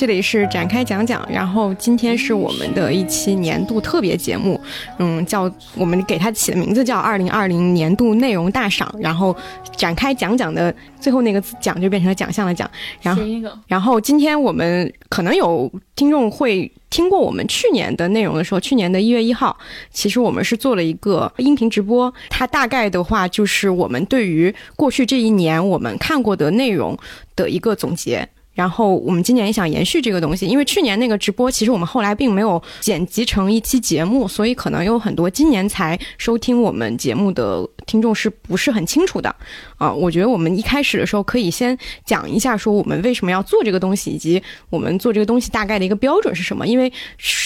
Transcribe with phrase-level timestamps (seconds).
[0.00, 4.58] 好，这里是展开讲讲，然后今天是我们的一期年度特别节目，
[4.98, 9.36] 嗯，叫我们给它起的名字叫二零二零年度内容大赏，然后
[9.76, 12.68] 展开讲讲的最后那个奖就变成了奖项的奖，
[13.02, 13.22] 然后
[13.66, 19.54] 然后今天我们可能有听众会听过我们去年的内容的时候，去年的一月一号，
[19.90, 26.96] 其实我们是做了一个音频直播，它大概的话就是我们对于过去这一年我们看过的内容
[27.36, 28.26] 的一个总结。
[28.60, 39.34] 然后我们今年也想延续这个东西，因为去年那个直播，其实我们后来并没有剪辑成一期节目，所以可能有很多今年才收听我们节目的听众是不是很清楚的
[39.78, 39.90] 啊？
[39.90, 46.66] 我觉得我们一开始的时候可以先讲一下，说我们为什么要做这个东西，以及我们做这个东西大概的一个标准是什么。
[46.66, 46.92] 因为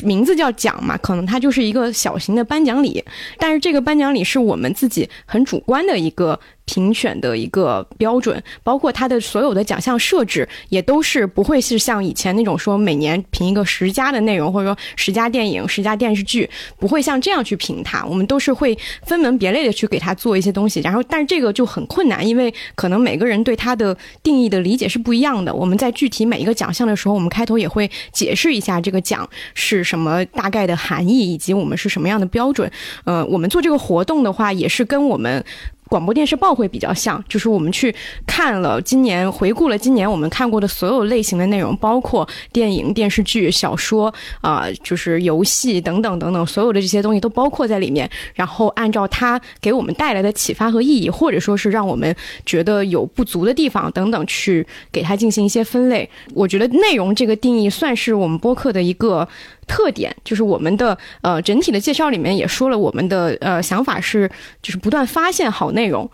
[0.02, 3.04] 名字叫奖嘛，可能它就是一个小型的颁奖礼，
[3.38, 6.40] 但是这个颁奖礼是我们自己很主观的一个。
[6.66, 16.48] 评选的一个标准，包括它的所有的奖项设置，也都是不会是像以前那种说每年评一个十佳的内容，或者说十佳电影、十佳电视剧，
[16.78, 18.04] 不会像这样去评它。
[18.04, 20.80] 我们都是会分门别类的去给它做一些东西。
[20.80, 25.52] 然后，但是这个就很困难，因为可能每个人对它的定义的理解是不一样的。
[25.52, 32.70] 我们在具体每一个奖项的时候，我们开头也会解释一下这个奖是什么大概的含义，以及我们是什么样的标准。
[33.04, 35.44] 呃，我们做这个活动的话，也是跟我们。
[35.88, 37.94] 广播电视报会比较像，就是我们去
[38.26, 48.10] 看了今年，回顾了今年我们看过的所有类型的内容，包括电影、电视剧、小说啊，就是游戏等等等等，所有的这些东西都包括在里面。
[48.34, 56.08] 然后按照它给我们带来的启发和意义，或者说是让我们觉得有不足的地方等等，去给它进行一些分类。
[56.34, 59.28] 我觉得内容这个定义算是我们播客的一个。
[59.66, 64.30] 特点就是我们的呃整体的介绍里面也说了，我们的呃想法是
[64.62, 66.08] 就是不断发现好内容，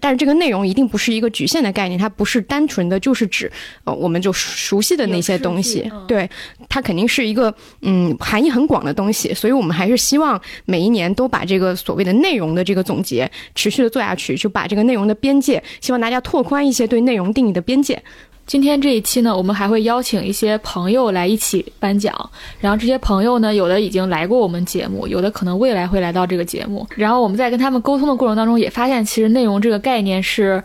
[0.00, 3.50] 但是这个内容一定不是一个局限的概念，它不是单纯的就是指
[3.84, 6.28] 呃我们就熟悉的那些东西，对，
[6.68, 18.02] 它肯定是一个嗯含义很广的东西，所以我们还是希望每一年都把这个所谓的内容的这个总结持续的做下去，就把这个内容的边界，希望大家拓宽一些对内容定义的边界。
[18.46, 22.14] 今天这一期呢，我们还会邀请一些朋友来一起颁奖。
[22.60, 26.86] 然后这些朋友呢，有的已经来过我们节目，有的可能未来会来到这个节目。
[26.94, 30.62] 然后我们在跟他们沟通的过程当中，也发现其实内容这个概念是，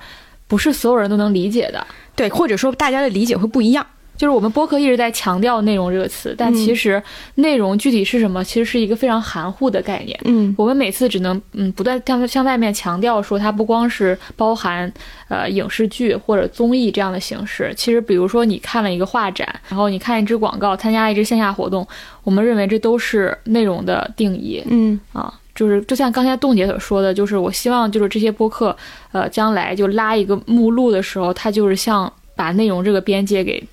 [0.47, 1.87] 不是所有人都能理解的。
[2.15, 3.83] 对，或者说大家的理解会不一样。
[4.21, 7.01] 就是我们播客一直在强调“内容”这个词，但其实
[7.33, 10.15] 内容具体是什么，其实是一个非常含糊的概念。
[10.25, 14.93] 嗯，我们每次只能嗯不断向向外面强调说，它不光是包含
[15.27, 17.73] 呃影视剧或者综艺这样的形式。
[17.75, 21.87] 其实，比如说你看了一个画展，然后你看一支广告，参加一支线下活动，
[22.23, 24.61] 我们认为这都是内容的定义。
[24.69, 28.77] 嗯啊，就是就像刚才冻姐所说的，就是我希望就是这些播客，
[29.13, 33.63] 呃，将来就拉一个目录的时候，它就是像把内容这个边界给。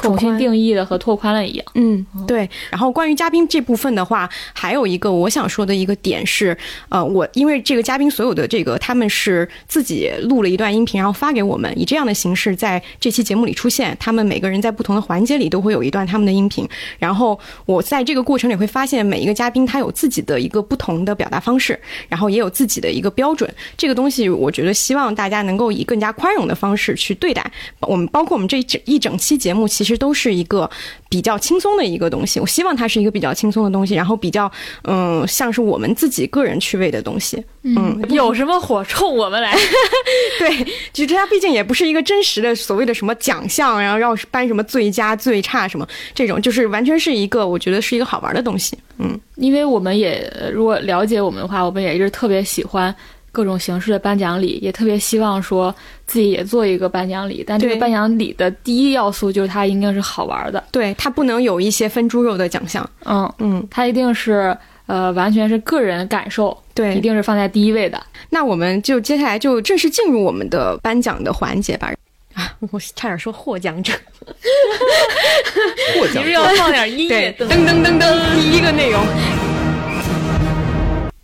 [0.00, 2.48] 重新定义的和拓宽了一样，嗯，对。
[2.70, 6.56] 然后关于嘉宾这部分的话，还有一个我想说的一个点是，
[6.88, 13.96] 呃，我因为这个嘉宾所有的这个他们是自己录了一段音频，然后发给我们，以这样的形式在这期节目里出现。
[14.00, 16.66] 他们每个人在不同的环节里都会有一段他们的音频。
[16.98, 21.78] 然后我在这个过程里会发现，每一个嘉宾他有自己的一个不同的表达方式，
[22.08, 23.52] 然后也有自己的一个标准。
[23.76, 27.44] 这个东西我觉得希望大家能够以更加宽容的方式去对待
[27.80, 29.68] 我们，包括我们这一整一整期节目。
[29.68, 30.68] 其实都是一个
[31.08, 34.50] 比较轻松的一个东西，我希望它是一个比较轻松的东西，然后比较
[34.84, 37.42] 嗯，像是我们自己个人趣味的东西。
[37.62, 39.54] 嗯，有什么火冲我们来？
[40.38, 48.78] 对，其实它毕竟也不是一个真实的所谓的什么奖项，然后要颁什么最佳、最差什么这种，就是完全是一个我觉得是一个好玩的东西。
[48.98, 52.94] 嗯，因为我们也如果了解我们的话，我们也是特别喜欢。
[53.32, 55.74] 各种形式的颁奖礼，也特别希望说
[56.06, 57.44] 自己也做一个颁奖礼。
[57.46, 62.88] 但这个颁奖礼的第一要素就是它一定是好玩的，对，它不能有一些分猪肉的奖项。
[63.04, 64.56] 嗯嗯，它一定是
[64.86, 68.02] 呃完全是个人感受，对，一定是放在第一位的。
[68.30, 71.92] 那我们就接下来就正式进入我们的颁奖的环节吧。
[72.34, 73.92] 啊，我差点说获奖者，
[75.98, 77.34] 获奖，你是要放点音乐？
[77.38, 79.04] 噔噔噔噔，第一个内容。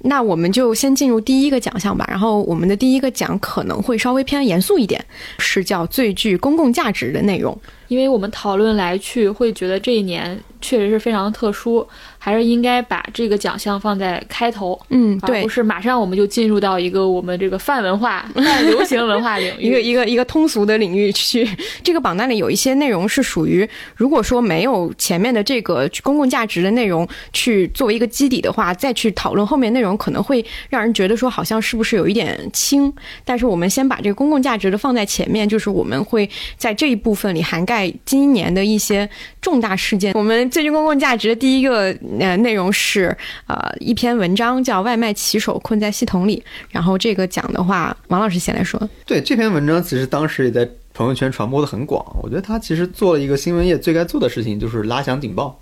[0.07, 2.05] 那我们就先进入第一个奖项吧。
[2.09, 5.05] 然后我们的第一个奖可能会稍微偏严肃一点，
[5.39, 7.57] 是叫最具公共价值的内容。
[7.89, 11.87] 因为我们讨论来去会觉得这一年确实是非常特殊。
[12.19, 19.63] 还是应该把这个奖项放在开头，嗯，对而不，是马上我们就进入到一个我们这个泛文化、 泛流行文化领域。
[19.63, 21.49] 一个一个一个通俗的领域去。
[21.85, 32.93] 这个榜单里有一些内容是属于，如果说没有前面的这个公共价值的内容去作为一个基底的话，再去讨论后面内容，可能会让人觉得说好像是不是有一点轻。
[33.25, 39.07] 但是我们先把这个公共价值的放在前面，就是我们会在这一部分里涵盖在今年的一些
[39.43, 40.15] 重大事件。
[40.15, 43.15] 我们最具公共价值的第一个呃内容是
[43.47, 48.81] 呃一篇文章叫《外卖骑手困在系统里》，然后这个讲的话，王老师先来说。
[49.05, 52.03] 对这篇文章，其实当时也在朋友圈传播的很广。
[52.23, 55.61] 我觉得他其实做了一个新闻业最该做的事情，就是拉响警报。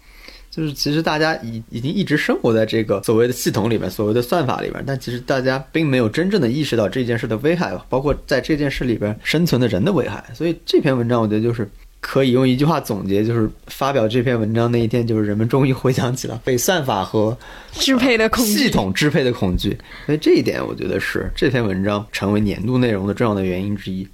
[0.53, 10.23] 就是其实大家已已经一直生活在这个所谓的系统里面，所谓的算法里边，但其实大家并没有真正的意识到这件事的危害吧，包括在这件事里边生存的人的危害。
[10.33, 11.69] 所以这篇文章，我觉得就是
[12.07, 17.37] 可以用一句话总结，就是发表这篇文章那一天，就是人们终于回想起了被算法和
[17.73, 19.75] 支配的恐惧系统支配的恐惧。
[20.05, 24.07] 所以这一点，我觉得是这篇文章成为年度内容的重要的原因之一。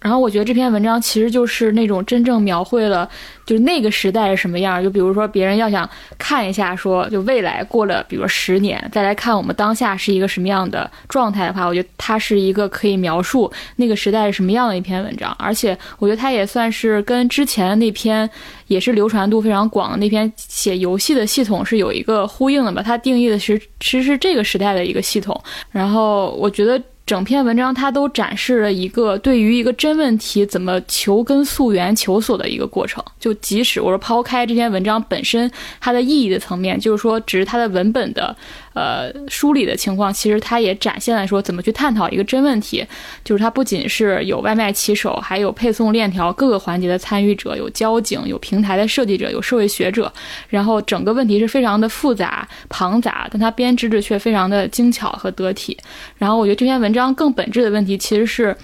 [0.00, 3.08] 然后我觉得这篇文章其实就是那种真正描绘了，
[3.44, 4.82] 就是那个时代是什么样。
[4.82, 15.36] 就比如说别人要想看一下说，就未来过了，比如说十年，再来看我们当下是一个什么样的状态的话，我觉得它是一个可以描述那个时代是什么样的一篇文章。
[15.38, 18.28] 而且我觉得它也算是跟之前那篇
[18.68, 22.82] 也是流传度非常广的那篇写游戏的系统是有一个呼应的吧。
[22.82, 25.38] 它定义的是其实是这个时代的一个系统。
[25.70, 26.80] 然后我觉得。
[27.10, 33.04] 整篇文章它都展示了一个对于一个真问题怎么求根溯源、求索的一个过程。
[33.18, 38.36] 就即使我说抛开这篇文章本身它的意义的层面，就是说只是它的文本的
[38.72, 42.84] 呃梳理的情况，其实它也展现了说怎么去探讨一个真问题。
[43.24, 50.12] 就是它不仅是有外卖骑手，还有配送链条各个环节的参与者，有交警，有平台的设计者，有社会学者。
[50.48, 55.76] 然后整个问题是非常的复杂庞杂，但它编织的却非常的精巧和得体。
[56.16, 58.56] 然后我觉得这篇文章更本质的问题其实是，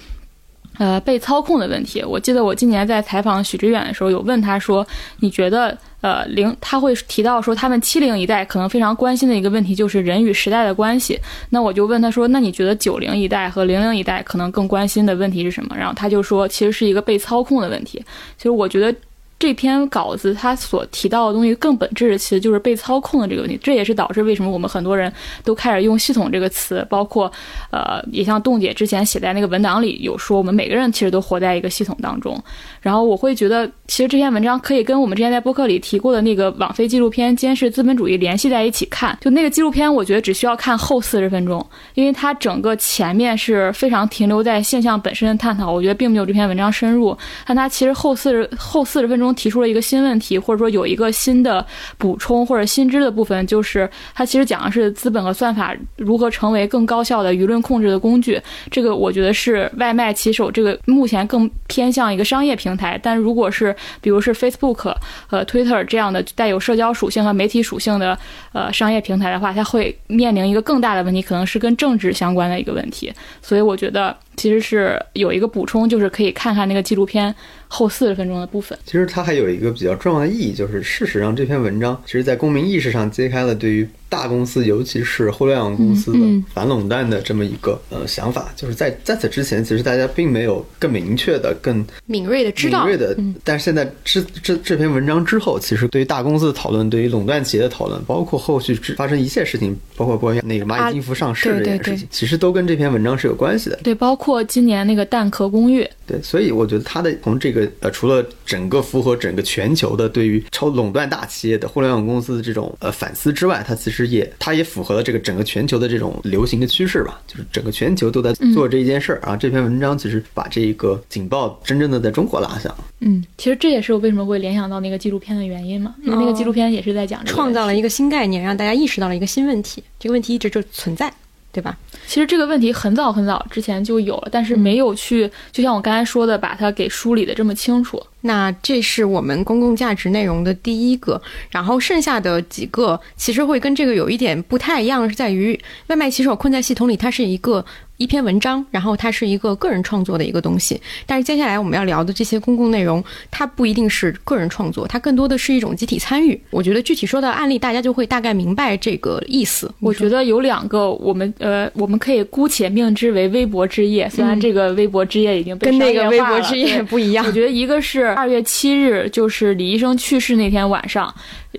[0.77, 2.03] 呃，被操控的问题。
[2.03, 4.85] 我记得我今年在采访许知远的时候，有问他说
[5.21, 11.19] ：“你觉得，呃，零他会提到说，他们七零一代可能非常关心的一个问题就是人与时代的关系。
[11.49, 15.75] 那我就问他说：那你觉得九零一代和零零一代可能更关心的问题是什么？
[15.75, 18.03] 然后他就说，其实是一个被操控的问题。
[18.37, 18.95] 其实我觉得。”
[19.39, 23.59] 这篇稿子它所提到的东西更本质的，其实就是被操控的这个问题。
[23.61, 25.11] 这也是导致为什么我们很多人
[25.43, 27.31] 都开始用“系统”这个词，包括，
[27.71, 32.41] 呃，也像洞姐之前写在那个文档里有说，我们每个人其实都活在一个系统当中。
[32.81, 39.17] 然后我会觉得，其实这篇文章可以跟我们之前在播客里提过的那个网飞纪录片《监视资本主义》联系在一起看。
[39.21, 41.63] 就那个纪录片，我觉得只需要看后四十分钟，
[41.93, 47.15] 因为它整个前面是非常停留在现象本身的探讨，我觉得并没有这篇文章深入。
[47.45, 51.65] 但它其实后四十后四十分钟提出了一个新问题，或者说有一个新的
[51.97, 58.41] 补充或者新知的部分，就是它其实讲的是资本和算法如何成为更高效的舆论控制的工具。
[58.69, 64.93] 这个我觉得是外卖骑手这个目前更偏向一个商业平台，但如果是比如是 Facebook
[65.27, 68.17] 和 Twitter 这样的带有社交属性和媒体属性的
[68.53, 73.13] 呃商业平台的话，它会面临一个更大的问题，可能是跟政治相关的一个问题。
[73.41, 77.33] 所以我觉得其实是有一个补充，就是可以看看那个纪录片
[77.67, 78.77] 后四十分钟的部分。
[78.85, 86.19] 其实它还有一个比较重要的意义，就是事实上这篇文章其实在公民意识上揭开了对于大公司，尤其是互联网公司的
[86.53, 88.49] 反垄断的这么一个呃想法。
[88.55, 103.77] 就是在在此之前，其实大家并没有更明确的、更敏锐的知道，敏锐的，嗯但是现在这这这篇文章之后，其实对于大公司的讨论，对于垄断企业的讨论，包括后续发生一切事情，包括关于那个蚂啊蚁金服上市这件事情，其实都跟这篇文章是有关系的。
[103.83, 119.19] 对，包括今年那个蛋壳公寓，对，所以我觉得它的从这个呃，除了整个符合整个全球的对于超垄断大企业的互联网公司的这种呃反思之外，它其实也它也符合了这个整个全球的这种流行的趋势吧，就是整个全球都在做这一件事儿。
[119.23, 122.75] 然后这篇文章其实把这个警报真正的在中国拉响。
[122.99, 129.81] 嗯，其实这也是我为什么会联想到那个纪录片的原因嘛，因为那个纪录片也是在讲创造了一个新概念，让大家意识到了一个新问题。
[129.97, 131.11] 这个问题一直就存在，
[131.57, 131.75] 对吧？
[132.05, 137.99] 其实这个问题很早很早之前就有了，但是没有去，就像我刚才说的，把它给梳理的这么清楚。
[138.21, 147.65] 那这是我们公共价值内容的第一个，然后剩下的几个其实会跟这个有一点不太一样，是在于外卖骑手困在系统里，它是一个
[147.97, 150.79] 一篇文章，然后它是一个个人创作的一个东西。
[151.05, 156.39] 但是接下来我们要聊的这些公共内容，它不一定是个人创作，它更多的是一种集体参与。
[156.51, 159.71] 我觉得具体说到案例，大家就会大概明白这个意思。
[159.79, 167.25] 我觉得有两个，我们呃，我们可以姑且命之为微博之夜，虽然这个微博之夜已经被跟那个微博博之夜不一样。
[167.25, 171.13] 我觉得一个是二月七日，就是李医生去世那天晚上，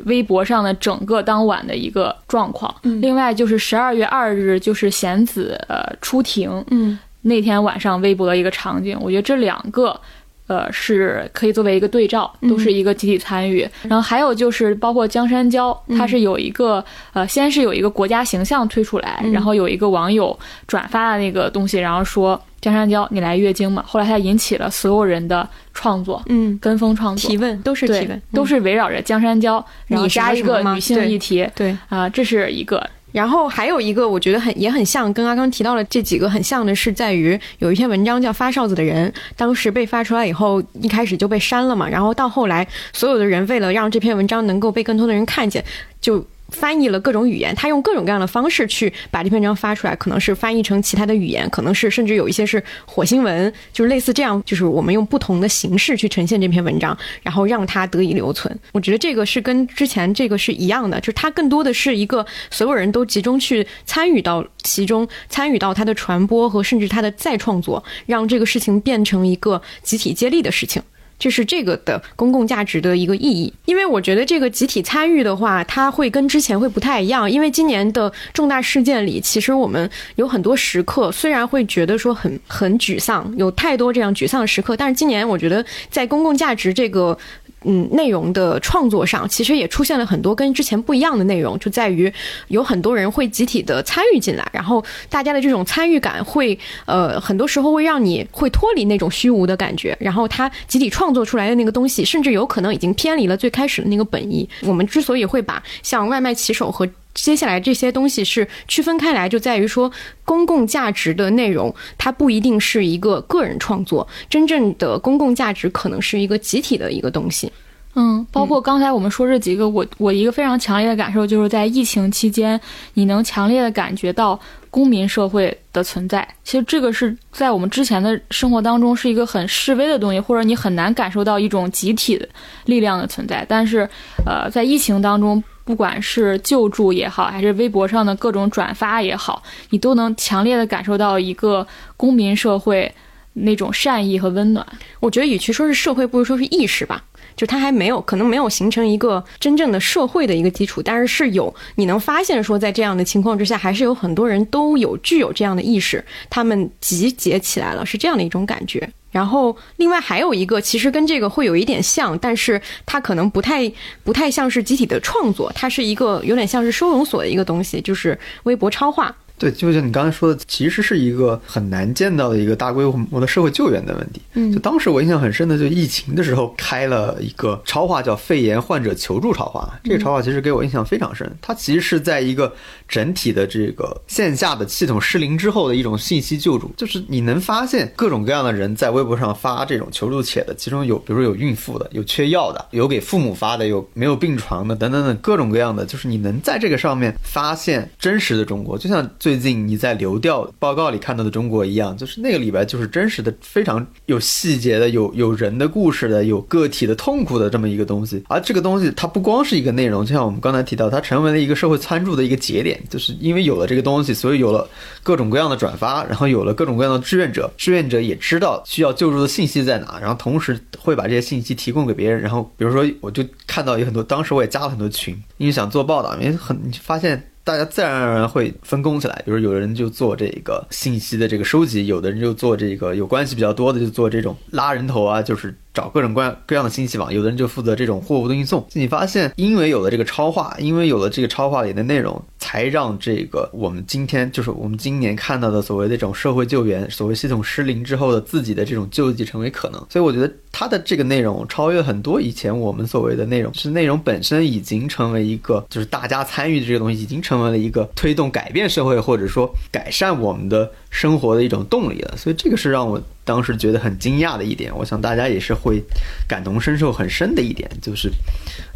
[0.05, 2.73] 微博上的整个当晚的一个状况。
[3.01, 6.63] 另外就是十二月二日，就是贤子呃出庭。
[6.71, 6.99] 嗯。
[7.23, 10.01] 那天晚上微博的一个场景，我觉得这两个，
[10.47, 13.69] 呃，是可以作为一个对照，都是一个集体参与。
[13.83, 16.83] 然后还有就是包括江山娇，它是有一个
[17.13, 23.85] 呃，先是有一个国家形象推出来，然后有一个网友转发的那个东西，然后说江山娇你来月经嘛。
[23.85, 32.89] 后来它引起了所有人的创作，嗯，跟风创作，提问都是提问，都是围绕着江山娇，然后加一个女性议题，对啊，这是一个。
[33.19, 45.65] 然后还有一个，我觉得很也很像，跟阿刚提到的这几个很像的是，在于有一篇文章叫《发哨子的人》，当时被发出来以后，一开始就被删了嘛，然后到后来，所有的人为了让这篇文章能够被更多的人看见，
[46.01, 46.25] 就。
[46.49, 58.59] 翻译了各种语言，他用各种各样的方式去把这篇文章发出来，可能是翻译成其他的语言，可能是甚至有一些是火星文，就是类似这样，就是我们用不同的形式去呈现这篇文章，然后让它得以留存。
[58.73, 70.83] 我觉得这个是跟之前这个是一样的，就是它更多的是一个所有人都集中去参与到其中，参与到它的传播和甚至它的再创作，让这个事情变成一个集体接力的事情。
[71.19, 77.31] 就是这个的公共价值的一个意义，因为我觉得这个集体参与的话，它会跟之前会不太一样。
[77.31, 87.19] 因为今年的重大事件里，其实我们有很多时刻，虽然会觉得说很很沮丧，有太多这样沮丧的时刻，但是今年我觉得在公共价值这个。
[87.65, 92.13] 嗯，内容的创作上其实也出现了很多跟之前不一样的内容，就在于
[92.49, 104.49] 有很多人会集体的参与进来，然后大家的这种参与感会，呃，很多时候会让你会脱离那种虚无的感觉，然后他集体创作出来的那个东西，甚至有可能已经偏离了最开始的那个本意。
[104.63, 106.89] 我们之所以会把像外卖骑手和
[107.21, 109.91] 接下来这些东西是区分开来，就在于说，
[110.25, 117.53] 公共价值的内容它不一定是一个个人创作，真正的公共价值可能是一个集体的一个东西。
[117.95, 122.59] 嗯，包括刚才我们说这几个，我我一个非常强烈的感受就是在疫情期间，
[122.95, 124.39] 你能强烈的感觉到
[124.71, 126.27] 公民社会的存在。
[126.45, 132.29] 其实这个是在我们之前的生活当中是一个很示威的东西，或者你很难感受到一种集体的
[132.67, 133.45] 力量的存在。
[133.49, 133.89] 但是，
[134.25, 135.43] 呃，在疫情当中。
[135.69, 142.91] 不管是救助也好，还是微博上的各种转发也好，你都能强烈的感受到一个公民社会
[143.35, 144.67] 那种善意和温暖。
[144.99, 147.05] 我觉得与其说是社会，不如说是意识吧。
[147.37, 158.89] 就它还没有，可能没有形成一个真正的社会的一个基础，但是是有，你能发现说，在这样的情况之下，还是有很多人都有具有这样的意识，他们集结起来了，是这样的一种感觉。
[159.11, 163.73] 然后，另外还有一个，其实跟这个会有一点像，但是它可能不太
[164.05, 169.15] 不太像是集体的创作，它是一个有点像是收容所的一个东西，就是微博超话。
[169.39, 174.21] 对，就像你刚才说的，其实是一个很难见到的一个大规模的社会救援的问题。
[174.35, 179.79] 嗯，就当时我印象很深的，就疫情的时候开了一个超话，叫“肺炎患者求助超话”。
[179.85, 182.53] 这个超话其实给我印象非常深，它其实是在一个
[182.89, 186.73] 整体的这个线下的系统失灵之后的一种信息救助。
[186.77, 195.87] 就是你能发现各种各样的人在微博上发这种求助帖的，其中有比如说有孕妇的，有缺药的，有给父母发的，有没有病床的，等等等各种各样的。
[195.87, 199.09] 就是你能在这个上面发现真实的中国，就像。
[199.19, 208.25] 最最近你在流调报告里看到的中国一样，就是那个里边就是真实的、非常有细节的、有有人的故事的、有个体的痛苦的这么一个东西。
[208.27, 212.83] 而这个东西它不光是一个内容，就像我们刚才提到，它成为了一个社会参注的一个节点。
[212.89, 214.67] 就是因为有了这个东西，所以有了
[215.03, 222.19] 各种各样的转发，然后有了各种各样的志愿者，志愿者也知道需要救助的信息在哪，然后同时会把这些信息提供给别人。
[222.19, 227.23] 然后比如说，我就看到有很多，当时我也加了很多群，因为想做报道，因为很你发现。
[227.49, 235.57] 大家自然而然会分工起来，比如有人就做这个信息的这个收集，有的人就做这个有关系比较多的就做这种拉人头啊，就是。
[235.75, 238.67] 找各种各样各样的信息网，有的人就负责这种货物的运送。
[238.73, 249.79] 你发现，因为有了这个超话，因为有了这个超话里的内容，才让这个我们今天就是我们今年看到的所谓的这种社会救援，所谓系统失灵之后的自己的这种救济成为可能。
[249.89, 262.17] 所以我觉得它的这个内容超越很多以前我们所谓的内容，是内容本身已经成为一个就是大家参与的这个东西，已经成为了一个推动改变社会或者说改善我们的生活的一种动力了。
[262.17, 263.01] 所以这个是让我。
[263.29, 265.85] 当时觉得很惊讶的一点，我想大家也是会
[266.27, 268.11] 感同身受很深的一点，就是，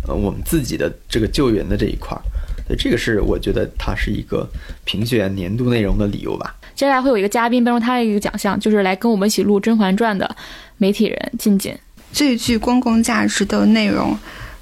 [0.07, 2.21] 呃，我们自己的这个救援的这一块儿，
[2.67, 4.47] 所以这个是我觉得它是一个
[4.85, 6.55] 评选年度内容的理由吧。
[6.75, 10.37] 接下来会有一个嘉宾颁出他的一个奖项，就是来跟我们一起录《甄嬛传》的
[10.77, 11.75] 媒体人静静。
[12.13, 14.15] 最具公共价值的内容，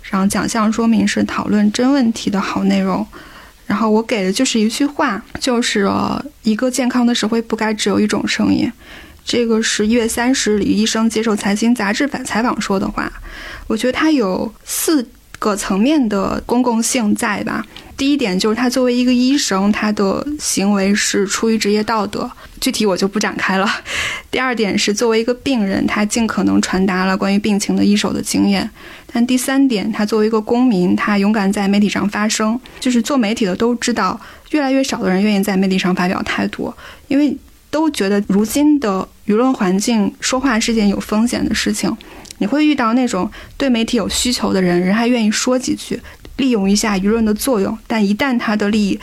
[0.02, 3.04] 然后奖项说明是讨论真问题的好内容。
[3.66, 5.88] 然后我给的就是一句话，就是
[6.44, 8.70] 一个健康的社会不该只有一种声音。
[9.25, 13.11] 这个是一月三十李医生接受财经杂志反采访说的话。
[13.67, 15.07] 我觉得他有四
[15.39, 17.65] 个层面的公共性在吧。
[17.97, 23.69] 第一点就是他作为一个医生，他的行为是出于职业道德，具体我就不展开了。
[24.31, 28.69] 第二点是作为一个病人，他尽可能传达了关于病情的一手的经验。
[29.12, 32.59] 但第三点，他作为一个公民，他勇敢在媒体上发声。
[32.81, 34.19] 就是做媒体的都知道，
[34.53, 36.73] 越来越少的人愿意在媒体上发表态度，
[37.09, 37.37] 因为
[37.71, 41.97] 都觉得如今的舆论环境，说话是件有风险的事情。
[42.39, 46.00] 你会遇到那种对媒体有需求的人，人还愿意说几句。
[46.37, 48.99] 利用一下舆论的作用，但一旦他的利益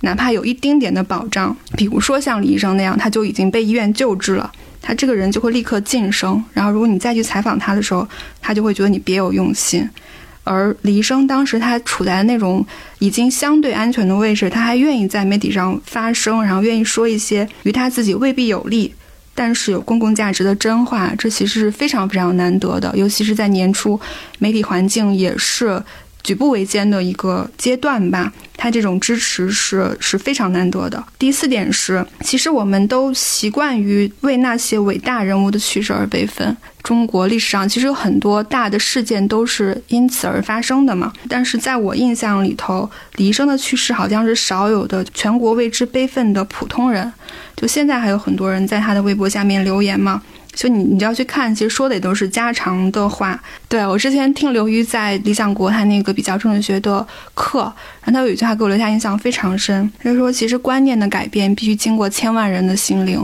[0.00, 4.52] 哪怕有一丁点的保障，比如说像李医生那样，他就已经被医院救治了，
[4.82, 6.44] 他这个人就会立刻晋升。
[6.52, 8.06] 然后，如果你再去采访他的时候，
[8.42, 9.88] 他就会觉得你别有用心。
[10.44, 12.64] 而李医生当时他处在那种
[13.00, 18.94] 已经相对安全的位置，他还愿意在媒体上发声，然后愿意说一些与他自己未必有利，
[19.34, 23.98] 但是有公共价值的真话，这其实是非常非常难得的，尤其是在年初，
[24.38, 25.82] 媒体环境也是。
[26.22, 31.04] 举步维艰的一个阶段吧，他这种支持是是非常难得的。
[31.18, 36.56] 第四点是，其实我们都习惯于为那些伟大人物的去世而悲愤。
[36.84, 41.12] 中国历史上其实有很多大的事件都是因此而发生的嘛。
[41.28, 47.12] 但是在我印象里头，李医生的去世好像是少有的全国为之悲愤的普通人。
[47.56, 50.22] 就现在还有很多人在他的微博下面留言嘛。
[50.52, 53.42] 就你，你就要去看，其实说的也都是家常的话。
[53.68, 57.62] 对我之前听刘瑜在理想国他那个比较政治学的课，
[58.02, 63.20] 然后他有一句话给我留下印象非常深，他就说，其实观念的改变必须经过千万人的心灵，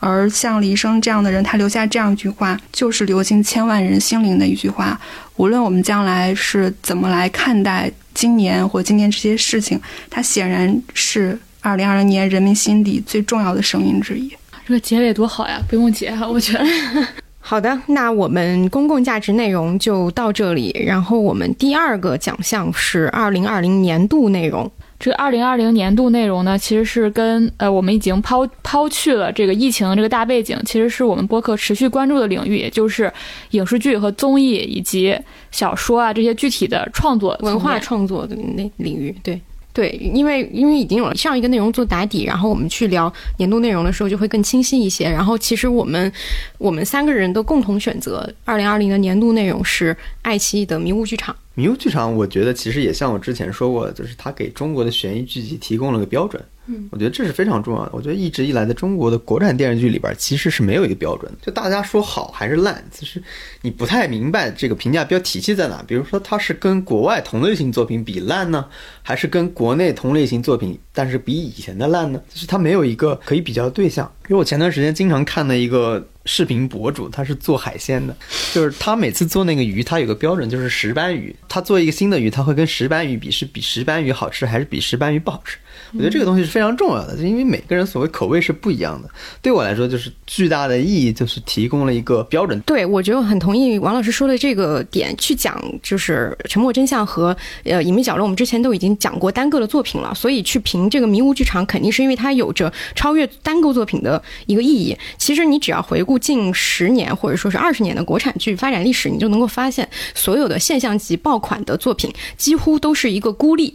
[0.00, 4.98] 而像李医生这样的人，他留下这样一句话，就是流进千万人心灵的一句话。
[5.36, 14.32] 无论我们将来是怎么来看待今年或今年这些事情，它显然是二零二零年人民心底最重要的声音之一。
[14.66, 16.64] 这个结尾多好呀，不用结啊，我觉得。
[17.40, 20.70] 好的，那我们公共价值内容就到这里。
[20.86, 24.70] 然后我们第二个奖项是二零二零年度内容。
[24.98, 33.12] 这个二零二零年度内容呢，其实是跟呃我们已经抛抛去了这个疫情这个大背景，其实是我们播客持续关注的领域，也就是
[33.50, 35.16] 影视剧和综艺以及
[35.50, 39.40] 小说啊这些具体的创作文化创作的那领域，对。
[39.72, 45.08] 对，因为因为已经有了上一个内容做打底，然后我们去聊年度内容的时候就会更清晰一些。
[45.08, 46.12] 然后其实我们
[46.58, 51.34] 我们三个人的共同选择二零二零的年度内容是爱奇艺的《迷雾剧场》。
[51.54, 56.42] 迷雾剧场，我觉得其实也像我之前说过，就是它给中国的悬疑剧集提供了个标准。
[56.90, 57.90] 我觉得这是非常重要的。
[57.92, 63.22] 我觉得一直以来在中国的国产电视剧里边，其实是没有一个标准的，就大家说好还是烂，其实
[63.62, 65.82] 你不太明白这个评价标体系在哪。
[65.86, 68.64] 比如说，它是跟国外同类型作品比烂呢，
[69.02, 72.20] 还是跟国内同类型作品但是比以前的烂呢？
[72.32, 74.10] 就是它没有一个可以比较的对象。
[74.28, 78.14] 因为我前段时间经常看的一个视频博主，他是做海鲜的，
[78.52, 81.34] 就是他每次做那个鱼，他有个标准，就是石斑鱼。
[81.48, 85.56] 他做一个新的鱼，他会跟石斑鱼比，是比石斑鱼好吃还是比石斑鱼不好吃？
[85.92, 89.08] 我觉得这个东西是非常重要的，就因为每个人所谓口味是不一样的。
[89.40, 92.60] 对我来说，就是巨大的意义，就是提供了一个标准。
[92.60, 104.96] 对，我觉得很同意王老师说的这个点，去讲就是《沉默真相》和呃《隐秘角落》，我们之前都已经讲过单个的作品了，所以去评这个迷雾剧场，肯定是因为它有着超越单个作品的一个意义。
[105.16, 113.74] 其实你只要回顾近十年或者说是二十年的国产剧发展历史，你就能够发现，所有的现象级爆款的作品几乎都是一个孤立。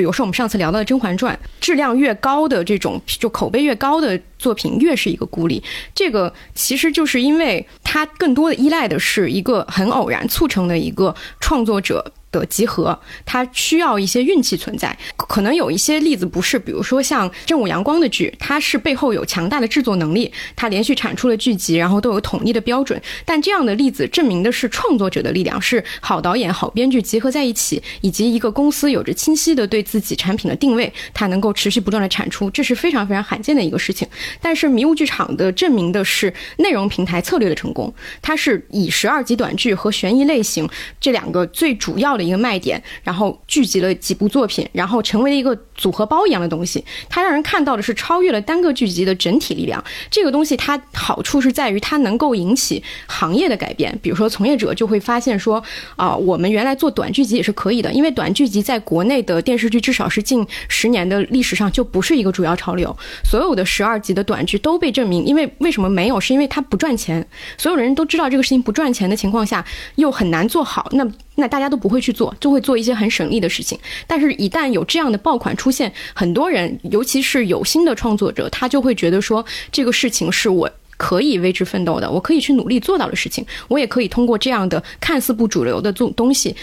[0.00, 5.62] 比如说我们上次聊到的《甄嬛传》，质量越高的这种就口碑越高的作品，越是一个孤立。
[5.94, 12.02] 这个其实就是因为它更多的依赖的是一个很偶然促成的一个创作者。
[12.32, 14.96] 的集合，它需要一些运气存在。
[15.16, 23.00] 可能有一些例子不是，比如说像正午阳光的剧，它是背后有强大的制作能力，它连续产出了剧集，然后都有统一的标准。
[23.24, 34.06] 但这样的例子证明的是创作者的力量，是好导演、好编剧结合在一起，以及一个公司有着清晰的对自己产品的定位，它能够持续不断的产出，这是非常非常罕见的一个事情。
[34.40, 40.68] 但是迷雾剧场的证明的是内容平台策略的成功，它是以十二集短剧和悬疑类型
[41.00, 42.19] 这两个最主要。
[42.20, 46.84] 的一个卖点，然后聚集了几部作品，然后成为了一个组合包一样的东西。
[47.08, 49.82] 它让人看到的是超越了单个剧集的整体力量。
[50.10, 55.62] 这个东西它好处是在于它能够引起行业的改变，比如说从业者就会发现说
[55.96, 62.94] 啊，我们原来做短剧集也是可以的，因为短剧集在国内的电视剧至少是近十年的历史上就不是一个主要潮流。
[63.24, 66.20] 所有的十二集的短剧都被证明，因为为什么没有？
[66.20, 67.26] 是因为它不赚钱。
[67.56, 71.06] 所有人都知道这个事情不赚钱的情况下，又很难做好，那
[71.40, 73.78] 那大家都不会去做，就会做一些很省力的事情。
[74.06, 80.70] 但是，一旦有这样的爆款出现，很多人，尤其是有心的创作者，他就会觉得说，这个事情是我。
[81.02, 86.54] 可以为之奋斗的，我可以去努力做到的事情，我也可以通过这样的看似不主流的做东西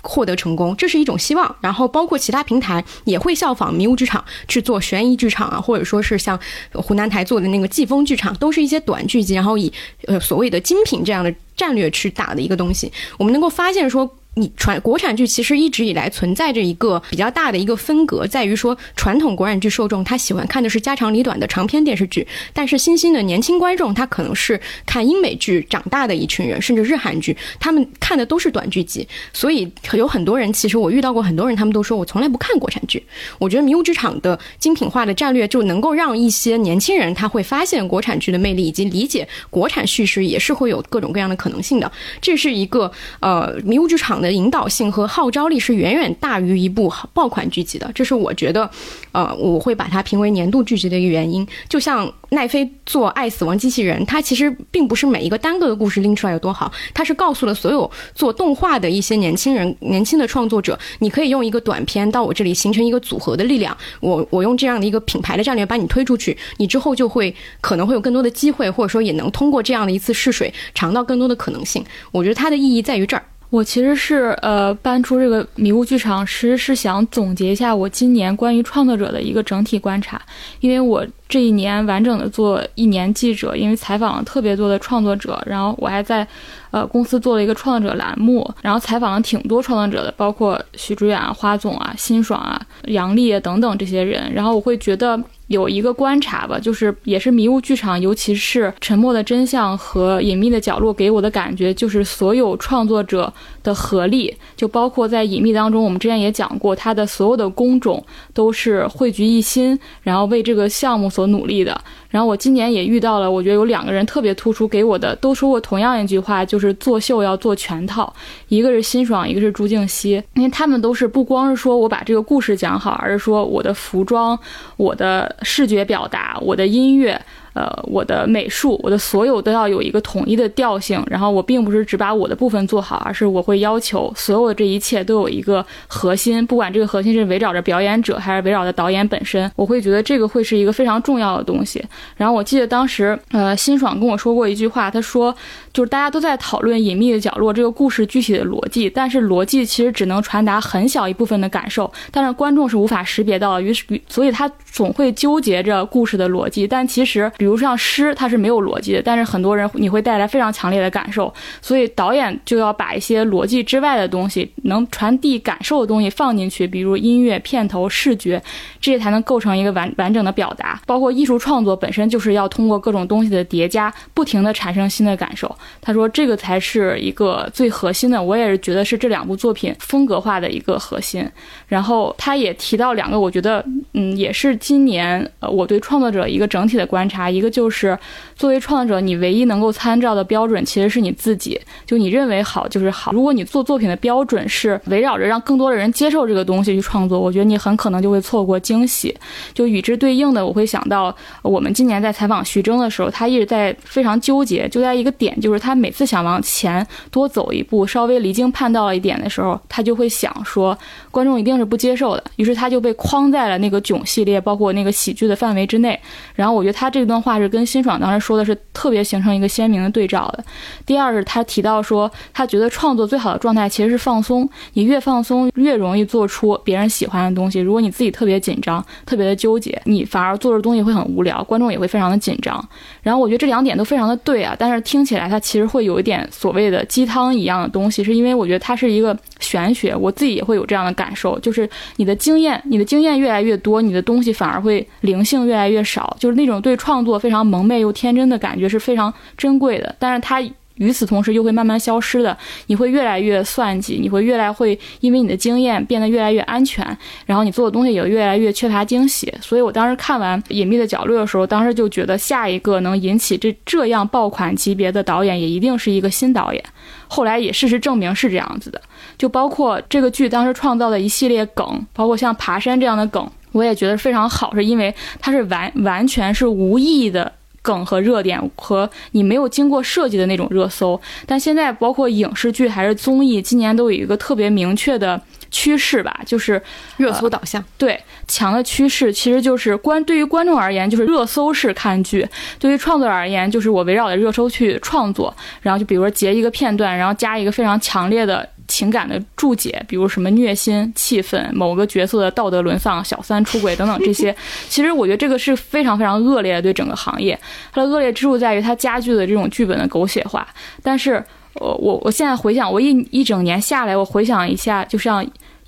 [0.00, 1.56] 获得成功，这是一种希望。
[1.60, 6.40] 然后包括其他平台也会效仿迷雾剧场去做悬疑剧场啊，或者说是像
[6.72, 9.70] 湖南台做的那个季风剧场，都是一些短剧集，然后以
[10.06, 12.90] 呃所谓的精品这样的战略去打的一个东西。
[13.18, 14.10] 我们能够发现说。
[14.34, 33.04] 你传国产剧其实一直以来存在着一个比较大的一个分隔，在于说传统国产剧受众他喜欢看的是家长里短的长篇电视剧，但是新兴的年轻观众他可能是看英美剧长大的一群人，甚至日韩剧，他们看的都是短剧集，所以有很多人其实我遇到过很多人，他们都说我从来不看国产剧。
[33.38, 41.92] 我觉得迷雾剧场的精品化的战略就能够让一些年轻人他会发现国产剧的魅力，以及理解国产叙事也是会有各种各样的可能性的。
[42.22, 42.90] 这是一个
[43.20, 44.21] 呃迷雾剧场。
[44.22, 48.70] 的引导性和号召力是远远大于一部爆款剧集的，这是我觉得，
[49.10, 51.46] 呃，我会把它评为年度剧集的一个原因。
[51.68, 71.84] 就像奈飞做《爱死亡机器人》，它其实并不是每一个单个的故事拎出来有多好，它是告诉了所有做动画的一些年轻人、年轻的创作者，你可以用一个短片到我这里形成一个组合的力量，我我用这样的一个品牌的战略把你推出去，你之后就会可能会有更多的机会，或者说也能通过这样的一次试水尝到更多的可能性。
[72.10, 73.22] 我觉得它的意义在于这儿。
[73.52, 80.18] 我其实是呃搬出这个迷雾剧场，其实是想总结一下我今年关于创作者的一个整体观察，
[80.60, 86.26] 因为我这一年完整的做一年记者，因为采访了特别多的创作者，然后我还在
[86.70, 95.22] 呃公司做了一个创作者栏目，然后采访了挺多创作者的，包括许知远啊、花总啊、辛爽啊、杨丽等等这些人，然后我会觉得。
[95.52, 111.80] 有一个观察吧，就是也是迷雾剧场，尤其是《沉默的真相》和《隐秘的角落》给我的感觉，就是所有创作者的合力，就包括在《隐秘》当中，我们之前也讲过，他的所有的工种都是汇聚一心，然后为这个项目所努力的。
[112.10, 118.12] 然后我今年也遇到了，我觉得有两个人特别突出，给我的都说过同样一句话，就是做秀要做全套。
[118.48, 124.38] 一个是辛爽，一个是朱静熙，因为他们都是不光是说我把这个故事讲好，而是说我的服装、
[124.76, 127.20] 我的视觉表达、我的音乐。
[127.54, 131.02] 呃，我的美术，我的所有都要有一个统一的调性。
[131.10, 141.84] 然后我并不是只把我的部分做好，而是我会要求所有的这一切都有一个核心，不管这个核心是围绕着表演者，还是围绕着导演本身，我会觉得这个会是一个非常重要的东西。
[142.16, 145.34] 然后我记得当时，呃，辛爽跟我说过一句话，他说，
[145.72, 157.30] 就是大家都在讨论《隐秘的角落》这个故事具体的逻辑，但是逻辑其实只能传达很小一部分的感受，但是观众是无法识别到，于是，所以他总会纠结着故事的逻辑，但其实。
[157.42, 168.40] 比如像诗，它是没有逻辑的，但是很多人你会带来非常强烈的感受，所以导演就要把一些逻辑之外的东西，能传递感受的东西放进去，比如音乐、片头、视觉，
[168.80, 170.80] 这些才能构成一个完完整的表达。
[170.86, 175.52] 包括艺术创作本身就是要通过各种东西的叠加，不停的产生新的感受。
[175.80, 181.28] 他说这个才是一个最核心的，我也是觉得是这两部作品风格化的一个核心。
[181.66, 187.31] 然后他也提到两个，我觉得嗯，也是今年呃我对创作者一个整体的观察。
[187.32, 187.98] 一个就是，
[188.36, 191.60] 作为创作者，你唯一能够参照的标准其实是你自己。
[191.86, 193.12] 就你认为好就是好。
[193.12, 199.16] 如果你做作品的标准是围绕着让更多的人接受这个东西去创作，我觉得你很可能就会错过惊喜。
[199.54, 210.76] 就与之对应的，我会想到我们今年在采访徐峥的时候，他一直在非常纠结，就在一个点，就是他每次想往前多走一步，稍微离经叛道了一点的时候，他就会想说，
[211.10, 212.24] 观众一定是不接受的。
[212.36, 215.98] 于是他就被框在了那个囧系列，包括那个喜剧的范围之内。
[216.34, 217.21] 然后我觉得他这段。
[217.22, 220.44] 话是跟辛爽当时说的是特别形成一个鲜明的对照的。
[220.84, 227.60] 第二是他提到说，他觉得创作最好的状态其实是放松，你越放松越容易做出别人喜欢的东西。
[227.60, 232.62] 如果你自己特别紧张、特别的纠结，你反而做的东西会很无聊，观众也会非常的紧张。
[233.02, 247.11] 然后我觉得这两点都非常的对啊，但是听起来它其实会有一点所谓的鸡汤一样的东西，是因为我觉得它是一个玄学，我自己也会有这样的感受，就是你的经验，你的经验越来越多，你的东西反而会灵性越来越少，就是那种对创作。
[247.18, 250.42] 非常萌媚又天真的感觉是非常珍贵的，但是它
[250.76, 252.36] 与此同时又会慢慢消失的。
[252.66, 256.84] 你会越来越算计，你会越来会因为你的经验变得越来越安全，
[257.26, 259.32] 然后你做的东西也越来越缺乏惊喜。
[259.42, 266.64] 所以我当时看完《隐秘的角落》的时候，当时就觉得下一个能引起这这样爆款级别的导演也一定是一个新导演。
[267.06, 268.80] 后来也事实证明是这样子的，
[269.18, 277.30] 就包括这个剧当时创造的一系列梗，包括像爬山这样的梗，我也觉得非常好，是因为它是完完全是无意义的
[277.62, 281.00] 梗和热点，和你没有经过设计的那种热搜。
[281.26, 286.60] 但现在包括影视剧还是综艺，今年都有一个特别明确的趋势吧，就是
[286.96, 287.62] 热搜导向。
[287.78, 292.24] 对强的趋势，其实就是观对于观众而言，就是热搜式看剧；
[292.58, 295.32] 对于创作者而言，就是我围绕着热搜去创作。
[295.60, 304.34] 然后就比如说截一个片段，然后加一个非常强烈的情感的注解，比如什么虐心、气愤、某个角色的道德沦丧、小三出轨等等这些。
[304.70, 307.38] 其实我觉得这个是非常非常恶劣的，对整个行业。
[307.70, 310.48] 它的恶劣之处在于它加剧了这种剧本的狗血化。
[310.82, 311.22] 但是，
[311.60, 315.22] 呃，我我现在回想，我一一整年下来，我回想一下，就像。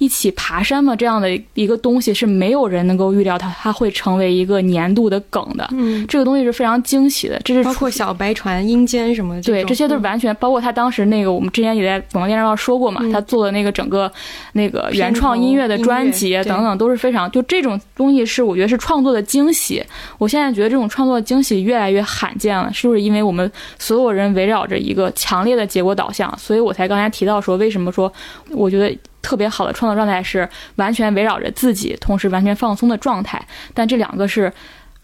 [0.04, 5.66] 一起爬山嘛，这样的一个东西是没有人能够预料它，它会成为一个年度的梗的。
[5.72, 9.42] 嗯，这个东西是非常惊喜的，这是包括小白船、阴间什么的。
[9.42, 14.12] 对，这些都是完全包括他当时那个，我们之前也在广播电视上说过嘛，他做的那个整个
[14.52, 19.82] 那个原创音乐的专辑等等都是非常，就这种东西是我觉得是创作的惊喜。
[20.18, 28.12] 我现在觉得这种创作的惊喜越来越罕见了，是不是因为我们所有人围绕着一个强烈的结果导向，所以我才刚才提到说为什么说
[28.50, 28.94] 我觉得。
[29.24, 33.44] 特别好的创作状态是完全围绕着自己，同时完全放松的状态。
[33.72, 34.52] 但这两个是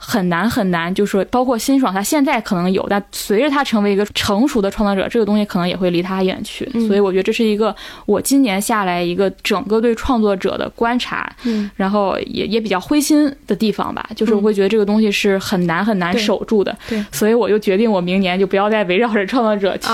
[0.02, 6.66] 很难很难，就是包括辛爽，他现在可能有，但随着他成为一个成熟的创作者，这个东西可能也会离他远去。
[6.88, 7.74] 所以我觉得这是一个
[8.06, 16.74] 我今年下来一个整个对创作者的观察，嗯，然后也也比较灰心的地方吧，就是我会觉得这个东西是很难很难守住的。
[16.88, 19.90] 对，所以我就决定我明年就不要再围绕着创作者去、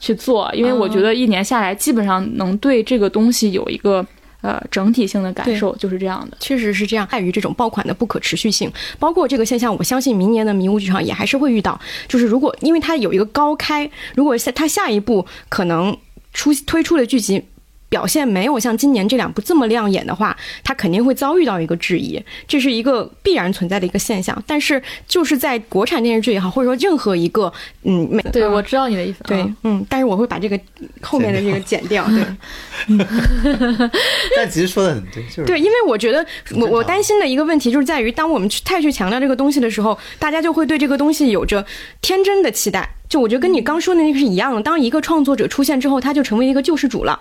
[0.00, 4.04] 去做，因为我觉得一年下来基本上能对这个东西有一个。
[4.46, 7.04] 呃，整体性的感受就是这样的，确实是这样。
[7.10, 11.76] 碍于这种爆款的不可持续性，包括这个现象，我相信明年的迷雾剧场也还是会遇到。
[12.06, 15.98] 就是如果因为它有一个高开，如果下它下一步可能
[16.32, 17.42] 出推出的剧集
[17.88, 24.42] 表现没有像今年这两部这么亮眼的话，它肯定会遭遇到一个质疑，这是一个必然存在的一个现象。
[24.46, 27.52] 但是就是在国产电视剧也好，或者说任何一个
[27.84, 30.58] 嗯，美对我知道你的意思，对，嗯，但是我会把这个
[31.00, 32.24] 后面的这个剪掉，对。
[34.36, 36.24] 但其实说的很对，就是对，因为我觉得
[36.56, 41.64] 我我担心的一个问题就是在于，当我们去太去强调这个东西的时候，大家就会对这个东西有着
[42.00, 42.90] 天真的期待。
[43.08, 44.60] 就我觉得跟你刚说的那个是一样的。
[44.60, 47.16] 当一个创作者出现之后，他就成为一个救世主了，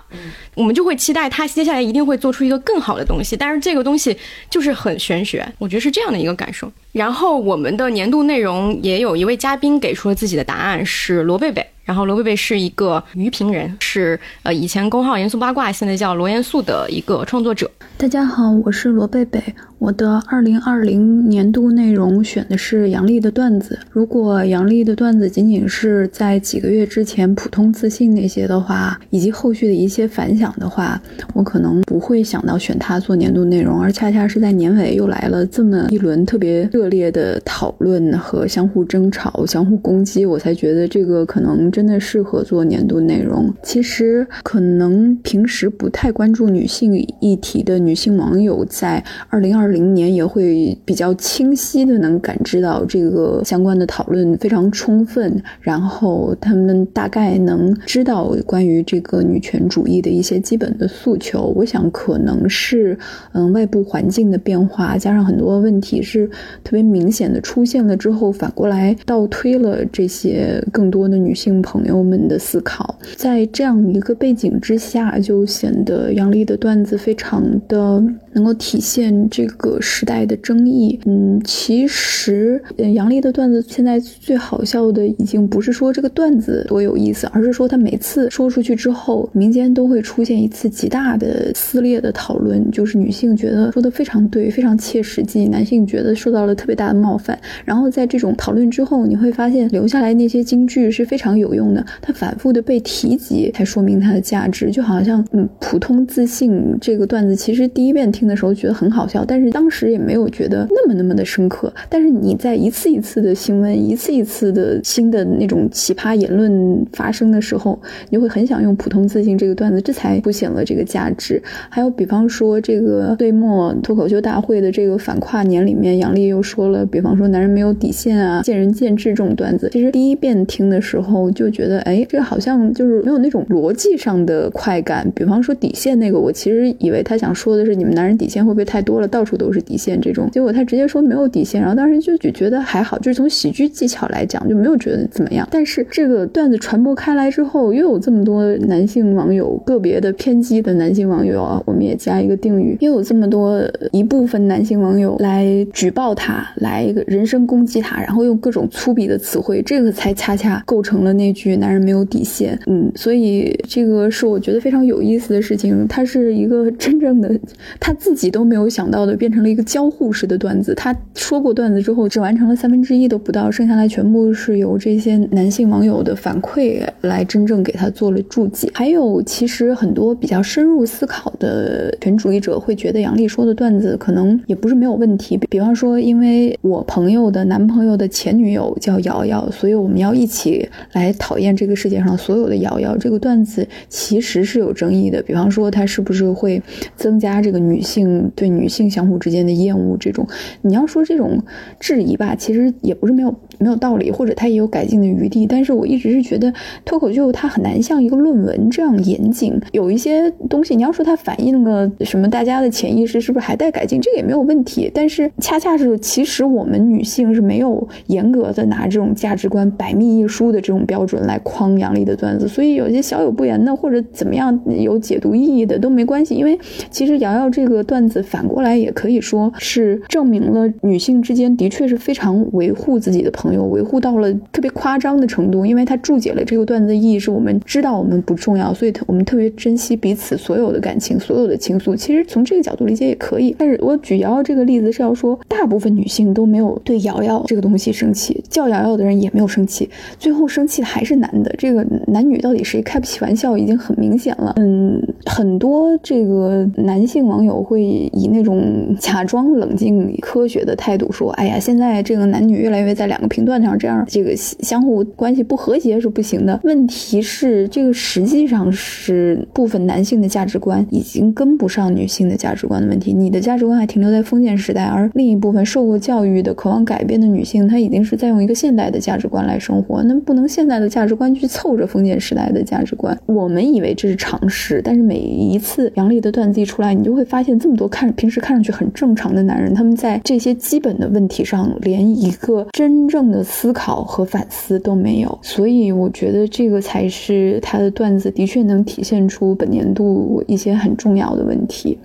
[0.56, 3.38] 我们就会期待他接下来一定会做出一个更好的东西。
[3.38, 4.18] 但是这个东西
[4.50, 6.72] 就是很玄学，我觉得是这样的一个感受。
[6.91, 11.65] 然后我们的年度内容也有一位嘉宾给出了自己的答案，是罗贝贝。
[11.84, 17.70] 然后罗贝贝是一个娱评人，是呃以前公号严肃八卦，现在叫罗严肃的一个创作者。
[17.96, 19.39] 大家好，我是罗贝贝。
[19.86, 23.78] 我的二零二零年度内容选的是杨笠的段子。
[23.91, 31.00] 如果杨笠的段子仅仅是在几个月之前普通自信那些的话，以及后续的一些反响的话，
[31.36, 33.80] 我可能不会想到选他做年度内容。
[33.80, 43.54] 而恰恰是在年尾又来了这么一轮特别热烈的讨论和相互争吵、相互攻击，我才觉得这个可能真的适合做年度内容。
[43.62, 61.54] 其实可能平时不太关注女性议题的女性网友，在二零二零年也会比较清晰的能感知到这个相关的讨论非常充分，然后他们大概能知道关于这个女权主义的一些基本的诉求。
[61.56, 62.98] 我想可能是
[63.34, 66.26] 嗯外部环境的变化，加上很多问题是
[66.64, 72.98] 特别明显的出现了之后，反过来倒推了这些更多的女性朋友们的思考。
[73.18, 78.02] 在这样一个背景之下，就显得杨笠的段子非常的
[78.34, 81.00] 能够体现这个个时代的争议。
[81.06, 97.38] 嗯，其实，嗯，杨笠的段子现在最好笑的已经不是说这个段子多有意思，而是说他每次说出去之后，民间都会出现一次极大的撕裂的讨论，就是女性觉得说的非常对，非常切实际，男性觉得受到了特别大的冒犯。
[97.65, 104.72] 然后在这种讨论之后，你会发现留下来那些金句是非常有用的，它反复的被提及，才说明它的价值。
[104.72, 108.06] 就好像，嗯，普通自信这个段子，其实第一遍。
[108.15, 111.73] 听的时候觉得很好笑，但是当时也没有觉得那么那么的深刻。
[111.89, 117.79] 但是你在一次一次的新闻、一次一次的新的那种奇葩言论发生的时候，
[118.10, 121.41] 你会很想用普通自信这个段子，这才凸显了这个价值。
[121.69, 129.69] 还有比方说这个岁末脱口秀大会的这个反跨年里面，杨笠又说了，比方说男人没有底线啊，见仁见智这种段子。
[129.71, 135.10] 其实第一遍听的时候就觉得，哎，这个好像就是没有那种逻辑上的快感。
[135.15, 140.30] 比方说底线那个，我其实以为他想说的是你们男人底线会不会太多了，到处都是底线这种。
[140.32, 145.48] 结果他直接说没有底线，然后当时就就觉得还好，就是从喜剧技巧来讲就没有觉得怎么样。
[145.52, 162.58] 但是这个段子传播开来之后，又有这么多男性网友，个别的偏激的男性网友啊，我们也加一个定语，又有这么多一部分男性网友来举报他，来一个人身攻击他，然后用各种粗鄙的词汇，这个才恰恰构成了那句“男人没有底线”。
[162.67, 165.88] 嗯，所以这个是我觉得非常有意思的事情。
[165.88, 167.39] 他是一个真正的
[167.80, 170.76] 他自己都没有想到的，变成了一个交互式的段子。
[170.76, 178.70] 他说过段子之后，只完成了三分之一都不到，剩下来全部是由这些男性网友的反馈来真正给他做了注解。
[178.72, 185.36] 还有，其实很多比较深入思考的权主义者会觉得杨笠说的段子可能也不是没有问题。
[185.50, 192.96] 比方说，因为我朋友的男朋友的前女友叫瑶瑶，所以我们要一起来讨厌这个世界上所有的瑶瑶。
[192.96, 195.20] 这个段子其实是有争议的。
[195.24, 196.62] 比方说，他是不是会
[196.96, 199.97] 增加这个女性对女性相互之间的厌恶？
[199.97, 200.28] 这种
[200.62, 201.43] 你要说这种
[201.80, 205.46] 质疑吧，其实也不是没有没有道理，或者他也有改进的余地。
[205.46, 214.00] 但是我一直是觉得脱口秀它很难像一个论文这样严谨，有一些东西你要说它反映了什么，大家的潜意识是不是还在改进？
[214.02, 214.89] 这个也没有问题。
[214.94, 226.36] 但是恰恰是，其实我们女性是没有严格的拿这种价值观百密一疏的这种标准来框杨笠的段子，所以有些小有不言的或者怎么样有解读意义的都没关系。
[226.36, 226.58] 因为
[226.89, 235.65] 其实瑶瑶这个段子反过来也可以说是证明了女性之间的确是非常维护自己的朋朋友，维护到了特别夸张的程度。
[235.65, 241.95] 因为他注解了这个段子的意义，是我们知道我们不重要，所以我们特别珍惜彼此所有的感情、所有的情愫。
[241.95, 243.55] 其实从这个角度理解也可以。
[243.58, 251.53] 但是我举瑶瑶这个例子是要说，大部分女性都没有对瑶瑶这个东西生气，叫瑶瑶的人也没有生气，最后生气的还是男的。
[251.58, 254.53] 这个男女到底谁开不起玩笑，已经很明显了。
[254.58, 273.12] 嗯，很多这个男性网友会以那种假装冷静、科学的态度说：“哎呀，现在这个男女越来越在两个频段上，这样这个相互关系不和谐是不行的。”问题是，这个实际上是部分男性的价值观已经跟不上女性的价值观的问题。
[273.12, 280.02] 你的价值观还停留在封建时代，而另一部分受过教育的、渴望改变的女性，她已经是在用一个现代的价值观来生活。
[280.04, 283.17] 那不能现代的价值观去凑着封建时代的价值观。
[283.26, 295.40] 我们以为这是常识，但是每一次杨笠的段子一出来，你就会发现这么多看平时看上去很正常的男人，他们在这些基本的问题上连一个真正的思考和反思都没有。
[295.42, 301.98] 所以我觉得这个才是他的段子的确能体现出本年度一些很重要的问题。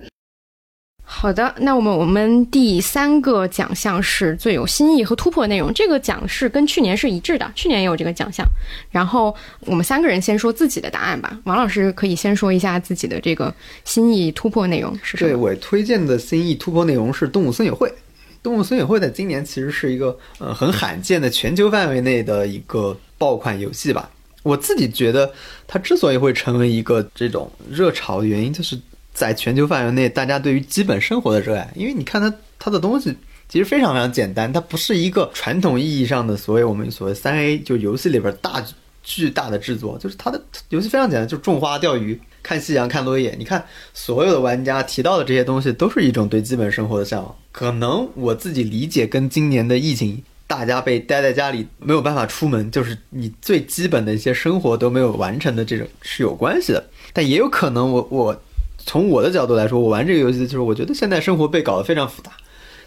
[1.13, 8.47] 好的，那我们我们第三个奖项是最有新意和突破内容，这个奖是跟去年是一致的，去年也有这个奖项。
[8.89, 11.37] 然后我们三个人先说自己的答案吧。
[11.43, 13.53] 王老师可以先说一下自己的这个
[13.83, 15.31] 新意突破内容是什么？
[15.31, 17.89] 对我推荐的新意突破内容是《动物森友会》。
[18.43, 24.09] 《动物森友会》在今年其实是一个呃很罕见的全球范围内的一个爆款游戏吧。
[24.43, 25.31] 我自己觉得
[25.67, 28.79] 它之所以会成为一个这种热潮的原因，就是
[29.13, 31.71] 在全球范围内大家对于基本生活的热爱。
[31.75, 33.15] 因为你看它它的东西
[33.47, 38.65] 其实非常非常简单，它不是一个传统意义上的所谓我们所谓三 A 就游戏里边大
[39.03, 43.35] 巨大的制作，就是它的游戏非常简单，就是种花、钓鱼、看夕阳、看落叶。
[43.37, 47.35] 你看所有的玩家提到的这些东西，都是一种对基本生活的向往。
[47.51, 50.23] 可能我自己理解跟今年的疫情。
[50.47, 56.89] 大家被待在家里没有办法出门，就是你最基本的一些生活都没有完成的这种是有关系的。
[57.13, 58.41] 但也有可能，我我
[58.77, 62.31] 从我的角度来说，我玩这个游戏就是我觉得现在生活被搞得非常复杂。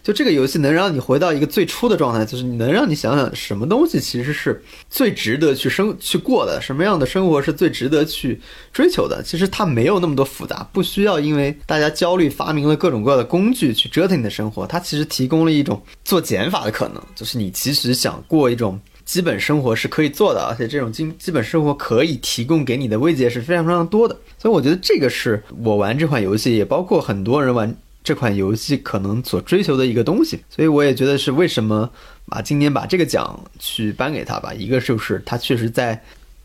[0.05, 8.39] 就这个游戏能让你回到一个最初的状态，就是你能让你想想什么东西其实是最值得去生去过的，什么样的生活是最值得去
[8.71, 9.23] 追求的。
[9.23, 14.67] 其实它没有那么多复杂，不需要因为大家焦虑发明了各种各样的工具去折腾你的生活。
[14.67, 24.15] 它其实提供了一种做减法的可能，就是你其实想过一种基本生活是可以做的，而且这种基基本生活可以提供给你的慰藉是非常非常多的。
[24.37, 27.75] 所以我觉得这个是我玩这款游戏，也包括很多人玩。
[28.05, 31.91] 这款游戏可能所追求的一个东西，所以我也觉得是为什么
[32.27, 34.53] 把今年把这个奖去颁给他吧。
[34.53, 35.99] 一个就是他确实在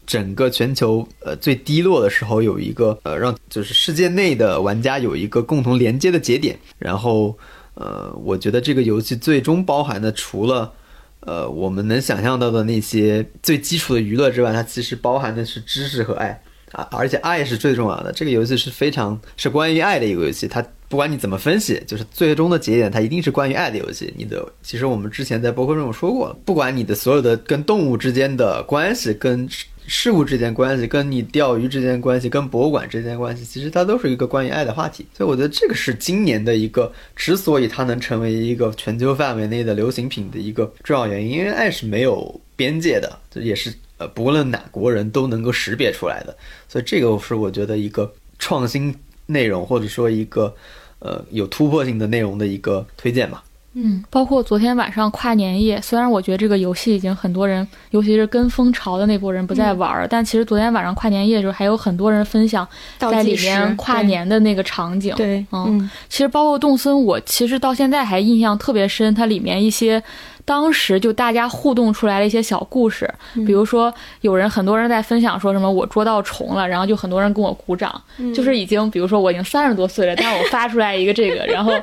[0.07, 7.37] 整个全球呃最低落的时候有一个呃让就是世界内的玩家有一个共同连接的节点，然后
[7.73, 10.71] 呃我觉得这个游戏最终包含的除了
[11.19, 16.41] 呃我们能想象到的那些最基础的娱乐之外，它其实包含的是知识和爱
[16.71, 18.13] 啊，而且爱是最重要的。
[18.13, 24.11] 这个游戏是非常是关于爱的一个游戏，它不管你怎么分析，就是最终的节点它一定是关于爱的游戏。
[24.17, 29.47] 你的其实我们之前在博客中有说过，不管你的所有的跟动物之间的关系，跟
[29.85, 35.05] 事物之间关系，跟你钓鱼之间关系，跟博物馆之间关系，其实它都是一个关于爱的话题。
[35.15, 46.35] 所以我觉得这个是今年的一个之所以它能成为一个全球范围内的流行品的一个重要原因，因为爱是没有边界的，这也是呃不论哪国人都能够识别出来的。
[46.67, 48.93] 所以这个是我觉得一个创新
[49.25, 50.53] 内容，或者说一个
[50.99, 53.43] 呃有突破性的内容的一个推荐吧。
[53.73, 65.13] 嗯，包括昨天晚上跨年夜，虽然我觉得这个游戏已经很多人，尤其是跟风潮的那波人不再玩儿，但其实昨天晚上跨年夜的时候，还有很多人分享在里面跨年的那个场景。
[65.15, 70.01] 对，嗯，其实包括动森，我其实到现在还印象特别深，它里面一些。
[70.45, 73.07] 当时就大家互动出来了一些小故事，
[73.45, 78.01] 比如说有人很多人在分享说什么我捉到虫了，然后就很多人跟我鼓掌，
[78.33, 81.73] 就是已经比如说我已经三十多岁了，但是我发出来一个这个， 然后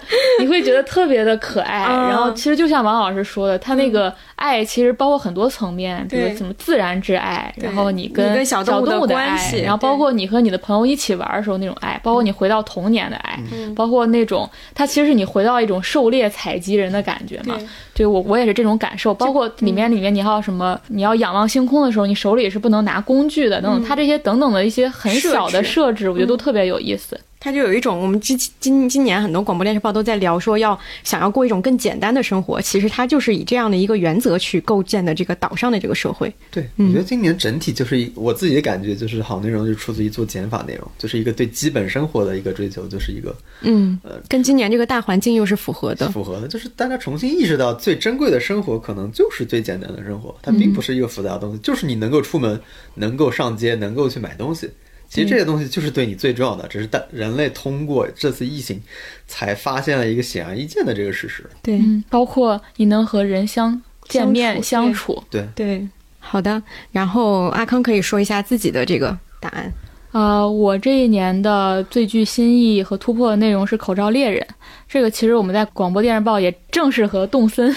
[0.40, 1.84] 你会觉得特别的可爱。
[1.84, 13.38] 然后其实就像王老师说的，他那个爱其实包括很多层面，比如什么自然之爱，然后你跟小动物的关系，然后包括你和你的朋友一起玩的时候那种爱，包括你回到童年的爱，
[13.74, 17.56] 包括那种它其实是你回到一种狩猎采集人的感觉嘛。
[17.96, 27.18] 对我我也是这种感受，包括里面里面你还有什么，你要仰望星空的时候，你手里是不能拿工具的等等，它这些等等的一些很小的设置，我觉得都特别有意思。
[27.46, 32.60] 它就有一种，我们之今今年很多广播电视报都在聊，说要想要过一种更简单的生活。
[32.60, 36.34] 其实它就是以这样的一个原则去构建的这个岛上的这个社会。
[36.50, 52.60] 对，我觉得今年整体就是一我自己的感觉，就是好内容就出自于做减法内容，就是一个对基本生活的一个追求，就是一个嗯呃，跟今年这个大环境又是符合的，符合的，就是大家重新意识到最珍贵的生活可能就是最简单的生活，它并不是一个复杂的东西，就是你能够出门，
[52.94, 54.68] 能够上街，能够去买东西。
[55.08, 58.82] 其实这些东西就是对你最重要的，只是但人类通过这次疫情，
[59.26, 61.48] 才发现了一个显而易见的这个事实。
[61.62, 61.80] 对，
[62.10, 65.22] 包括你能和人相见面相处。
[65.30, 65.88] 对对，
[66.18, 66.62] 好的。
[66.92, 69.72] 然后阿康可以说一下自己的这个答案。
[70.16, 74.40] 呃，我这一年的最具新意和突破的内容是《口罩猎人》。
[74.88, 77.70] 这个其实我们在广播电视报也正式和动森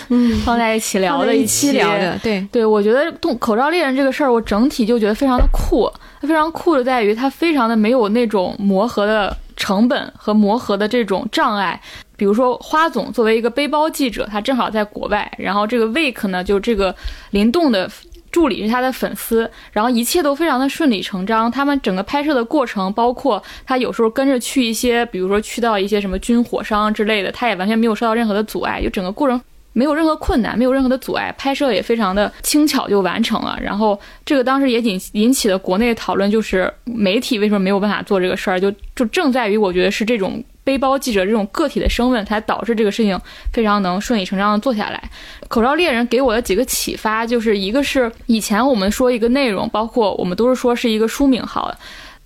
[0.45, 2.17] 放在一起聊的一期聊的。
[2.23, 5.91] 对对，我觉得动口罩猎人这个事儿，我整体就觉得非常的酷。
[6.21, 11.77] 它非常酷的在于，它非常的没有那种磨合的成本和磨合的这种障碍。
[12.15, 16.95] 比如说，花总作为一个背包记者，他正好在国外，然后这个 Wake 呢，就这个
[17.31, 17.91] 灵动的。
[18.31, 21.49] 助理是他的粉丝，然后一切都非常的顺理成章。
[21.49, 29.39] 他们整个拍摄的过程，包括他有时候跟着去一些，比如说去到一些什么军火商之类的，他也完全没有受到任何的阻碍，就整个过程
[29.73, 33.57] 没有任何困难，没有任何的阻碍，拍摄也非常的轻巧就完成了。
[33.61, 40.43] 然后这个当时也引引起了国内讨论，就是媒体为什么没有办法做这个事儿，就就正在于我觉得是这种。
[40.61, 43.19] 背包记者这种个体的身份，才导致这个事情
[43.51, 45.01] 非常能顺理成章的做下来。
[45.47, 51.73] 口罩猎人给我的几个启发，就是一个是以前我们说一个内容，包括我们都是说是一个书名号。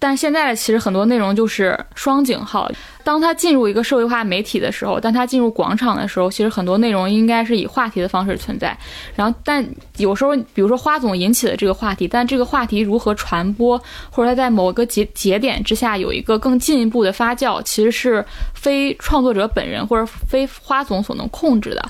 [0.04, 2.70] 但现在其实很多内容就是双井号。
[3.06, 8.78] 当他进入一个社会化媒体的时候，当他进入广场的时候，其实很多内容应该是以话题的方式存在。
[9.16, 21.82] 然后，但有时候，比如说花总引起的这个话题，但这个话题如何传播，或者他在某个节节点之下有一个更进一步的发酵，其实是非创作者本人或者非花总所能控制的。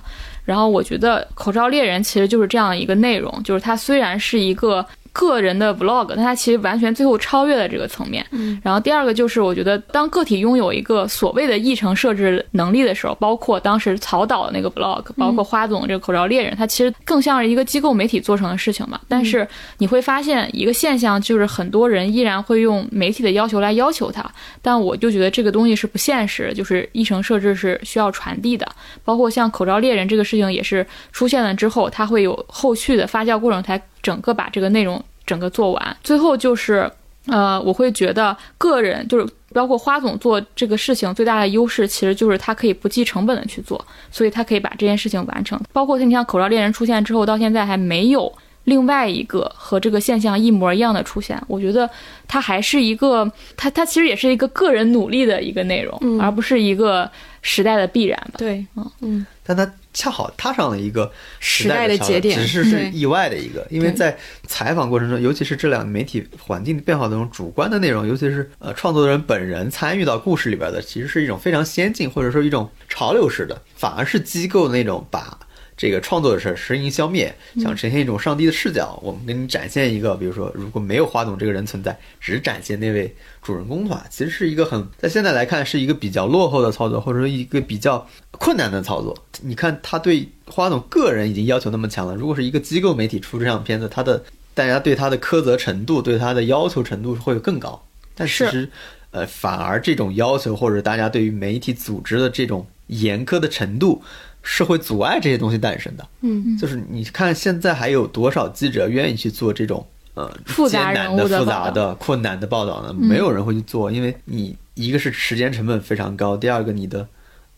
[0.46, 4.86] 然后，我觉得口罩猎人其实就是这样一个内容，就是它虽然是一个。
[5.14, 8.26] 个人的 vlog，但它其实完全最后超越了这个层面。
[8.32, 19.00] 嗯，然后第二个就是，我觉得当个体拥有一个所谓的议程设置能力的时候，包括当时曹导的那个 vlog，包括花总这个口罩猎人，它其实更像是一个机构媒体做成的事情嘛。
[19.08, 19.48] 但是
[19.78, 24.26] 你会发现一个现象，就是很多人依然会用媒体的要求来要求它。
[24.64, 28.68] 但我就觉得这个东西是不现实，就是议程设置是需要传递的。
[29.06, 33.80] 包括像口罩猎人这个事情也是出现了之后，它会有后续的发酵过程才。
[34.04, 36.92] 整个把这个内容整个做完，最后就是，
[37.28, 45.58] 呃，我会觉得个人就是包括花总做这个事情最大的优势，其实就是他可以不计成本的去做，所以他可以把这件事情完成。
[45.72, 48.32] 包括你像口罩猎人出现之后，到现在还没有
[48.66, 51.42] 另外一个和这个现象一模一样的出现。
[51.48, 51.90] 我觉得
[52.28, 57.10] 它还是一个，它它其实也是一个个人努力的一个内容，而不是一个
[57.42, 58.34] 时代的必然吧。
[58.38, 59.72] 对，嗯嗯，但它。
[59.94, 64.18] 恰好踏上了一个时代的节点，只是是意外的一个，因为在
[64.48, 75.38] 采访过程中，尤其是这两个媒体环境变化当中，主观的内容，尤其是呃创作人本人参与到故事里边的，其实是一种非常先进或者说一种潮流式的，反而是机构那种把。
[75.84, 78.98] 这个创作的事实行消灭，想呈现一种上帝的视角。
[79.04, 89.14] 我们给你展现一个，比如说，如果没有花总这个人存在，只展现那位主人公的话，其实是一个很在现在来看是一个比较落后的操作，或者说一个比较困难的操作。
[89.42, 94.24] 你看他对花总个人已经要求那么强了，如果是一个机构媒体出这样的片子，他的
[94.54, 97.86] 大家对他的苛责程度、对他的要求程度会更高。
[98.16, 98.70] 但其实，
[99.12, 104.02] 呃，反而这种要求或者大家对于媒体组织的这种严苛的程度。
[104.44, 112.94] 是会阻碍这些东西诞生的，嗯，就是你看现在还有多少记者愿意去做这种呃复杂艰难的、人物的复杂的、困难的报道呢？
[112.94, 117.08] 没有人会去做，因为你一个是时间成本非常高，第二个你的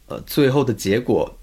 [0.07, 1.36] 呃最后的结果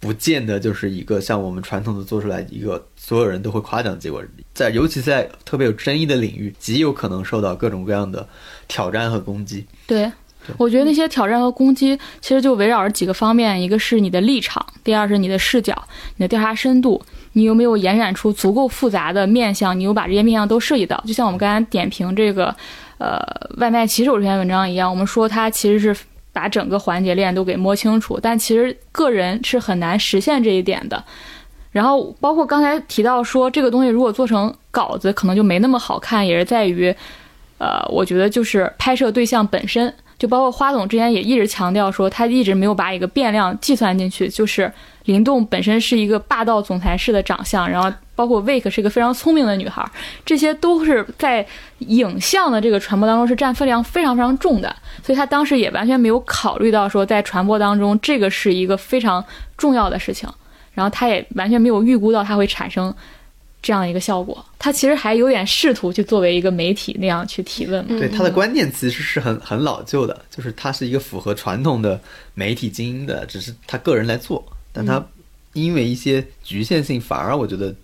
[0.00, 4.22] 不见得就是一个像我们传统的做出来一个所有人都会夸奖的结果，
[4.54, 8.26] 在尤其在特别有争议的领域，极有可能受到各种各样的
[8.66, 9.66] 挑战和攻击。
[9.86, 10.10] 对，
[10.56, 15.76] 我觉得那些挑战和攻击其实就围绕着几个方面，一个是你的立场，第二是你的视角、
[16.16, 21.02] 你的调查深度，你有没有延展出足够复杂的面向，你有把这些面向都涉及到。
[21.06, 22.54] 就像我们刚才点评这个，
[22.98, 23.18] 呃，
[23.58, 25.96] 外卖骑手这篇文章一样，我们说它其实是
[26.32, 31.02] 把整个环节链都给摸清楚，但其实个人是很难实现这一点的。
[31.72, 36.94] 然后包括刚才提到说，这个东西如果做成稿子，可能就没那么好看，也是在于，
[37.58, 44.72] 呃，我觉得就是拍摄对象本身，就包括花总之前也一直强调说，他一直没有把一个变量计算进去，就是
[45.04, 49.84] 林动本身是一个霸道总裁式的长相，然后包括 Wake 是一个非常聪明的女孩，
[50.24, 51.46] 这些都是在
[51.78, 59.24] 影像的这个传播当中是占分量非常非常重的，所以他当时也完全没有考虑到说在传播当中这个是一个非常
[59.56, 60.28] 重要的事情。
[60.72, 62.94] 然后他也完全没有预估到它会产生
[63.62, 67.98] 这样一个效果，他其实还有点试图去作为一个媒体那样去提问嘛。
[67.98, 72.00] 对他的观念其实是很很老旧的，就是他是一个符合传统的
[72.34, 75.04] 媒体精英的，只是他个人来做，但他
[75.52, 77.74] 因为一些局限性，反而我觉得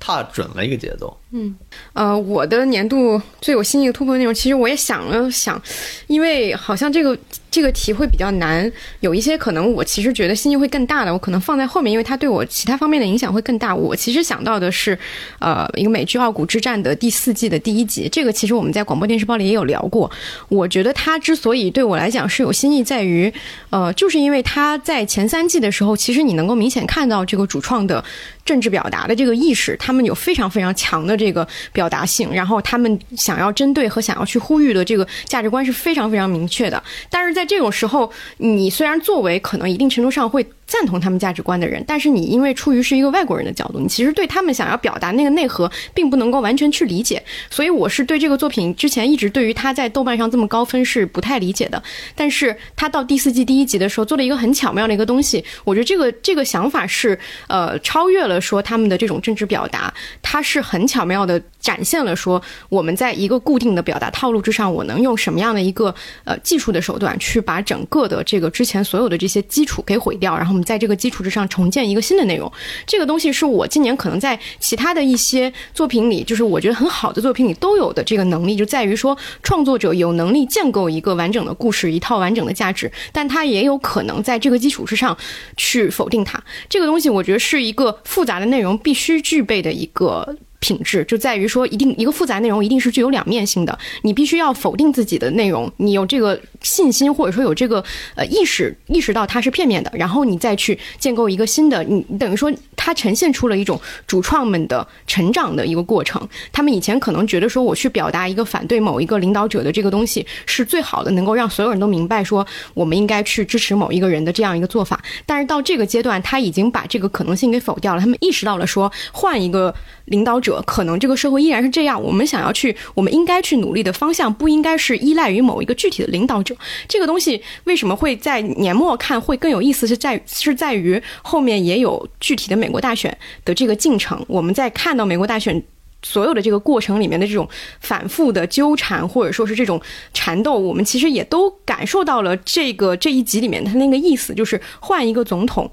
[0.00, 1.14] 踏准了一个节奏。
[1.32, 1.54] 嗯
[1.92, 5.60] 呃，我的年度最有新意的突破内容，其实我也想了想，
[6.06, 7.18] 因为好像这个
[7.50, 8.70] 这个题会比较难，
[9.00, 13.74] 有一些可能我其实觉得新意会更大的，我可能放在后面，因为它对我其他方面的影响会更大。
[13.74, 14.96] 我其实想到的是，
[15.40, 20.08] 呃，一个美剧《傲骨之战》的第四季的第一集，这个其实我们在广播电视报里也有聊过。
[20.48, 23.32] 我觉得它之所以对我来讲是有新意，在于，
[23.70, 28.02] 呃，就是因为它在前三季的时候，其实你能够明显看到这个主创的
[28.44, 36.80] 政治表达的这个意识，他们有非常非常强的这这个表达性，然后他们想要针对和想要去呼吁的这个价值观是非常非常明确的。
[37.10, 47.22] 但是在这种时候，你虽然作为可能一定程度上会赞同他们价值观的人，但是你因为出于是一个外国人的角度，你其实对他们想要表达那个内核，并不能够完全去理解。
[47.50, 51.82] 所以我是对这个作品之前一直对于他在豆瓣上这么高分是不太理解的。
[52.14, 65.92] 但是他到第四季第一集的时候做了一个很巧妙的一个东西，我觉得这个这个想法是呃超越了说他们的这种政治表达，它是很巧妙的展现了说我们在一个固定的表达套路之上，我能用什么样的一个
[66.22, 72.50] 呃技术的手段去把整个的这个之前所有的这些基础给毁掉，然后我们在这个基础之上重建一个新的内容。
[72.86, 85.16] 这个东西是我今年可能在其他的一些作品里，就是我觉得很好的作品里都有的这个能力，就在于说创作者有能力建构一个完整的故事，一套完整的价值，但他也有可能在这个基础之上
[85.56, 86.40] 去否定它。
[86.68, 90.36] 这个东西我觉得是一个复杂的内容必须具备的一个。
[90.66, 93.78] 品质就在于说，一定一个复杂内容一定是具有两面性的。
[94.02, 97.84] 你必须要否定自己的内容，你有这个信心或者说有这个
[98.16, 101.84] 呃意识，意识到它是片面的，然后你再去建构一个新的。
[101.84, 106.28] 你等于说，它呈现出了一种主创们的成长的一个过程。
[106.50, 112.44] 他们以前可能觉得说，我去表达一个反对某一个领导者的这个东西是最好的，能够让所有人都明白说
[112.74, 115.00] 我们应该去支持某一个人的这样一个做法。
[115.24, 118.00] 但是到这个阶段，他已经把这个可能性给否掉了。
[118.00, 119.72] 他们意识到了说，换一个
[120.06, 120.55] 领导者。
[120.62, 126.54] 可能这个社会依然是这样，我们想要去，我们应该去努力的方向不应该是依赖于某一个具体的领导者。
[126.88, 129.86] 这个东西为什么会在年末看会更有意思？
[129.86, 134.24] 是在是在于后面也有具体的美国大选的这个进程。
[134.28, 135.62] 我们在看到美国大选
[136.02, 137.48] 所有的这个过程里面的这种
[137.80, 139.80] 反复的纠缠，或者说是这种
[140.12, 145.70] 缠斗，我们其实也都感受到了这个这一集里面它那个意思，就是换一个总统，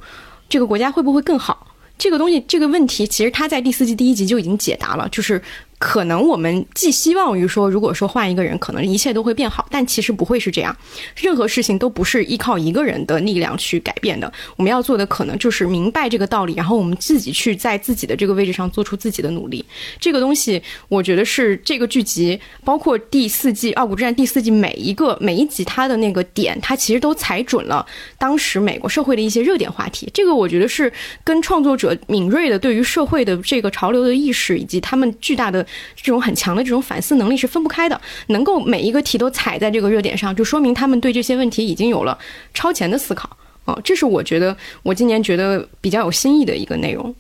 [0.50, 1.68] 这个国家会不会更好？
[1.98, 5.42] 这个东西，这个问题，其实他在第四季第一集就已经解答了，就是
[5.84, 10.74] 可能我们寄希望于说，如果说换一个人，可能一切都会变好，但其实不会是这样。
[11.14, 14.32] 任何事情都不是依靠一个人的力量去改变的。
[14.56, 19.64] 我们要做的可能就是明白这个道理，然后我们自己去在自己的这个位置上做出自己的努力。
[20.00, 27.86] 这个东西，我觉得是这个剧集，包括第四季《傲骨之战》第四季每一个每一集它的那个点，它其实都踩准了
[28.18, 30.10] 当时美国社会的一些热点话题。
[30.14, 30.90] 这个我觉得是
[31.26, 35.66] 跟创作者敏锐的对于社会的这个潮流的意识，以及他们巨大的
[35.96, 38.00] 这种很强的这种反思能力是分不开的。
[38.28, 42.18] 能够每一个题都踩在这个热点上，就说明他们对这些问题已经有了
[42.54, 43.30] 超前的思考。
[43.66, 47.14] 哦，这是我觉得我今年觉得比较有新意的一个内容。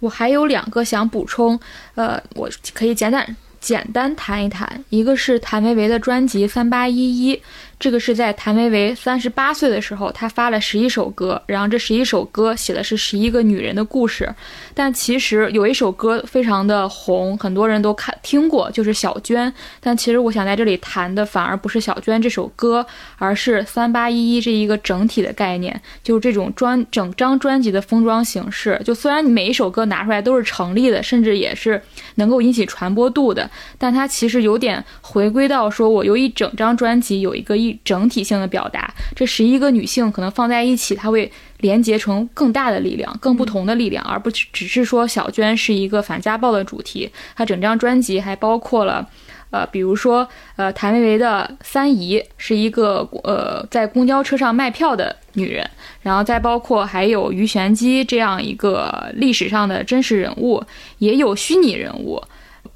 [0.00, 1.58] 我还有两个想补充，
[1.96, 7.34] 呃，我可以简单简单谈一谈，一个是谭维维的专辑《三八一一》。
[7.78, 14.28] 这个是在谭维维三十八岁的时候，他发了十一首歌，然后这十一首歌写的是十一个女人的故事。
[14.74, 19.52] 但其实有一首歌非常的红，很多人都看听过，就是小娟。
[19.78, 22.84] 但其实我想在这里谈的反而不是小娟这首歌，
[23.16, 28.80] 而是三八一一这一个整体的概念，就是这种专整张专辑的封装形式。
[28.84, 31.80] 就虽然每一首歌拿出来都是成立的，甚至也是
[32.16, 33.48] 能够引起传播度的，
[33.78, 37.67] 但它其实有点回归到说我有一整张专辑有一个一。
[37.84, 47.10] 整体性的表达，这十一个女性可能放在一起，它会连接成更大的力量、更不同的力量，而不只是说小娟是一个反家暴的主题。
[47.34, 49.08] 它整张专辑还包括了，
[49.50, 55.68] 呃，比如说，呃，谭维维的三姨是一个呃在公交车上卖票的女人，
[56.02, 60.62] 然后再包括还有于玄机这样一个历史上的真实人物，
[60.98, 62.22] 也有虚拟人物。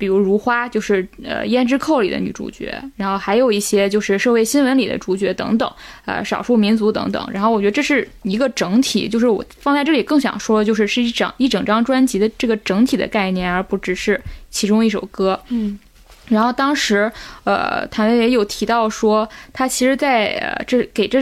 [0.03, 5.73] 比如如花，就是呃《胭脂扣》里的女主角，然后还有一些就是社会新闻里的主角等等，
[6.07, 7.25] 呃少数民族等等。
[7.33, 15.41] 然后我觉得这是一个整体，就是我放在这里更想说的就是是一整一整张专辑的这个整体的概念，而不只是其中一首歌。
[15.51, 15.79] 嗯。
[16.27, 17.13] 然后当时，
[17.45, 21.21] 呃，谭维维有提到说，他其实在呃这给这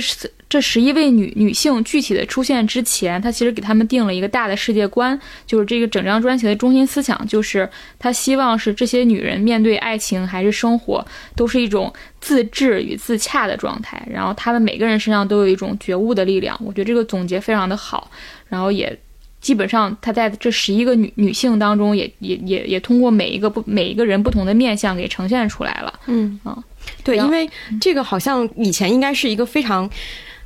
[0.50, 7.66] 这十一位女女性具体的出现之前，他其实给他们定了一个大的世界观，就是这个整张专辑的中心思想，就是
[8.00, 11.90] 他希望是这些女人面对爱情还是生活，都是一种
[12.20, 14.06] 自治与自洽的状态。
[14.10, 16.60] 然后他们每个人身上都有一种觉悟的力量。
[16.62, 18.10] 我觉得这个总结非常的好，
[18.48, 18.98] 然后也。
[19.40, 25.98] 基本上，她在这十一个女女性当中，也也也也通过每一个不每一个人不同的面相给呈现出来了。
[26.08, 26.62] 嗯啊，
[27.02, 27.48] 对，因为
[27.80, 29.88] 这个好像以前应该是一个非常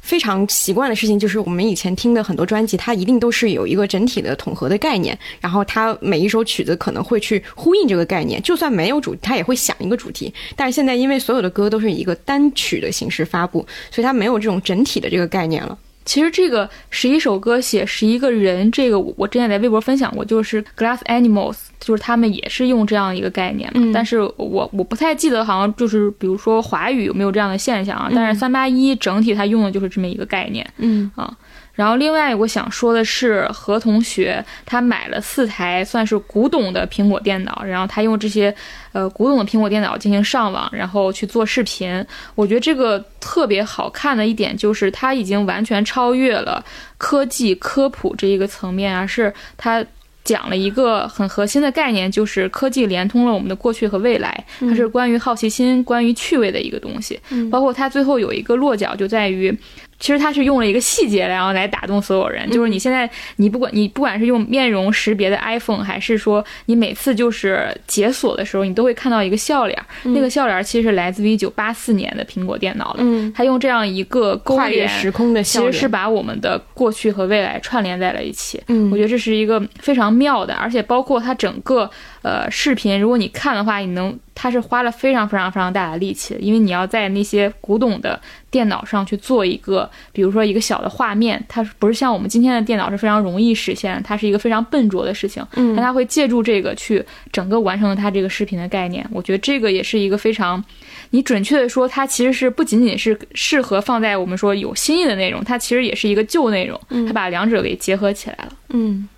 [0.04, 10.32] 非常习惯的事情，就是我们以前听的很多专辑，它一定都是有一个整体的统合的概念，然后它每一首曲子可能会去呼应这个概念，就算没有主，它也会想一个主题。
[10.54, 15.78] 但是现在，因为所有的歌都是以一个单曲的形式发布，所以它没有这种整体的这个概念了。
[16.04, 23.90] 其实这个十一首歌写十一个人，这个我之前在微博分享过，就是 Glass Animals，就是他们也是用这样一个概念嘛。
[23.92, 28.10] 但是我我不太记得，好像就是比如说华语有没有这样的现象啊？
[28.14, 30.68] 但是三八一整体它用的就是这么一个概念。
[30.78, 31.34] 嗯啊。
[31.74, 38.54] 然后，另外我想说的是，何同学他买了四台算是古董的苹果电脑，然后他用这些
[38.92, 42.06] 呃古董的苹果电脑进行上网，然后去做视频。
[42.36, 46.64] 我觉得这个特别好看的一点就是，他已经完全超越了
[46.96, 49.84] 科技科普这一个层面，而是他
[50.22, 54.44] 讲了一个很核心的概念，就是科技连通了我们的过去和未来。
[54.60, 57.20] 它是关于好奇心、关于趣味的一个东西。
[57.50, 59.52] 包括他最后有一个落脚，就在于。
[59.98, 62.50] 其实他是用了一个细节，然后来打动所有人。
[62.50, 69.78] 就是你现在，你不管你不管是用面容识别的 iPhone，还是说你每次就是解锁的时候，你都会看到一个笑脸。
[70.02, 72.98] 那个笑脸其实是来自于一九八四年的苹果电脑的。
[73.02, 78.62] 嗯，他用这样一个跨越时空的，其实是把我们的过去和未来串联在了一起。
[78.68, 81.90] 嗯，我觉得这是一个非常妙的，而且包括它整个
[82.24, 84.18] 呃视频，如果你看的话，你能。
[84.36, 88.20] 他是花了非常非常非常大的力气，因为你要在那些古董的
[88.50, 95.40] 电脑上去做一个，比如说一个小的画面，它不是像我们今天的电脑是非常容易实现，它是一个非常笨拙的事情。
[95.54, 99.06] 嗯，但他会借助这个去整个完成了它这个视频的概念。
[99.12, 100.62] 我觉得这个也是一个非常，
[101.10, 108.52] 你准确的说，它其实是不仅仅是适合放在我们说有新意的内容，它其实也是一个旧内容，它把两者给结合起来了。
[108.70, 109.08] 嗯。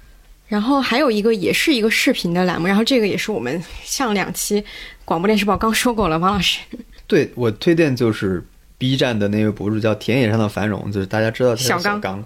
[0.47, 4.65] 然后还有一个也是一个视频的栏目，然后这个也是我们上两期
[5.05, 6.61] 广播电视报刚说过了，王老师。
[7.07, 8.45] 对我推荐就是
[8.79, 12.25] B 站的那位博主叫田野上的繁荣，就是大家知道他是小刚。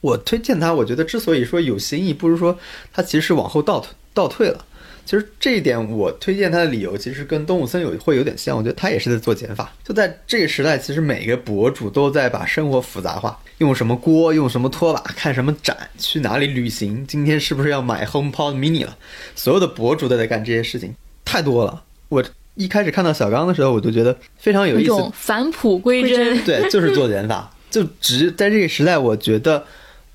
[0.00, 2.58] 我推荐他，我觉得之所以说有新意，不是说
[2.92, 4.64] 他其实是往后倒退倒退了。
[5.08, 8.54] 其实这一点我推荐他的理由，其实跟动物森有会有点像。
[8.54, 9.72] 我觉得他也是在做减法。
[9.82, 13.40] 就在这个时代，其实每个博主都在把生活复杂化。
[13.56, 18.94] 用什么锅，用什么拖把，看什么展，去哪里旅行，今天是不是要买 HomePod Mini 了？
[19.34, 20.94] 所有的博主都在干这些事情。
[21.24, 21.82] 太多了。
[22.10, 22.22] 我
[22.56, 26.44] 一开始看到小刚的时候，我就觉得非常有意思一种，返璞归真。
[26.44, 27.50] 对，就是做减法。
[27.70, 29.64] 就只在这个时代，我觉得，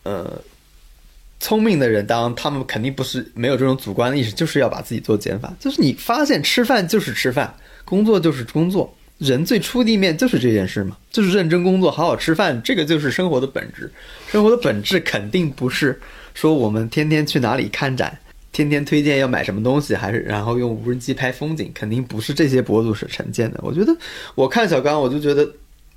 [0.03, 0.39] 呃，
[1.43, 5.53] 聪明的人，当他们肯定不是没有这种主观的意识，就是要把自己做减法。
[5.59, 13.91] 就是你发现吃饭就是吃饭，工作就是工作，人最初地面就是这件事嘛， 就是认真工作，好好吃饭，这个就是生活的本质。
[14.31, 15.99] 生活的本质肯定不是
[16.33, 18.17] 说我们天天去哪里看展，
[18.53, 23.59] 天天推荐要买什么东西，还是然后用无人机拍风景，肯定不是这些博主所呈现的。
[23.61, 23.93] 我觉得
[24.35, 25.45] 我看小刚，我就觉得。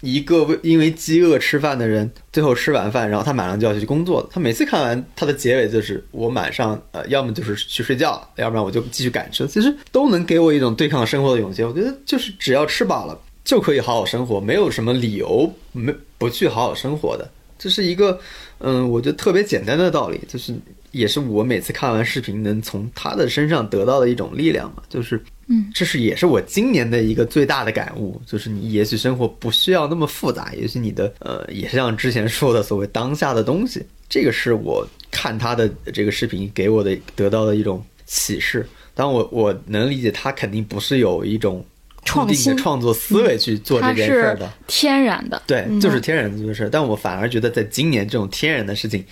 [0.00, 4.28] 一个为因为饥饿吃饭的人，最后吃完饭，然后他马上就要去工作了。
[4.30, 9.46] 他每次看完他的结尾就是我马上呃，要么就是去睡觉，要不然我就继续赶车。
[9.46, 11.62] 其实都能给我一种对抗生活的勇气。
[11.64, 17.28] 我觉得就是只要吃饱了就可以好好生活，没有什么理由没不去好好生活的。
[17.58, 18.20] 这是一个
[18.58, 20.54] 嗯，我觉得特别简单的道理，就是
[20.96, 25.22] 也是我每次看完视频能从他的身上得到的一种力量嘛，就是。
[25.48, 38.66] 嗯，这是也是我今年的一个最大的感悟，就是你也许生活不需要那么复杂，也许你的呃也是像之前说的所谓当下的东西，这个是我看他的这个视频给我的得到的一种启示。
[38.92, 41.64] 但我我能理解他肯定不是有一种
[42.12, 46.68] 固定的创作思维去做这件事的，天然的，对，就是天然的这件事。
[46.72, 49.04] 但我反而觉得在今年这种天然的事情，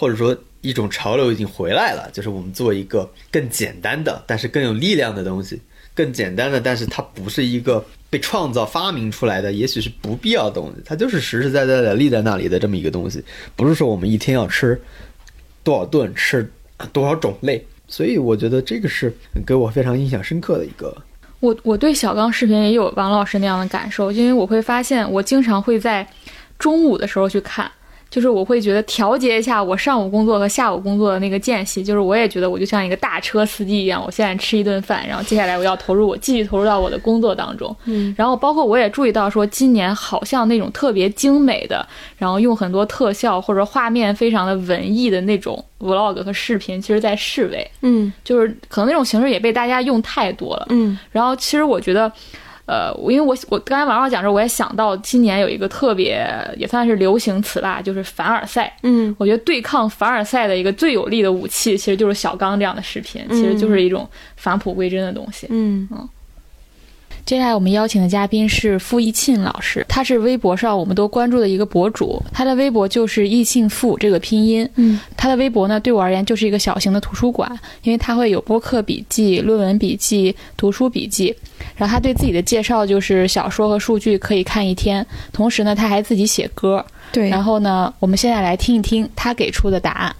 [0.00, 5.60] 或者说一种潮流已经回来了，就是我们做一个更简单的，但是更有力量的东西。
[5.94, 13.22] 更简单的，但是它不是一个被创造发明出来的，也许是不必要的东西，它就是实实在在的立在那里的这么一个东西，
[13.54, 14.80] 不是说我们一天要吃
[15.62, 16.50] 多少顿，吃
[16.94, 19.14] 多少种类，所以我觉得这个是
[19.46, 20.96] 给我非常印象深刻的一个。
[21.40, 26.08] 我我对小刚视频也有王老师那样的感受，因为我会发现我经常会在
[26.58, 27.70] 中午的时候去看。
[28.10, 37.74] 就是我会觉得调节一下我上午工作和下午工作的那个间隙，就是我也觉得我就像一个大车司机一样，我现在吃一顿饭，然后接下来我要投入我继续投入到我的工作当中。
[37.84, 41.86] 嗯，然后包括我也注意到说，今年好像那种特别精美的，
[42.18, 47.70] 然后用很多特效或者画面非常的文艺的那种 vlog 和视频，其实在示威。
[47.82, 50.66] 嗯，就是可能那种形式也被大家用太多了。
[50.70, 52.12] 嗯，然后其实我觉得。
[52.70, 56.24] 呃，我因为我我刚才网上讲时候，我也想到今年有一个特别
[56.56, 58.72] 也算是流行词吧，就是凡尔赛。
[58.84, 65.48] 嗯，我觉得对抗凡尔赛的一个最有力的武器，其实就是小刚这样的视频，其实就是一种返璞归真的东西。
[65.50, 66.08] 嗯嗯。
[67.30, 74.68] 接下来我们邀请的嘉宾是傅义庆老师，他是微博上我们都关注的一个博主，他的微博就是义庆傅这个拼音。
[74.74, 77.48] 嗯，他的微博呢，对我而言就是一个小型的图书馆，
[77.82, 81.32] 因为他会有播客笔记、论文笔记、读书笔记。
[81.76, 86.84] 然后他对自己的介绍就是小说和数据可以看一天，同时呢，他还自己写歌。
[87.12, 90.16] 对，然后呢，我们现在来听一听他给出的答案。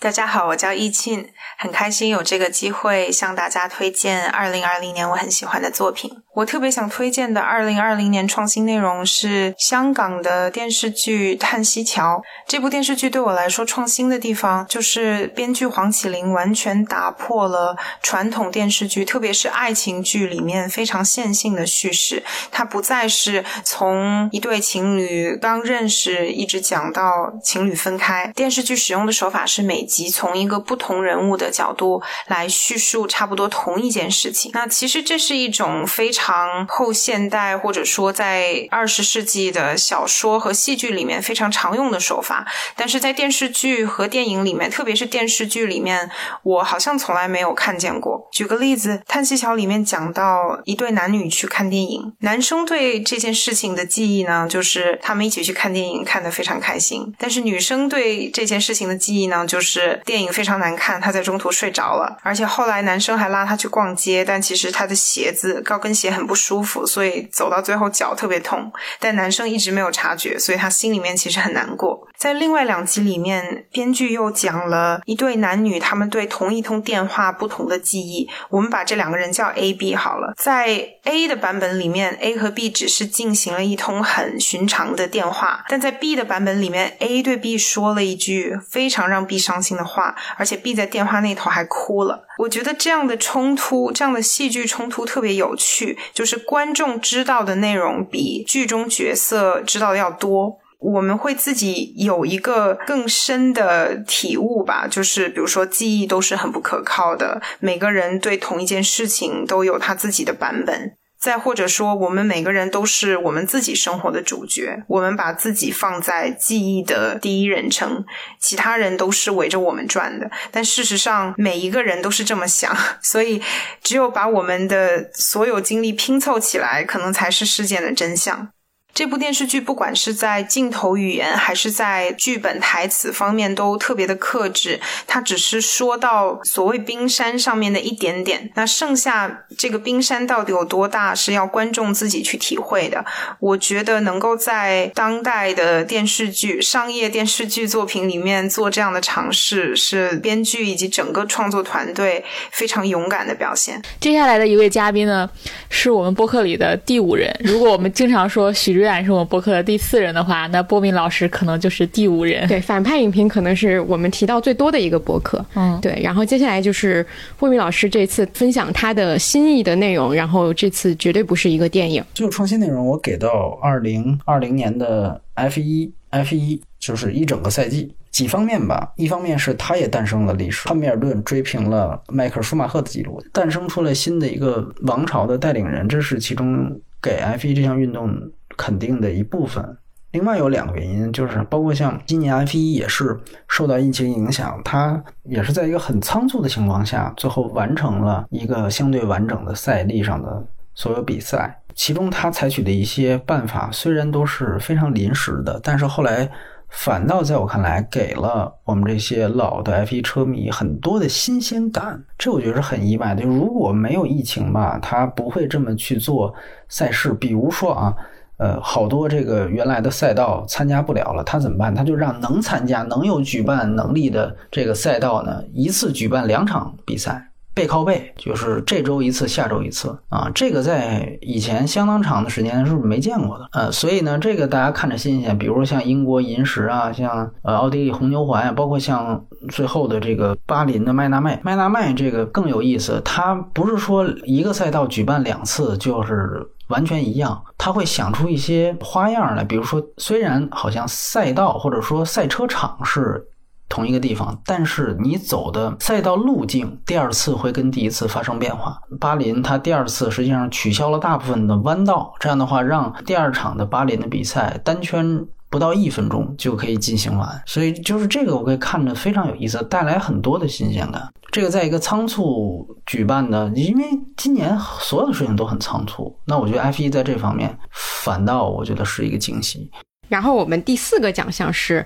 [0.00, 1.26] 大家好，我叫易庆，
[1.58, 6.12] 很开心有这个机会向大家推荐二零二零年我很喜欢的作品。
[6.34, 12.16] 我特别想推荐的二零二零年创新内容是香港的电视剧《叹息桥》。
[12.44, 22.24] 这部电视剧对我来说创新的地方，就是编剧黄启林完全打破了传统电视剧，特别是爱情剧里面非常线性的叙事。
[22.50, 28.32] 它不再是从一对情侣刚认识一直讲到情侣分开。
[28.34, 34.50] 电视剧使用的手法是每集从一个不同人物的角度来叙述差不多同一件事情。
[34.52, 36.23] 那其实这是一种非常。
[36.24, 46.10] 常后现代或者说在二十世纪的小说和戏剧里面非常常用的手法，但是在电视剧和电影里面，特别是电视剧里面，
[46.42, 48.26] 我好像从来没有看见过。
[48.32, 66.13] 举个例子，《叹息桥》里面讲到一对男女去看电影，男生对这件事情的记忆呢，就是他们一起去看电影，看得非常开心；但是女生对这件事情的记忆呢，就是电影非常难看，她在中途睡着了，而且后来男生还拉她去逛街，但其实她的鞋子高跟鞋。
[66.14, 72.08] 很不舒服，所以走到最后脚特别痛，但男生一直没有察觉，所以他心里面其实很难过。
[72.16, 78.26] 在另外两集里面，编剧又讲了一对男女他们对同一通电话不同的记忆。
[78.48, 80.32] 我们把这两个人叫 A、B 好了。
[80.36, 92.24] 在 A 的版本里面，A 和 B 只是进行了一通很寻常的电话，但在 B 的版本里面，A 对 B 说了一句非常让 B 伤心的话，而且 B 在电话那头还哭了。
[92.38, 95.96] 我觉得这样的冲突，这样的戏剧冲突特别有趣。
[96.12, 104.86] 就是观众知道的内容比剧中角色知道的要多，我们会自己有一个更深的体悟吧。
[104.90, 110.96] 就是比如说，记忆都是很不可靠的，每个人对同一件事情都有他自己的版本。
[111.24, 118.04] 再或者说，我们每个人都是我们自己生活的主角，我们把自己放在记忆的第一人称，
[118.38, 120.30] 其他人都是围着我们转的。
[120.50, 123.40] 但事实上，每一个人都是这么想， 所以
[123.82, 128.50] 只有把我们的所有经历拼凑起来，可能才是事件的真相。
[128.94, 143.04] 这部电视剧不管是在镜头语言还是在剧本台词方面都特别的克制，它只是说到所谓冰山上面的一点点，那剩下这个冰山到底有多大是要观众自己去体会的。
[143.40, 153.82] 我觉得能够在当代的电视剧、商业电视剧作品里面做这样的尝试，是编剧以及整个创作团队非常勇敢的表现。
[153.98, 155.28] 接下来的一位嘉宾呢，
[155.68, 157.34] 是我们播客里的第五人。
[157.40, 158.94] 如果我们经常说许知。
[158.94, 162.46] 虽然是我们博客的第四人的话，那波明老师可能就是第五人。
[162.46, 165.42] 对，反派影评可能是我们提到最多的一个博客。
[165.54, 165.98] 嗯，对。
[166.02, 167.04] 然后接下来就是
[167.38, 172.04] 波明老师这次分享他的新意的内容，然后这次绝对不是一个电影。
[172.12, 178.92] 就创新内容，我给到二零二零年的 F 一 F 一，就是一整个赛季，几方面吧。
[178.96, 186.70] 一方面是他也诞生了历史，汉密尔顿追平了迈克尔舒马赫的记录，诞生出了新的一个王朝的带领人，这是其中
[187.00, 188.14] 给 F 一这项运动。
[188.56, 189.76] 肯定的一部分，
[190.12, 201.60] 另外有两个原因，就是包括像今年 F 一也是受到疫情影响，它也是在一个很仓促的情况下，最后完成了一个相对完整的赛历上的所有比赛。
[201.74, 206.30] 其中它采取的一些办法虽然都是非常临时的，但是后来
[206.68, 213.24] 反倒在我看来给了我们这些老的 F 一车迷很多的新鲜感，这我觉得是很意外的。
[213.24, 216.32] 就如果没有疫情吧，他不会这么去做
[216.68, 217.92] 赛事，比如说啊。
[218.36, 221.72] 呃，好多这个原来的赛道参加不了了，他怎么办？
[221.72, 230.28] 他就让能参加、能有举办能力的这个赛道呢，一次举办两场比赛，背靠背，就是这周一次，下周一次啊。
[230.34, 235.38] 这个在以前相当长的时间是没见过的，呃，所以呢，这个大家看着新鲜。
[235.38, 246.44] 比如像英国银石啊，像呃奥地利红牛环，包括像最后的这个巴林的麦纳麦，麦纳麦这个更有意思，它不是说一个赛道举办两次就是。
[246.68, 249.44] 完全一样，他会想出一些花样来。
[249.44, 253.26] 比如说，虽然好像赛道或者说赛车场是
[253.68, 258.78] 同一个地方，但是你走的赛道路径第二次会跟第一次发生变化。
[259.00, 265.26] 巴林他第二次实际上取消了大部分的弯道，这样的话让第二场的巴林的比赛单圈。
[265.50, 271.08] 不到一分钟就可以进行完，所以就是这个，我可以看着非常有意思，带来很多的新鲜感。
[271.30, 273.84] 这个在一个仓促举办的，因为
[274.16, 279.70] 今年所有的事情都很仓促，那我觉得 F 一在这方面反倒我觉得是一个惊喜。
[280.08, 281.84] 然后我们第四个奖项是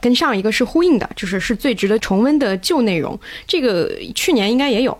[0.00, 4.96] 跟上一个是呼应的，就是是最值得重温的旧内容，这个去年应该也有。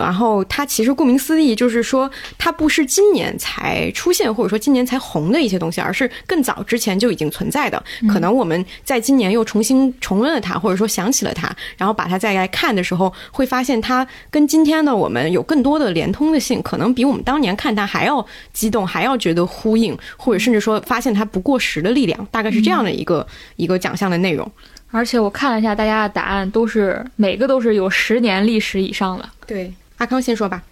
[0.00, 7.82] 然后它其实顾名思义，就是说它不是今年才出现，或者说今年才红的一些东西，而是更早之前就已经存在的。
[8.08, 23.26] 可能我们在今年又重新重温了它，或者说想起了它，然后把它再来看的时候，会发现它跟今天的我们有更多的连通的性，可能比我们当年看它还要激动，还要觉得呼应，或者甚至说发现它不过时的力量，大概是这样的一个
[23.56, 24.50] 一个奖项的内容。
[24.92, 29.28] 而且我看了一下大家的答案，都是每个都是有十年历史以上的。
[29.46, 29.72] 对。
[30.00, 30.62] 阿康先说吧，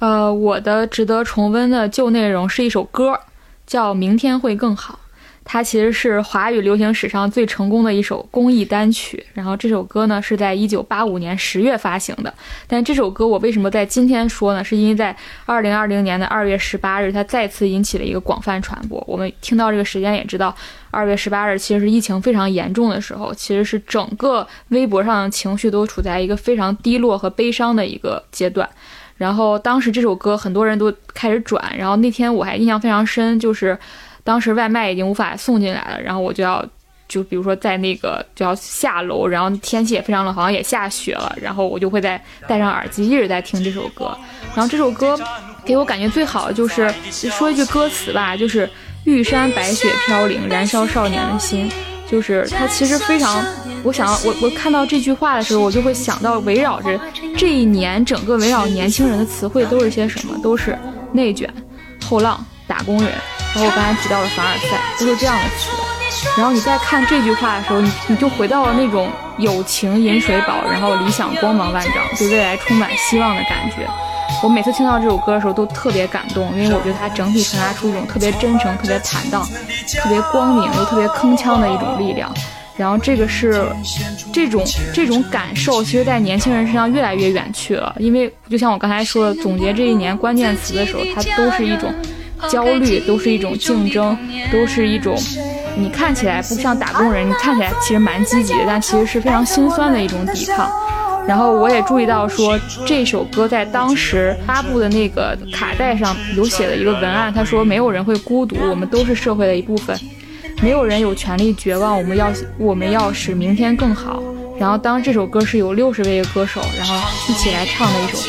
[0.00, 3.20] 呃，我的值得重温的旧内容是一首歌，
[3.64, 4.94] 叫《明天会更好》，
[5.44, 9.24] 它其实是华语流行史上最成功的一首公益单曲。
[9.34, 12.32] 然后这首歌呢是在一九八五年十月发行的，
[12.66, 14.62] 但这首歌我为什么在今天说呢？
[14.62, 15.14] 是因为在
[15.44, 19.02] 二零二零年的二月十八日，它再次引起了一个广泛传播。
[19.06, 20.54] 我们听到这个时间也知道，
[20.90, 28.68] 二月十八日其实是疫情非常严重的时候，其实是整个微博上情绪都处在一个非常低落和悲伤的一个阶段。
[29.18, 33.78] 然后当时这首歌很多人都开始转，然后那天我还印象非常深，就是
[34.24, 36.64] 当时外卖已经无法送进来了，然后我就要
[37.08, 44.16] 就比如说在那个就要下楼，然后天气也非常冷，好像也下雪了，然后我就会在戴上耳机一直在听这首歌。
[44.54, 45.18] 然后这首歌
[45.64, 48.68] 给我感觉最好的就是说一句歌词吧，就是
[49.04, 51.70] 玉山白雪飘零，燃烧少年的心，
[52.10, 53.44] 就是它其实非常。
[53.84, 57.00] 我想，我我看到这句话的时候，我就会想到围绕着
[57.36, 60.38] 这一年，整个围绕年轻人的词汇都是些什么？
[60.40, 60.78] 都是
[61.10, 61.52] 内卷、
[62.08, 63.12] 后浪、打工人，
[63.54, 65.68] 然后我刚才提到的凡尔赛，都是这样的词。
[66.38, 73.86] 然后你再看这句话的时候，你你就回到了那种友情饮水饱，然后理想光芒万丈，对未来充满希望的感觉。
[74.42, 79.46] 我每次听到这首歌的时候都特别感动，因为我觉得它整体传达出一种特别真诚、特别坦荡、
[80.02, 82.32] 特别光明又特别铿锵的一种力量。
[82.74, 83.66] 然后这个是
[84.32, 84.64] 这种
[84.94, 87.94] 这种感受，其实，在年轻人身上越来越远去了。
[87.98, 91.94] 因为就像我刚才说的，总结这一年关键词的时候，它都是一种
[92.48, 94.16] 焦虑，都是一种竞争，
[94.50, 95.16] 都是一种
[95.76, 100.70] 你看起来不像打工人，你看起来其实蛮积极的，但其实是非常心酸的一种抵抗。
[101.26, 109.96] 然后我也注意到说，这首歌在当时发布的那个卡带上有写的一个文案，他说没有人会孤独，我们都是社会的一部分，
[110.60, 114.20] 没有人有权利绝望，我们要我们要使明天更好。
[114.58, 116.94] 然后当这首歌是有六十位歌手，然后
[117.28, 118.24] 一起来唱的一首歌，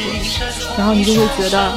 [0.77, 1.71] 然后你就会觉得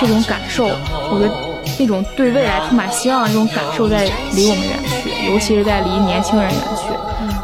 [0.00, 1.34] 这种感受，我觉得
[1.78, 6.92] 那种对未来充满希望的这种感受在离我们远去，尤其是在离年轻人远去。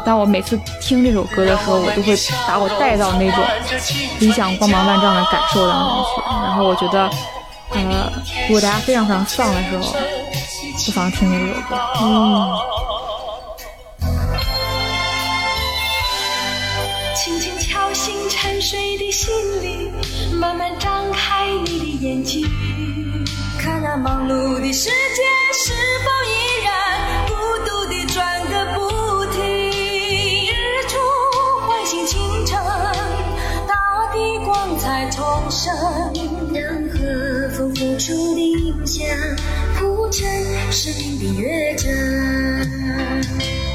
[0.05, 2.17] 当我每次听这首歌的时候，我都会
[2.47, 3.43] 把我带到那种
[4.19, 6.21] 理想光芒万丈的感受当中去。
[6.43, 7.09] 然后我觉得，
[7.71, 8.11] 呃，
[8.47, 9.93] 如果大家非常非常丧的时候，
[10.85, 11.77] 不妨听听这首歌。
[12.01, 12.55] 嗯。
[17.15, 19.29] 轻轻敲醒沉睡的心
[19.61, 19.91] 灵，
[20.39, 20.98] 慢慢张开你的
[21.99, 22.47] 眼睛，
[23.59, 25.21] 看那忙碌的世界
[25.53, 26.71] 是否依然
[27.27, 27.33] 孤
[27.65, 29.43] 独地转个不停。
[30.47, 30.53] 日
[30.87, 30.97] 出
[31.67, 32.57] 唤醒清晨，
[33.67, 33.75] 大
[34.13, 35.75] 地光彩重生，
[36.53, 39.05] 让和风拂出的影响
[39.77, 40.25] 铺成
[40.71, 43.68] 生命的乐章。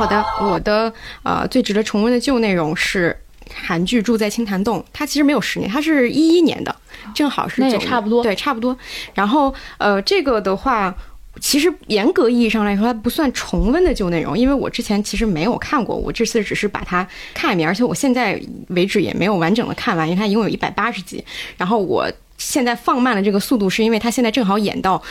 [0.00, 0.90] 好的，我的
[1.22, 3.14] 呃最值得重温的旧内容是
[3.52, 6.74] 韩剧《住在青潭洞》，它其实没有十年，它是一一年的，
[7.14, 8.74] 正好是那也差不多，对，差不多。
[9.12, 10.94] 然后呃，这个的话，
[11.38, 21.22] 其实严格意义上来说，它不算重温的旧内容，因为我之前其实没有看过，我这次只是把它看一遍，而且我现在为止也没有完整的看完，因为它一共有一百八十集。
[21.58, 25.02] 然后我现在放慢了这个速度，是因为它现在正好演到。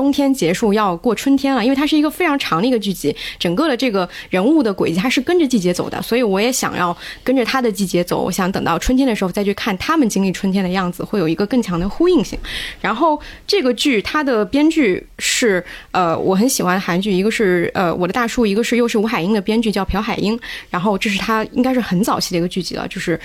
[0.00, 8.22] 冬天结束要过春天了，因为它是一个非常长的一个剧集，整个的这个人物的轨迹它是跟着季节走的，所以我也想要跟着它的季节走。
[8.24, 12.38] 我想等到春天的时候再去看他们经历春天的样子，会有一个更强的呼应性。
[12.80, 20.40] 然后这个剧它的编剧是呃我很喜欢韩剧，一个是呃我的大叔，一个是又是吴海英的编剧叫朴海英。
[20.70, 23.20] 然后这是他应该是很早期的一个剧集了，就是。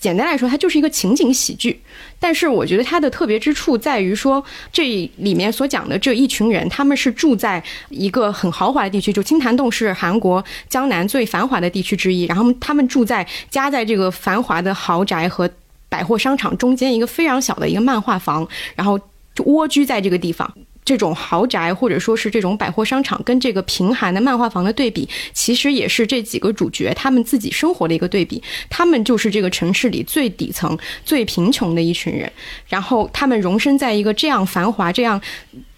[0.00, 1.78] 简单来说，它就是一个情景喜剧，
[2.18, 4.42] 但是我觉得它的特别之处在于说，
[4.72, 4.84] 这
[5.16, 15.48] 里面所讲的这一群人，他们是住在一个很豪华的地区，就青潭洞是韩国江南最繁华的地区之一，然后他们住在夹在这个繁华的豪宅和
[15.90, 18.98] 百货商场中间一个非常小的一个漫画房，然后
[19.34, 20.50] 就蜗居在这个地方。
[20.84, 28.42] 这种豪宅或者说是这种百货商场跟这个贫寒的漫画房的对比，其实也是这几个主角他们自己生活的一个对比。
[28.68, 32.30] 他们就是这个城市里最底层、最贫穷的一群人，
[32.66, 35.20] 然后他们容身在一个这样繁华、这样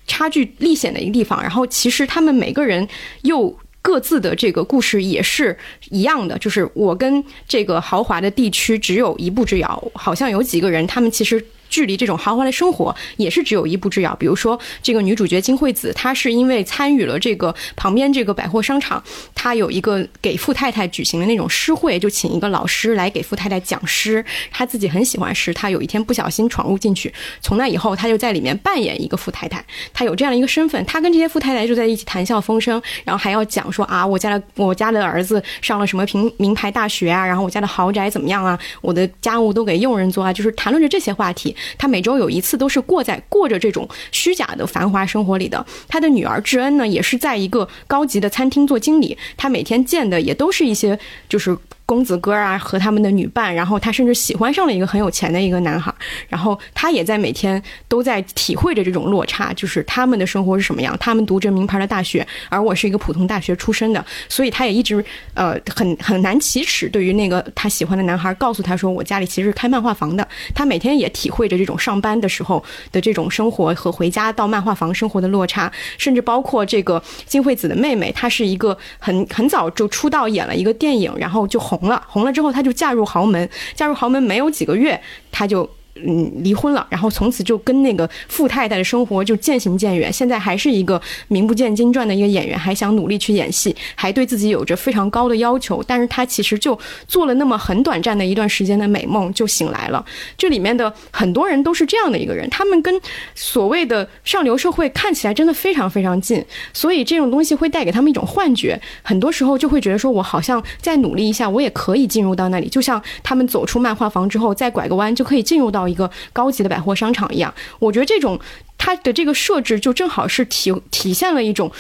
[0.07, 1.43] 差距历险的一个地方。
[1.43, 2.87] 然后其实他们每个人
[3.23, 5.59] 又各自的这个故事也是
[5.91, 9.93] 一样的，就是我跟这个豪华的地区只有一步之遥。
[9.95, 11.45] 好像有几个人，他们其实。
[11.73, 14.15] 距离这种豪华的生活也是只有一步之遥。
[14.21, 19.03] 比如说，这个女主角金惠子，她是因为参与了这个旁边这个百货商场，
[19.35, 24.23] 她有一个给富太太举行的那种诗会，就请一个老师来给富太太讲诗。
[24.51, 27.11] 她自己很喜欢诗，她有一天不小心闯入进去，
[27.41, 29.65] 从那以后，她就在里面扮演一个富太太。
[29.95, 41.55] 她有这样一个身份，她跟这些富太太就在一起谈笑风生，然后还要讲说啊，我家的我家的儿子上了什么名名牌大学啊，然后我家的豪宅怎么样啊，我的家务都给佣人做啊，就是谈论着这些话题。
[41.79, 45.65] 他每周有一次都是过在过着这种虚假的繁华生活里的。
[45.89, 49.17] 他的女儿智恩呢，也是在一个高级的餐厅做经理。
[49.37, 50.99] 他每天见的也都是一些
[51.29, 51.57] 就是。
[51.93, 55.95] 公子哥啊，和他们的女伴，然后他甚至喜欢上了一个很有钱的一个男孩，
[56.27, 66.89] 然后他也在每天都在体会着这种落差，就是他们的生活是什么样，他们读着名牌的大学，而我是一个普通大学出身的，所以他也一直呃很很难启齿。
[66.89, 81.82] 对于那个他喜欢的男孩，告诉他说我家里其实是开漫画房的，他每天也体会着这种上班的时候的这种生活和回家到漫画房生活的落差，甚至包括这个金惠子的妹妹，她是一个很很早就出道演了一个电影，然后就红。
[81.83, 83.49] 红了，红了之后，她就嫁入豪门。
[83.75, 85.03] 嫁入豪门没有几个月，
[85.33, 90.13] 她就嗯离婚了，然后从此就跟那个富太太的生活就渐行渐远。
[90.13, 95.83] 现在还是一个名不见经传的一个演员，还想努力去演戏，还对自己有着非常高的要求。
[95.87, 100.05] 但是他其实就做了那么很短暂的一段时间的美梦，就醒来了。
[100.39, 103.01] 这里面的很多人都是这样的一个人，他们跟
[103.35, 108.81] 所谓的上流社会看起来真的非常非常近，所以这种东西会带给他们一种幻觉。
[109.03, 117.53] 很多时候就会觉得说，我好像再努力一下，我也可以进入到那里，就像他们走出漫画房之后，再拐个弯就可以进入到到一个高级的百货商场一样。
[117.79, 118.39] 我觉得这种
[118.79, 121.71] 它的这个设置就正好是体体现了一种。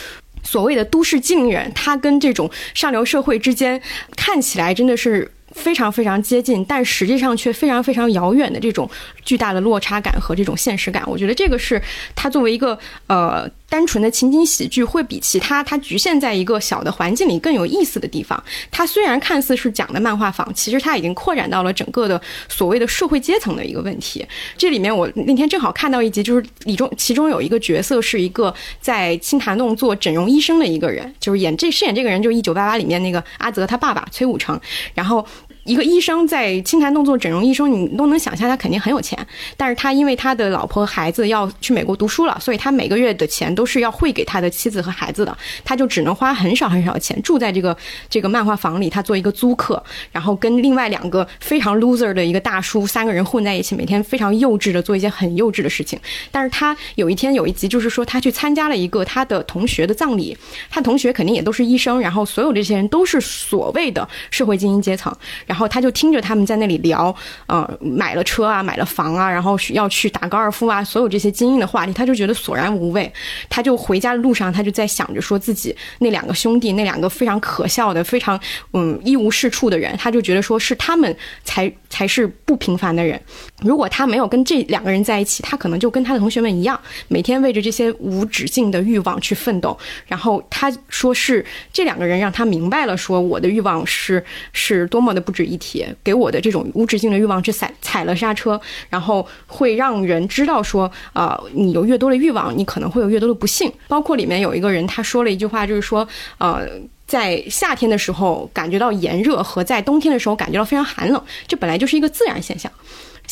[0.44, 3.80] 所谓的都市静人，他跟这种上流社会之间
[4.16, 8.90] 看起来真的是非常非常接近，但实际上却非常非常遥远的这种
[9.24, 11.04] 巨大的落差感和这种现实感。
[11.06, 11.80] 我觉得这个是
[12.16, 12.76] 它作为一个
[13.06, 18.44] 呃单纯的情景喜剧，会比其他它局限在一个小的环境里更有意思的地方。
[18.70, 22.20] 它虽然看似是讲的漫画坊，其实它已经扩展到了整个的
[22.50, 24.22] 所谓的社会阶层的一个问题。
[24.58, 34.60] 这里面我那天正好看到一集，就是里中其中有一个角色是一个在青潭弄做整容医生的一个人，就是演这饰演这个人就是一九八八里面那个阿泽他爸爸崔武成，
[34.92, 35.26] 然后。
[35.64, 39.16] 一个医生在青潭洞做整容医生，你都能想象他肯定很有钱。
[39.56, 47.76] 但是他因为他的老婆孩子要去美国读书了，所以他每个月的钱都是要汇给他的妻子和孩子的，他就只能花很少很少的钱住在这个
[48.10, 55.96] 这个漫画房里，他做一个租客，然后跟另外两个非常 loser 的一个大叔三个人混在一起，每天非常幼稚的做一些很幼稚的事情。
[56.32, 60.36] 但是他有一天有一集就是说他去参加了一个他的同学的葬礼，
[60.68, 65.16] 他同学肯定也都是医生，然后所有这些人都是所谓的社会精英阶层。
[65.52, 67.14] 然后他就听着他们在那里聊，
[67.46, 73.12] 呃，买了车啊，买了房啊，然后要去打高尔夫啊，所有这些精英的话题，他就觉得索然无味。
[73.50, 78.40] 他就回家的路上，他就在想着说自己那两个兄弟，那两个非常可笑的、非常
[78.72, 83.20] 嗯一无是处的人，他就觉得说是他们才才是不平凡的人。
[83.60, 89.76] 如果他没有跟这两个人在一起，他可能就跟他的同学们一样，每天为着这些无止境的欲望去奋斗。
[90.06, 94.24] 然后他说是这两个人让他明白了，说我的欲望是
[94.54, 103.70] 是多么的不值一提，给我的这种无止境的欲望去踩踩了刹车，然后会让人知道说，呃，你有越多的欲望，你可能会有越多的不幸。
[103.86, 106.66] 包括里面有一个人，他说了一句话，就是说，呃。
[107.12, 112.72] 在夏天的时候感觉到炎热，和在冬天的时候感觉到非常寒冷，这本来就是一个自然现象。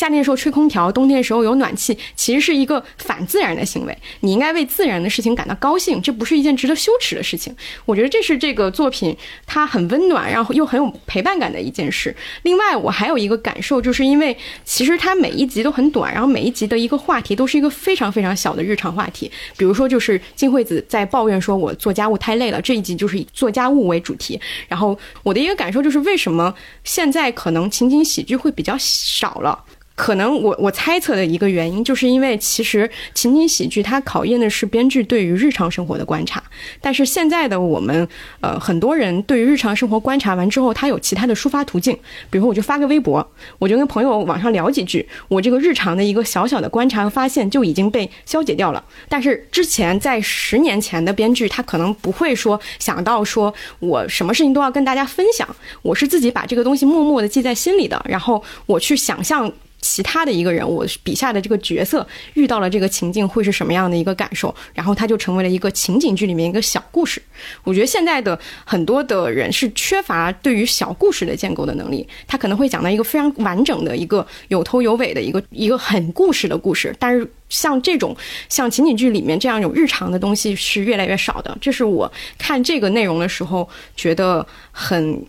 [0.01, 3.95] 夏天的时候吹空调，冬天的时候有暖气，其实是一个反自然的行为。
[4.21, 7.55] 你应该为自然的事情感到高兴，这不是一件值得羞耻的事情。
[7.85, 12.17] 我觉得这是这个作品它很温暖，然后又很有陪伴感的一件事。
[12.45, 14.35] 另外，我还有一个感受，就是因为
[14.65, 19.31] 其实它每一集都很短，然后每一集的一个话题都是一个非常非常小的日常话题。
[19.59, 24.41] 比如说，就是金惠子在抱怨说我做家务太累了，这一集就是以做家务为主题。
[24.67, 29.63] 然后我的一个感受就是，为什么现在可能情景喜剧会比较少了？
[30.01, 36.43] 可能我我猜测的一个原因，就是因为其实情景喜剧它考验的是编剧对于日常生活的观察，
[36.81, 38.09] 但是现在的我们，
[38.41, 41.93] 呃，很多人对于日常生活观察完之后，他有其他的抒发途径，
[42.31, 48.83] 比如说我就发个微博，我就跟朋友网上聊几句，我这个日常的一个小小的观察和发现就已经被消解掉了。
[49.07, 55.47] 但是之前在十年前的编剧，他可能不会说想到说我什么事情都要跟大家分享，
[55.83, 59.53] 我是自己把这个东西默默的记在心里的，然后我去想象。
[59.81, 64.55] 其他的一个人，我笔下的这个角色遇到了这个情境会是什么样的一个感受？
[64.75, 67.23] 然后他就成为了一个情景剧里面一个小故事。
[67.65, 76.95] 我觉得现在的很多的人是缺乏对于小故事的建构的能力，他可能会讲到一个非常完整的一个有头有尾的一个一个很故事的故事。
[76.99, 78.17] 但是像这种
[78.49, 81.57] 像情景剧里面这样有日常的东西是越来越少的。
[81.61, 85.25] 这是我看这个内容的时候觉得很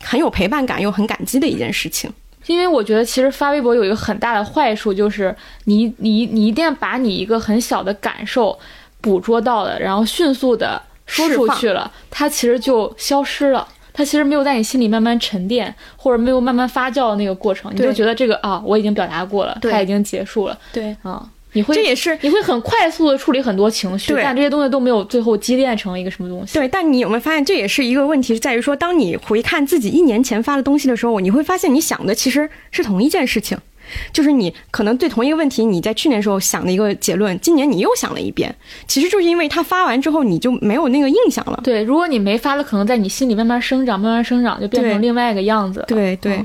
[0.00, 2.10] 很有陪伴感又很感激的一件事情。
[2.46, 5.34] 因为我觉得，其实发微博有一个很大的坏处，就是
[5.64, 8.58] 你你你一定要把你一个很小的感受
[9.00, 13.66] 捕捉到了，然后迅速的说出去了，它其实就消失了。
[13.94, 20.58] 它其实没有在你心里慢慢沉淀，或者没有慢慢发酵的那个过程，你就觉得这个啊，我已经表达过了，它已经结束了。
[20.72, 21.28] 对啊。
[21.52, 26.54] 你会，这也是你会很快速的处理很多情绪，对，但这些东西都没有最后积淀成一个什么东西。
[26.54, 33.58] 对，但你有没有发现，这也是一个问题，在于说，当你回看自己一年前发的东西的时候，你会发现你想的其实是同一件事情，
[34.12, 38.54] 就是你可能对同一个问题，你在去年时候想的一个结论，今年你又想了一遍，
[38.86, 41.60] 其实就是因为它发完之后你就没有那个印象了。
[41.62, 45.84] 对，如果你没发了，可能在你心里慢慢生长，慢慢生长，就变成另外一个样子。
[45.86, 46.42] 对对，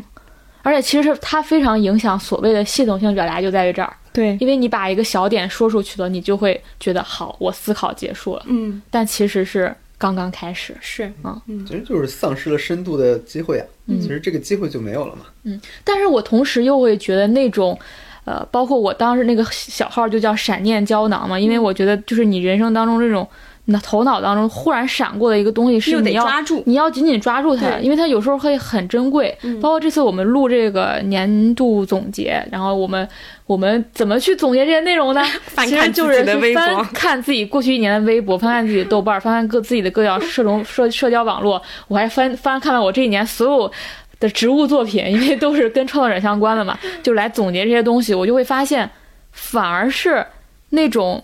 [0.63, 3.93] 而且其实是它非常影响所谓的系统性表达，就在于这儿。
[4.17, 8.43] 对，因为你把一个小点说出去了，你就会觉得好，我思考结束了。
[8.47, 10.75] 嗯，但其实是刚刚开始。
[10.81, 13.67] 是啊，嗯，其实就是丧失了深度的机会啊。
[13.85, 15.27] 嗯，其实这个机会就没有了嘛。
[15.43, 17.77] 嗯，但是我同时又会觉得那种，
[18.25, 23.27] 呃，包括我当时那个小号就叫闪念胶囊嘛，因为我觉得就是你人生当中这种。
[23.69, 29.37] 那头脑当中忽然闪过的一个东西是你要抓住你要紧紧抓住它，因为它有时候会很珍贵。
[29.43, 33.07] 嗯包括这次我们录这个年度总结，然后我们
[33.45, 35.21] 我们怎么去总结这些内容呢？
[35.47, 43.71] 翻其实就是去翻 看自己过去一年的微博，翻看自己的豆瓣，翻看各自己的各条社融社社交网络，我还翻翻看了我这一年所有。
[44.19, 48.89] 的植物作品，因为都是跟创作者相关的嘛，就来总结这些东西，我就会发现，
[49.31, 50.25] 反而是
[50.71, 51.23] 那种，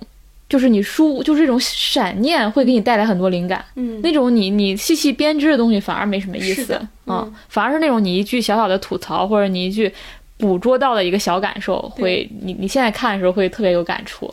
[0.53, 3.65] 就是你书，就是这种闪念会给你带来很多灵感。
[3.75, 9.91] 嗯那种你你细细编织的东西反而没什么意思嗯反而是那种你一句小小的吐槽或者你一句
[10.37, 14.31] 捕捉到的一个小感受，会你你现在看的时候会特别有感触，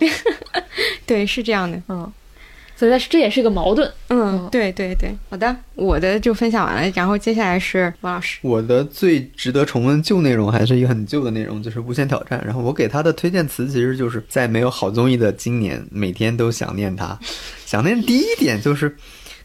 [1.07, 1.81] 对，是这样的。
[1.89, 2.13] 嗯，
[2.81, 3.93] 所以它是这也是个矛盾。
[4.09, 8.39] 嗯，对对对，好的，我的就分享完了，然后接下来是王老师。
[8.41, 12.41] 我的最值得重温旧内容还是一个很旧的内容，就是《无限挑战》。
[12.47, 17.19] 然后我给他的推荐词其实就是在没有好综艺的今年，每天都想念他。
[17.67, 18.97] 想念第一点就是，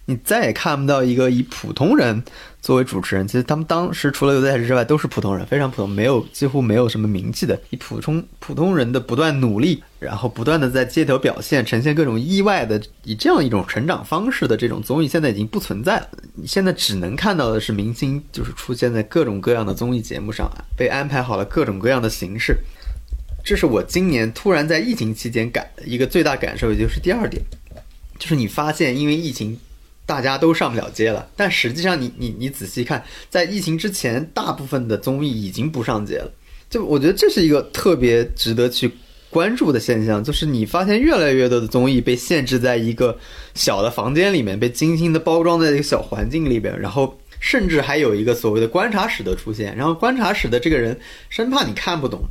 [0.08, 2.24] 你再也看不到一个以普通人
[2.62, 3.28] 作为主持人。
[3.28, 7.60] 其实他们当时除了刘在石之外，都是普通人，非常普通，没有几乎没有什么名气的。
[7.72, 16.10] 以普通普通人的不断努力，然后不断的在街头表现，呈现各种意外的，以这样一种成长方式的这种综艺，现在已经不存在了。
[16.36, 22.58] 你现在只能看到的是明星就是出现在各种各样的综艺节目上，被安排好了各种各样的形式。
[23.44, 27.42] 这是我今年突然在疫情期间感一个最大感受，也就是第二点，
[28.18, 29.60] 就是你发现因为疫情，
[30.06, 36.32] 大家都上不了街了，但实际上你你你仔细看，在疫情之前，大部分的综艺已经不上街了。
[36.70, 38.92] 就我觉得这是一个特别值得去
[39.30, 43.18] 关注的现象，就是你发现越来越多的综艺被限制在一个
[43.54, 50.98] 小的房间里面，被精心的包装在一个小环境里边，然后甚至还有一个所谓的观察室的出现，然后观察室的这个人
[51.30, 52.22] 生怕你看不懂，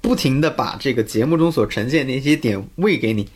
[0.00, 3.28] 不停的把这个节目中所呈现的那些点喂给你。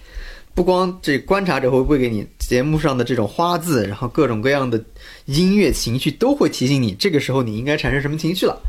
[0.54, 4.82] 不光这观察者会喂给你节目上的这种花字，然后各种各样的
[5.26, 8.60] 音乐情绪都会提醒你，这个时候你应该产生什么情绪了。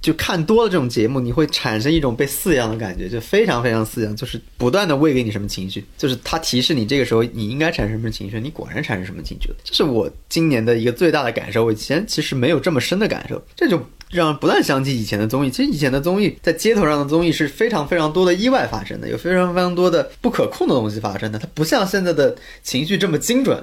[0.00, 9.56] 就看多了这种节目，你会产生一种被饲养的感觉，就非常非常饲养，就是不断的喂给你什么情绪，就是它提示你这个时候你应该产生什么情绪，你果然产生什么情绪了。
[9.64, 15.50] 这是我今年的一个最大的感受，我以前其实没有这么深的感受，这就让不断想起以前的综艺。
[15.50, 23.62] 其实以前的综艺在街头上的综艺是非常非常多的意外发生的，有非常非常多的不可控的东西发生的，它不像现在的情绪这么精准。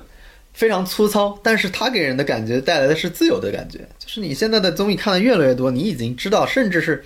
[0.53, 3.79] 非常粗糙，但是它给人的感觉带来的是自由的感觉。
[3.99, 7.03] 就是你现在的综艺看的越来越多，你已经知道，甚至是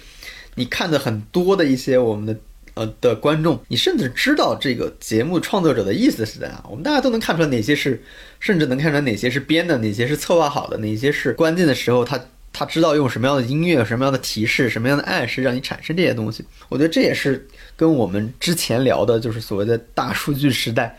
[0.53, 2.40] 你看的很多的一些我们的
[2.76, 6.64] 呃的观众，你甚至知道这个节目创作者的意思是怎样。
[6.70, 7.99] 我们大家都能看出来哪些是，
[8.40, 16.43] 甚至能看出来哪些是编的，哪些是策划好的，哪些是关键的时候他他知道用什么样的音乐、什么样的提示、什么样的暗示让你产生这些东西。
[16.69, 20.97] 我觉得这也是跟我们之前聊的，就是所谓的大数据时代，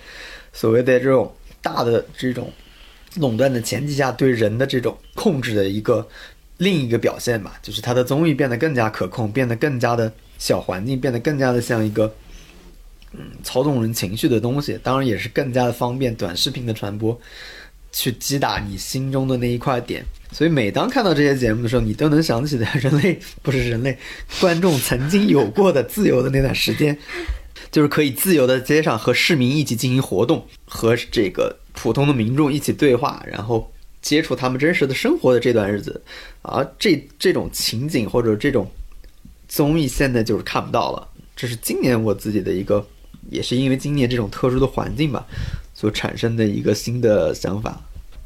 [0.52, 1.34] 所谓的这种。
[1.62, 2.50] 大的这种
[3.16, 6.08] 垄断的前提下对人的这种控制的一个
[6.56, 12.10] 另一个表现吧，就是它的综艺变得更加可控，变得更加的小环境，变得更加的像一个
[13.12, 17.20] 嗯操纵人情绪的东西，当然也是更加的方便短视频的传播，
[17.92, 20.02] 去击打你心中的那一块点。
[20.32, 23.96] 所以每当看到这些节目的时候，你都能想起来人类不是人类
[24.40, 26.96] 观众曾经有过的自由的那段时间。
[27.70, 33.70] 就是可以自由的街上和市民一起进行活动，和这个普通的民众一起对话，然后
[34.02, 36.02] 接触他们真实的生活的这段日子，
[36.42, 38.68] 而这这种情景或者这种
[39.46, 41.06] 综艺现在就是看不到了。
[41.36, 42.84] 这是今年我自己的一个，
[43.30, 45.24] 也是因为今年这种特殊的环境吧，
[45.72, 47.80] 所产生的一个新的想法。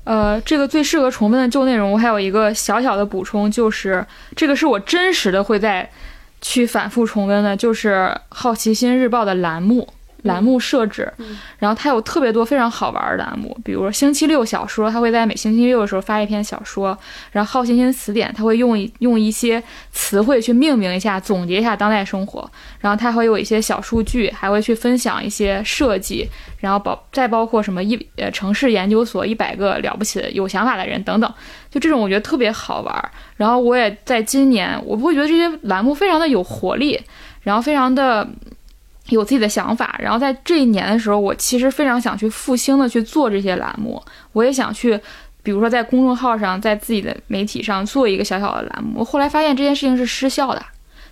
[0.05, 4.07] 呃，这个最适合重温的旧内容，我还有一个小小的补充，就是
[4.37, 5.91] 这个是我真实的会在。
[6.47, 7.95] 去反复重温的，就是
[8.29, 9.89] 《好奇心日报》的栏目
[10.25, 16.97] 栏目设置，嗯、然后它有特别多非常好玩的栏目，比如说星期六小说，它会在每星期六的时候发一篇小说，
[17.33, 26.29] 然后《好奇心词典》它会用一用一些词汇去命名一下，总结一下当代生活，然后它会有一些小数据，还会去分享一些设计，
[26.59, 31.33] 然后包再包括什么一呃城市研究所一百个了不起的有想法的人等等，
[31.71, 33.11] 就这种我觉得特别好玩。
[33.37, 37.01] 然后我也在今年，我不会觉得这些栏目非常的有活力，
[37.43, 38.27] 然后非常的
[39.09, 39.95] 有自己的想法。
[39.99, 44.03] 然后在这一年的时候，我其实非常想去复兴的去做这些栏目，
[44.33, 44.99] 我也想去，
[45.43, 49.01] 比如说在公众号上，在自己的媒体上做一个小小的栏目。
[49.01, 50.63] 我后来发现这件事情是失效的，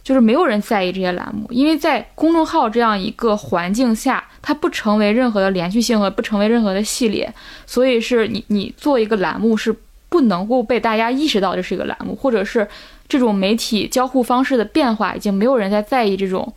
[0.02, 7.32] 就是没有人在意这些栏目，因为在公众号这样一个环境下，它不成为任何的连续性和不成为任何的系列，
[7.66, 9.74] 所以是你你做一个栏目是。
[10.12, 12.68] 不能够被大家意识到这是一个栏目，或者是
[13.08, 16.52] 这种媒体交互方式的变化，已经没有人在在意这种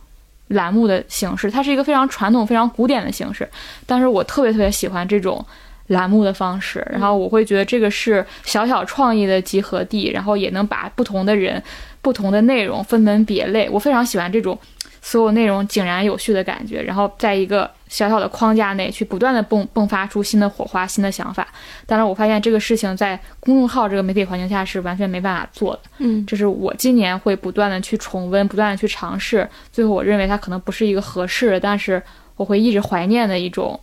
[0.48, 3.48] 栏目的形式，它是一个非常传统、非常古典的形式，
[3.84, 5.44] 但是我特别特别喜欢这种
[5.88, 11.62] 栏目的方式，然后我会觉得这个是小小创意的集合地，然后也能把不同的人、
[12.02, 14.58] 不同的内容分门别类，我非常喜欢这种
[15.00, 21.46] 所有内容井然有序的感觉，然后在一个小小的框架内去不断的迸迸发出新的火花、新的想法。
[21.86, 25.80] 当然，我发现这个事情在公众号这个媒体环境下是完全没办法做的。
[25.98, 32.02] 嗯，这是我今年会不断的去重温、不断的去尝试，最后我认为它可能不是一个合适，但是
[32.36, 33.78] 我会一直怀念的一种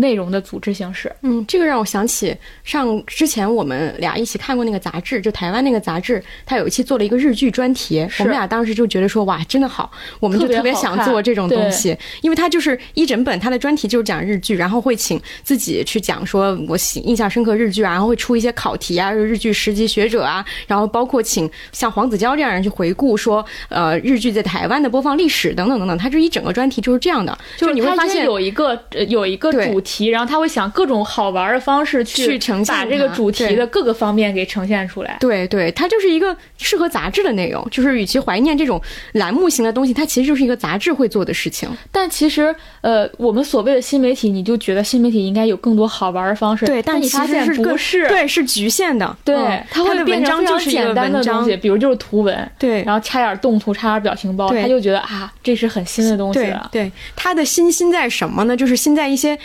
[0.00, 1.10] 内容的组织形式。
[1.22, 35.16] 嗯，这个让我想起上之前我们俩一起看过那个杂志，就台湾那个杂志，它有一期做了一个日剧专题，我们俩当时就觉得说哇，真的好，我们就特别想做这种东西，因为它就是一整本，它的专题就是讲日剧，然后会请自己去讲说我喜印象深刻日剧啊，然后会出一些考题啊，日剧十级学者啊，然后包括请像黄子佼这样人去回顾说呃日剧在台湾的播放历史等等等等，它这一整个专题就是这样的，就是你会发现有一个呃有一个主题，然后他会想各种好玩的方式去呈现把这个主题的各个方面给呈现出来。
[35.20, 38.80] 对对，它就是一个适合杂志的内容，就是与其怀念这种
[39.12, 41.68] 栏目型的东西，它其实就是一个杂志会做的事情。
[41.90, 56.68] 但其实呃，我们所谓的新媒体，你就觉得新媒体应该有更多好玩的方式，对，但你发现不是，对，是局限的，对，它会变成就是简单的东西，比如就是图文，对，然后插点动图，插点表情包，他就觉得啊，这是很新的东西了。
[56.70, 58.56] 对，它的新新在什么呢？
[58.56, 59.38] 就是新在一些。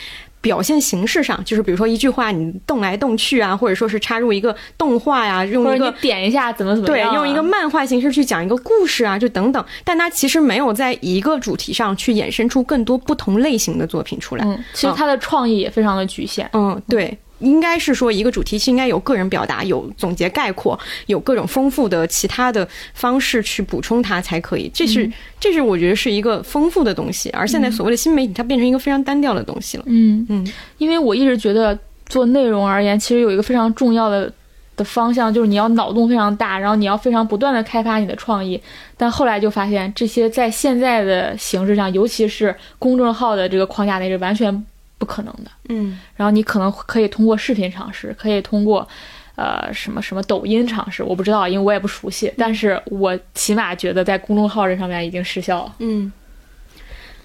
[0.46, 9.66] 表现形式上，就是比如说一句话你动来动去啊，或者说是插入一个动画呀，用一个点一下怎么怎么对，用一个漫画形式去讲一个故事啊，就等等。
[9.84, 14.46] 但它其实没有在一个主题上去衍生出更多不同类型的作品出来。
[14.46, 16.48] 嗯，其实它的创意也非常的局限。
[16.54, 17.18] 嗯，对。
[17.40, 24.72] 应该是说，一个主题是应该有个人表达，有总结概括，有各种丰富的其他的方式去补充它才可以。
[24.74, 27.30] 这是，这是我觉得是一个丰富的东西。
[27.32, 29.84] 而现在所谓的新媒体，它变成一个非常单调的东西了。
[29.88, 30.48] 嗯嗯，
[30.78, 34.32] 因为我一直觉得做内容而言，其实有一个非常重要的
[34.78, 38.60] 的方向，就是你要脑洞非常大，然后你要非常不断的开发你的创意。
[38.96, 44.66] 但后来就发现，这些在现在的形式上，尤其是公众号的这个框架内，是完全。
[44.98, 48.88] 不可能的，嗯，然后你可能可以通过视频尝试，可以通过，
[49.36, 56.12] 呃，什么什么抖音尝试，我不知道，因为我也不熟悉，但是我起码觉得在公众号这上面已经失效了，嗯，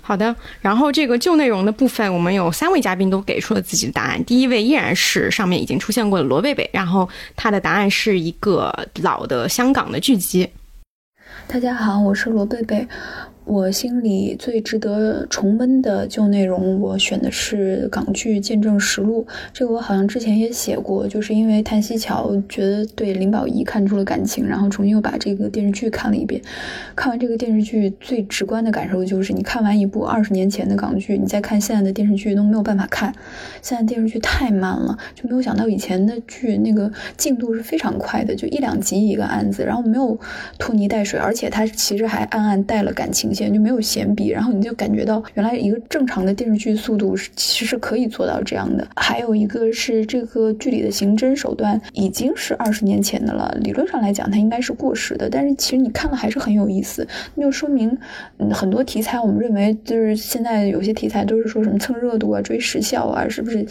[0.02, 10.50] 好的，然后这个旧内容的部分，我们有三位嘉宾都给出了自己的答案，第一位依然是上面已经出现过的罗贝贝，然后他的答案是一个老的香港的剧集。
[11.46, 12.86] 大家好，我是罗贝贝。
[13.46, 19.26] 我心里最值得重温的旧内容，我选的是港剧《见证实录》。
[19.52, 26.40] 这个我好像之前也写过，就是因为叹息桥觉得对林保怡看出了感情，然后重新又把这个电视剧看了一遍。
[26.94, 33.12] 看完这个电视剧，最直观的感受就是，你看完一部二十年前的港剧，你再看现在的电视剧都没有办法看。
[33.62, 40.16] 现在电视剧太慢了，就没有想到以前的剧那个进度是非常快的，就一两集一个案子，然后没有
[40.58, 43.29] 拖泥带水，而且它其实还暗暗带了感情。
[43.34, 48.86] 就没有闲笔，然后你就感觉到原来一个正常的电视剧速度是其实是可以做到这样的。
[48.96, 57.06] 还有一个是这个剧里的刑侦手段已经是二十年前的了，理论上来讲它应该是过时的，但是其实你看了还是很有意思。
[57.34, 57.96] 那就说明，
[58.50, 63.64] 很多题材我们认为就是现在有些题材都是说什么蹭热度啊、追时效啊，是不是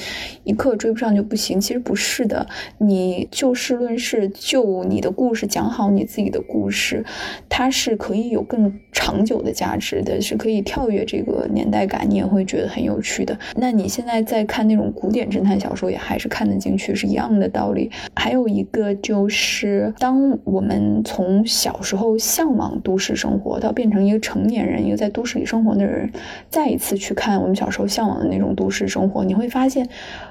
[0.44, 1.60] 一刻追不上就不行？
[1.60, 7.03] 其实不是的，你就事论事，就你的故事讲好你自己的故事，
[7.49, 9.48] 它是可以有更长久的。
[9.51, 13.38] 价值的是可以跳跃这个年代感，你也会觉得很有趣的。
[13.55, 17.89] 那你现在在看那种古典侦探小说，也还是看得进去，是一样的道理。
[18.15, 26.11] 还有一个就是，当我们从小时候向往都市生活，到变成一个成年人，一个在都市里生活的人，
[26.49, 29.88] 再一次去看我们小时候向往的那种都市生活，你会发现，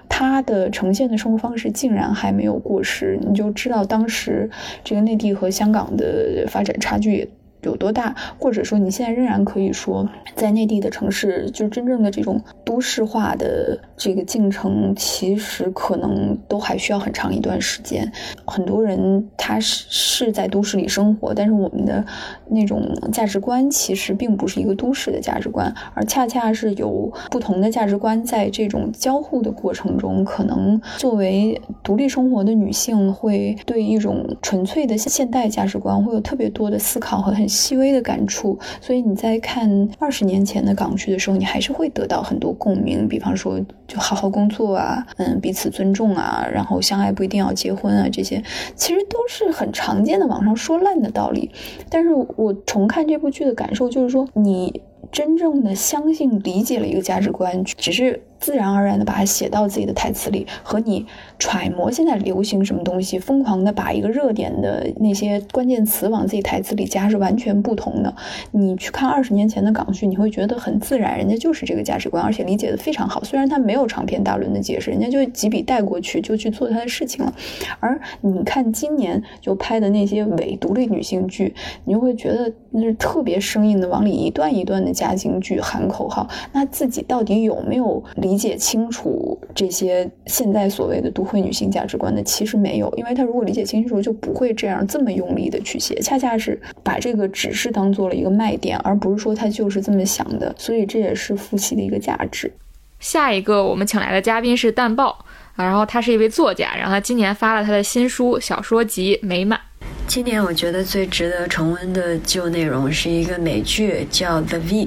[0.09, 3.19] 它的呈现的生活方式竟然还没有过时。
[3.21, 4.49] 你就知道当时
[4.85, 7.29] 这个内地和香港的发展差距。
[7.63, 18.11] 有多大，或者说你现在仍然可以说，在内地的城市，就是真正的这种都市化的这个进程，其实可能都还需要很长一段时间。
[18.47, 22.05] 很多人他是是在都市里生活，但是我们的
[22.49, 22.83] 那种
[23.13, 37.48] 价值观其实并不是一个都市的价值观，而恰恰是有不同的价值观在这种交互的过程中，可能作为独立生活的女性，会对一种纯粹的现代价值观会有特别多的思考和很。
[37.49, 43.09] 细微的感触，所以你在看二十年前的港剧的时候，你还是会得到很多共鸣。
[43.09, 48.43] 比方说，就好好工作啊，嗯，彼此尊重啊，然后相爱不一定要结婚啊，这些
[48.75, 51.51] 其实都是很常见的网上说烂的道理。
[51.89, 61.07] 但是我重看这部剧的感受就是说，你真正的相信、理解了一个价值观，只是自然而然的把它写到自己的台词里，和你
[61.39, 68.15] 揣摩现在流行什么东西，疯狂的把一个热点的那些关键词往自己台词里加是完全不同的。
[68.51, 73.23] 你去看二十年前的港剧，你会觉得很自然，人家就是这个价值观，而且理解的非常好。
[73.25, 77.33] 虽然他没有长篇大论的解释，人家就几笔带过去，就去做他的事情了。
[77.81, 81.55] 而你看今年就拍的那些伪独立女性剧，
[81.85, 86.29] 你就会觉得那是特别生硬的，往里一段一段的加京剧、喊口号。
[86.53, 92.23] 那自己到底有没有理解清楚这些现在所谓的都会女性价值观的？
[92.23, 95.95] 其实没有，因为他如果理解清楚，就不会这样这么用力的去写。
[96.03, 100.55] 恰恰是把这个只是当做了一个卖点，而不是说他就是这么想的。
[100.59, 102.53] 所以这也是复习的一个价值。
[103.01, 105.25] 下一个我们请来的嘉宾是淡豹
[105.57, 109.59] 啊，然后他是一位作家，然后他今年发了他的新书小说集《美满》。
[110.07, 114.87] 今年我觉得最值得重温的旧内容是一个美剧，叫《The Veep》。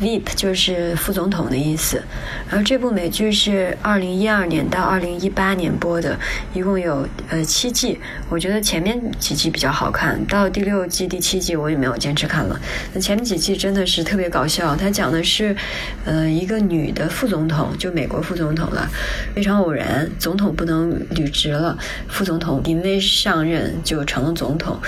[0.00, 2.02] VIP 就是副总统的意思，
[2.48, 6.16] 然后这部美剧是二零一二年到二零一八年播的，
[6.54, 7.98] 一共有呃七季。
[8.28, 12.60] 我觉得前面几季比较好看，到第六季、第七季我也没有坚持看了。
[12.94, 15.56] 那前面几季真的是特别搞笑，它讲的是
[16.04, 18.88] 呃一个女的副总统，就美国副总统了，
[19.34, 21.76] 非常偶然，总统不能履职了，
[22.08, 24.78] 副总统临危上任就成了总统。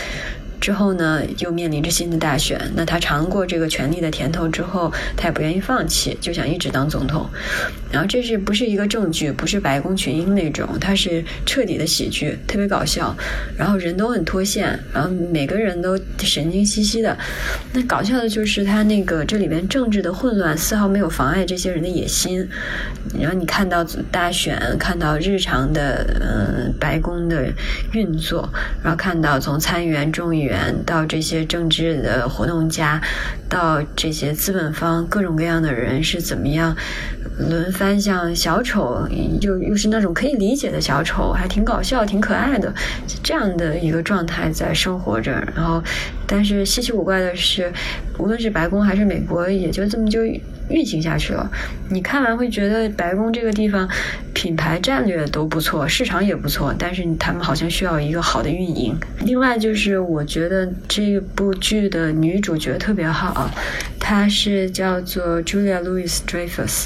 [0.61, 2.61] 之后呢，又面临着新的大选。
[2.77, 7.29] 那他尝过这个权力的甜头之后，他也不愿意放弃，就想一直当总统。
[7.91, 9.33] 然后这是不是一个正剧？
[9.33, 13.17] 不是白宫群英那种，它是彻底的喜剧，特别搞笑。
[13.57, 17.17] 然后人都很脱线，然后每个人都神经兮兮的。
[17.73, 22.47] 那搞笑的就是他那个这里边政治的混乱丝毫没有妨碍这些人的野心。
[23.19, 23.83] 然后你看到
[24.13, 27.51] 大选，看到日常的嗯白宫的
[27.93, 28.47] 运作，
[28.83, 30.50] 然后看到从参议员、众议员。
[30.85, 33.01] 到这些政治的活动家，
[33.49, 36.77] 到这些资本方各种各样的人是怎么样
[37.39, 39.07] 轮番像小丑，
[39.41, 42.73] 又又是那种可以理解的小丑，还挺搞笑、挺可爱的
[43.23, 45.33] 这样的一个状态在生活着。
[45.55, 45.83] 然后，
[46.27, 47.73] 但是稀奇古怪的是，
[48.19, 50.21] 无论是白宫还是美国，也就这么就。
[50.71, 51.51] 运行下去了，
[51.89, 53.89] 你看完会觉得白宫这个地方
[54.33, 58.97] 品牌战略都不错，市场也不错，但是他们好像需要一个好的运营。
[59.21, 63.51] 另外就是我觉得这部剧的女主角特别好，
[63.99, 66.85] 她是叫做 Julia Louis Dreyfus。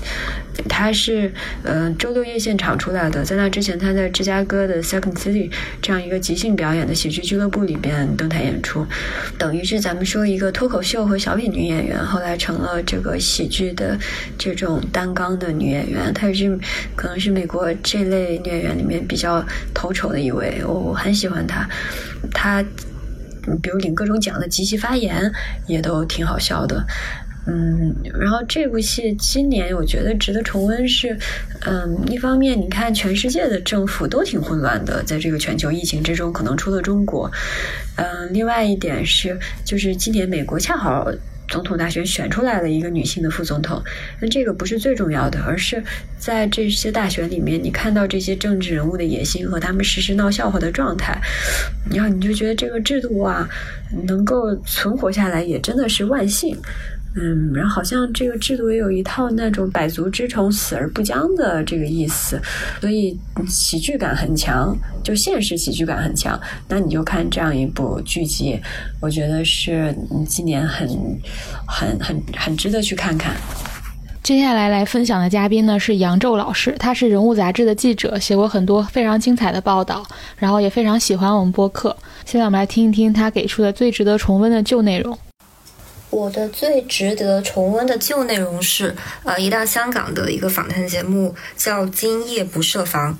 [0.69, 1.33] 他是
[1.63, 5.51] 呃周六夜现场出来的，在那之前他在芝加哥的 Second City
[5.83, 8.87] 这样一个即兴表演的喜剧俱乐部里边登台演出，
[9.39, 13.99] 等于是咱们说一个脱口秀和小品女演员，后来成了这个喜剧的
[14.39, 16.13] 这种担纲的女演员。
[16.15, 16.59] 她也是
[16.95, 21.69] 可能是美国这类女演员里面比较头筹的一位，我很喜欢她。
[22.33, 22.65] 她
[23.63, 25.31] 比如领各种奖的即席发言
[25.67, 26.83] 也都挺好笑的。
[27.47, 31.19] 嗯，然后这部戏今年我觉得值得重温是，
[31.67, 37.31] 嗯，一方面你看全世界的政府都挺混乱的，在这个全球疫情之中，可能除了中国，
[37.97, 41.07] 嗯，另外一点是，就是今年美国恰好
[41.47, 43.83] 总统大选选出来了一个女性的副总统，
[44.21, 45.85] 那这个不是最重要的，而是
[46.19, 51.21] 在这些大选里面，你看到这些政治人物的野心和他们时时闹笑话的状态，
[51.91, 53.47] 然后你就觉得这个制度啊，
[54.07, 56.57] 能够存活下来也真的是万幸。
[57.17, 62.41] 嗯，然后好像这个制度也有一套那种百足之虫，死而不僵的这个意思，
[62.81, 63.17] 所以
[63.47, 66.39] 喜剧感很强，就现实喜剧感很强。
[66.69, 68.59] 那你就看这样一部剧集，
[69.01, 69.95] 我觉得是
[70.27, 70.89] 今年很、
[71.67, 73.37] 很、很、很值得去看看。
[74.25, 80.05] 接下来来分享的嘉宾呢是杨宙老师，他是人物杂志的记者，写过很多非常精彩的报道，
[80.37, 81.95] 然后也非常喜欢我们播客。
[82.25, 85.17] 现在我们来听一听他给出的最值得重温的旧内容。
[86.15, 93.13] 我的最值得重温的旧内容是，呃，一档香港的一个访谈节目，叫《今夜不设防》。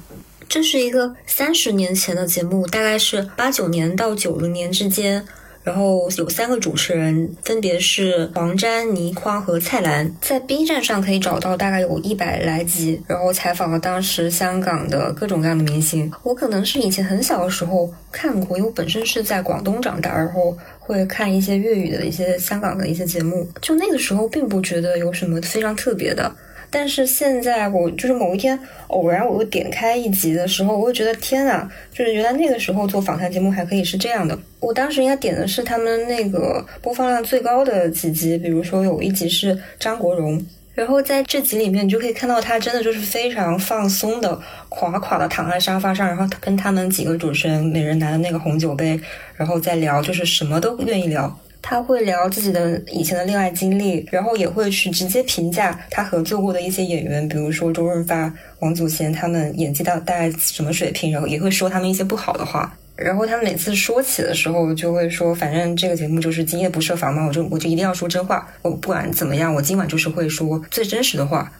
[0.49, 5.27] 这是一个三十年前的节目，大概是八九年到九零年之间。
[5.65, 10.15] 然后有三个主持人，分别是黄沾、倪匡和蔡澜。
[10.21, 16.13] 在 B 站上可以找到大概有一百来集，然后采访了当时香港的各种各样的明星。
[16.23, 20.55] 我可能是以前很小的时候看过，因为我本身是在广东长大，然后
[20.87, 23.47] 会看一些粤语的一些香港的一些节目。
[23.61, 26.31] 就那个时候并不觉得有什么非常特别的。
[26.71, 28.59] 但是现在我就是某一天
[28.89, 34.37] 偶然我又点开一集的时候，我会觉得天啊，就是原来那个时候做访谈节目还可以是这样的。
[34.59, 40.45] 我当时应该点的是他们那个播放量最高的几集，比如说有一集是张国荣，
[40.75, 44.39] 然后在这集里面你就可以看到他真的就是非常放松的
[44.69, 49.01] 垮垮的躺在沙发上，然后跟他们几个主持人每人拿的那个红酒杯，
[49.37, 51.39] 然后再聊，就是什么都愿意聊。
[51.63, 62.77] 他会聊自己的以前的恋爱经历，然后也会去直接评价他合作过的一些演员，比如说周润发、王祖贤他们演技到大概什么水平，然后也会说他们一些不好的话。
[62.97, 71.53] 然后他每次说起的时候，就会说，反正这个节目就是今夜不设防嘛，我就我就一定要说真话，我不管怎么样，我今晚就是会说最真实的话。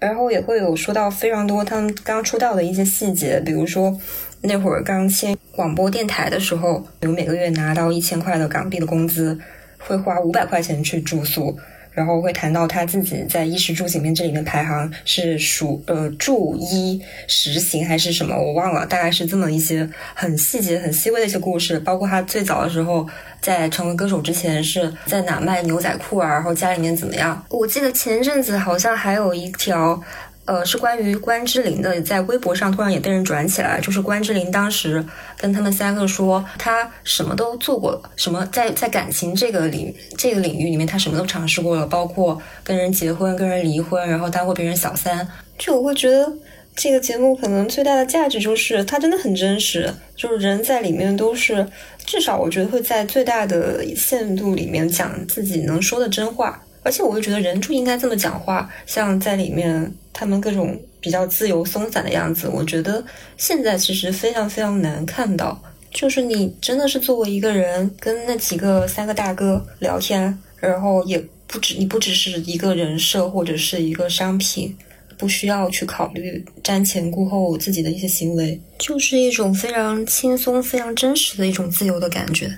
[0.00, 3.94] 然后也会有说到非常多他们刚出道的一些细节，比如说
[4.40, 9.38] 那会儿刚签广播电台的时候，比如每个月拿到一千块的港币的工资，
[9.78, 11.56] 会花五百块钱去住宿。
[12.00, 23.06] 然后会谈到他自己在衣食住行面这里面排行是属呃住衣食行还是什么我忘了，大概是这么一些很细节很细微的一些故事，包括他最早的时候
[23.42, 27.44] 在成为歌手之前是在哪卖牛仔裤啊，然后家里面怎么样？
[27.50, 30.02] 我记得前阵子好像还有一条。
[30.50, 35.04] 呃，是关于关之琳的，在微博上突然也被人转起来，就是关之琳当时
[35.36, 45.24] 跟他们三个说，他什么都做过，什么在在感情这个领这个领域里面，他什么都尝试过了，包括跟人结婚、跟人离婚，然后当过别人小三。
[45.56, 46.32] 就我会觉得
[46.74, 51.64] 这个节目可能最大的价值就是它真的很真实，就是人在里面都是
[52.04, 56.60] 至少我觉得会在最大的限度里面讲自己能说的真话。
[56.82, 63.04] 而且我又觉得人就应该这么讲话，像在里面他们各种比较自由松散的样子，我觉得
[63.36, 65.60] 现在其实非常非常难看到。
[65.92, 74.76] 就是你真的是作为一个人跟那几个三个大哥聊天，然后也不只你不只是一个人设或者是一个商品，
[75.18, 82.56] 不需要去考虑瞻前顾后自己的一些行为，就是一种非常轻松、非常真实的一种自由的感觉。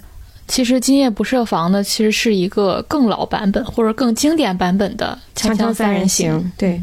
[0.52, 6.38] 其实《今夜不设防》呢，其实是一个更老版本或者更经典版本的《锵锵三人行》。
[6.58, 6.78] 对。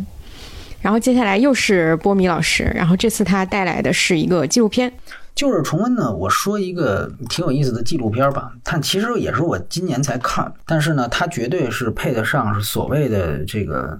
[0.81, 4.91] 然后接下来又是波米老师，然后这次他带来的是一个纪录片。
[5.35, 13.95] 旧日重温呢，我说一个挺有意思的纪录片吧，但其实也是我今年才看，但是呢，它绝对是配得上是所谓的这个。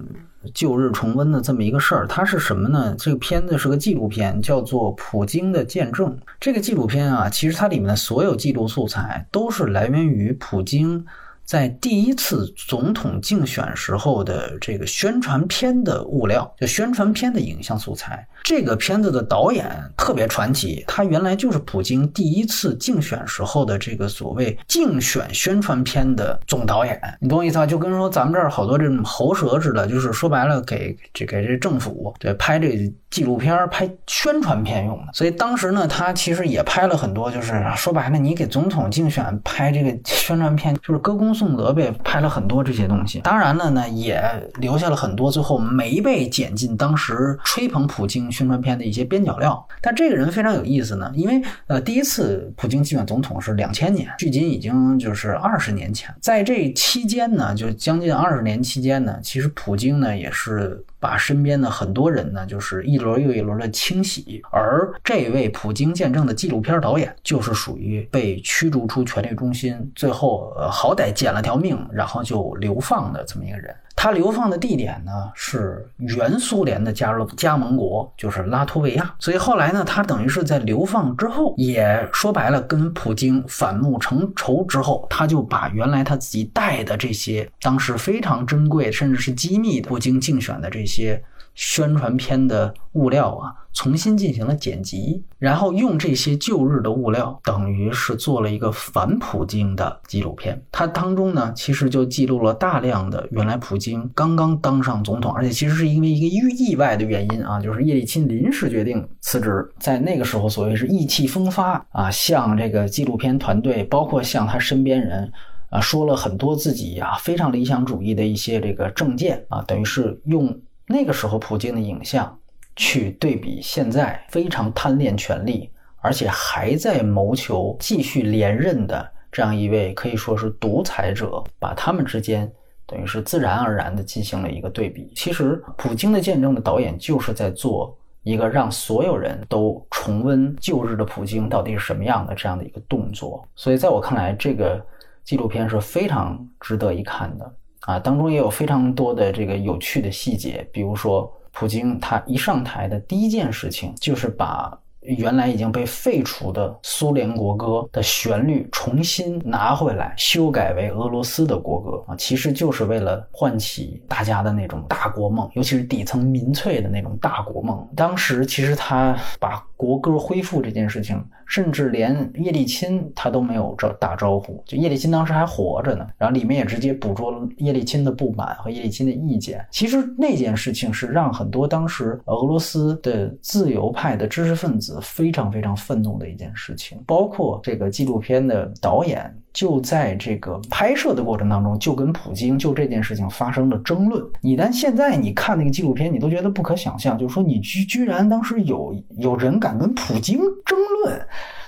[0.54, 2.94] 旧日重温的这么一个事儿，它是什么呢？
[2.98, 6.08] 这个片子是个纪录片，叫做《普京的见证》。
[6.38, 11.04] 这个纪录片啊，其实它里面的所有记录素材都是来源于普京。
[11.50, 18.24] 在第一次总统竞选时候的这个宣传片的物料，就宣传片的影像素材。
[18.44, 27.00] 这个片子的导演特别传奇，他原来就是普京第一次竞选时候的这个所谓竞选宣传片的总导演。
[27.20, 27.66] 你懂我意思吧？
[27.66, 32.92] 就跟说咱们这儿好多这种喉舌似的，就是说白了，给这给这政府对拍这。
[33.10, 43.18] 纪录片拍宣传片用的，所以当时呢，他其实也拍了很多，就是说白了，你给总统竞选拍这个宣传片，就是歌功宋德被，拍了很多这些东西。
[43.20, 44.22] 当然了呢，也
[44.58, 49.66] 留下了很多最后没被剪进当时吹捧普京宣传片的一些边角料。
[49.80, 60.84] 但这个人非常有意思呢，因为呃，第一次普京竞选总统是两千年，距今已经就是二十年前，在这期间呢，就将近二十年期间呢，其实普京呢也是。
[61.00, 73.74] 把身边的很多人呢，就是一轮又一轮的清洗，而这位普京见证的纪录片导演，就是属于被驱逐出权力中心，最后呃好歹捡了条命，然后就流放的这么一个人。
[74.02, 79.14] 他流放的地点呢是原苏联的加入加盟国，就是拉脱维亚。
[79.18, 91.22] 所以后来呢，他等于是在流放之后，也说白了跟普京反目成仇之后，他就把原来他自己带的这些当时非常珍贵甚至是机密的普京竞选的这些。
[91.60, 100.58] 宣传片的物料啊，重新进行了剪辑，然后用这些旧日的物料，等于是做了一个反普京的纪录片。
[100.72, 115.30] 它当中呢，其实就记录了大量的原来普京刚刚当上总统，而且其实是因为一个意意外的原因啊，就是叶利钦临时决定辞职，在那个时候所谓是意气风发啊，向这个纪录片团队，包括向他身边人
[115.68, 120.58] 啊，说了很多自己啊非常理想主义的一些这个政见啊，等于是用。
[120.92, 122.36] 那个时候，普京的影像
[122.74, 132.50] 去对比现在非常贪恋权力，而且还在谋求继续连任的这样一位可以说是独裁者，把他们之间
[132.86, 135.12] 等于是自然而然的进行了一个对比。
[135.14, 143.46] 其实，普京的见证的导演就是在做一个让所有人都重温旧日的普京到底是什么样的这样的一个动作。
[143.54, 144.84] 所以，在我看来，这个
[145.22, 147.54] 纪录片是非常值得一看的。
[147.90, 154.78] 啊，当中也有非常多的这个有趣的细节，比如说，普京他一上台的第一件事情就是把
[155.18, 167.86] 原来已经被废除的苏联国歌的旋律重新拿回来，修改为俄罗斯的国歌啊，其实就是为了唤起大家的那种大国梦，尤其是底层民粹的那种大国梦。
[167.96, 179.66] 当时其实他把国歌恢复这件事情，甚至连叶利钦他都没有招打招呼，就叶利钦当时还活着呢，然后里面也直接捕捉了叶利钦的不满和叶利钦的意见。
[179.70, 189.34] 其实那件事情是让很多当时俄罗斯的自由派的知识分子非常非常愤怒的一件事情，包括这个纪录片的导演。
[189.52, 194.24] 就在这个拍摄的过程当中，就跟普京就这件事情发生了争论。
[194.40, 201.20] 你但现在你看那个纪录片，你都觉得不可想象，就是说你居居然当时有有人敢跟普京争论。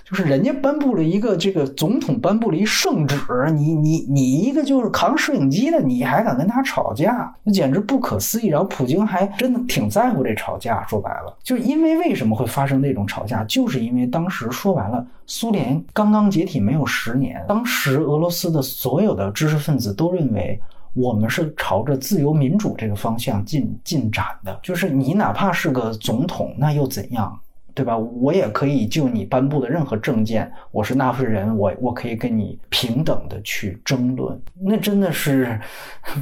[0.04, 3.16] 就是人家颁布了一个这个总统颁布了一圣旨，
[3.54, 8.48] 你你你一个就是扛摄影机的，你还敢跟他吵架，那简直不可思议。
[8.48, 20.60] 然后普京还真的挺在乎这吵架，说白了，就因为为什么会发生那种吵架，就是因为当时说白了，苏联刚刚解体没有十年，当时俄罗斯的所有的知识分子都认为
[20.94, 27.38] 我们是朝着自由民主这个方向进进展的，就是你哪怕是个总统，那又怎样？
[27.74, 27.97] 对吧？
[27.97, 34.40] 我也可以就你颁布的任何证件，我是纳税人，我我可以跟你平等的去争论。
[34.61, 35.59] 那真的是，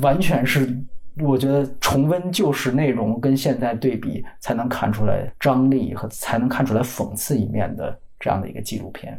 [0.01, 0.77] 完全是，
[1.21, 9.19] 我觉得重温旧时内容跟现在对比，才能看出来张力和才能看出来讽刺一面的这样的一个纪录片。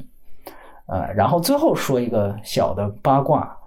[0.88, 3.58] 呃，然后最后说一个小的八卦。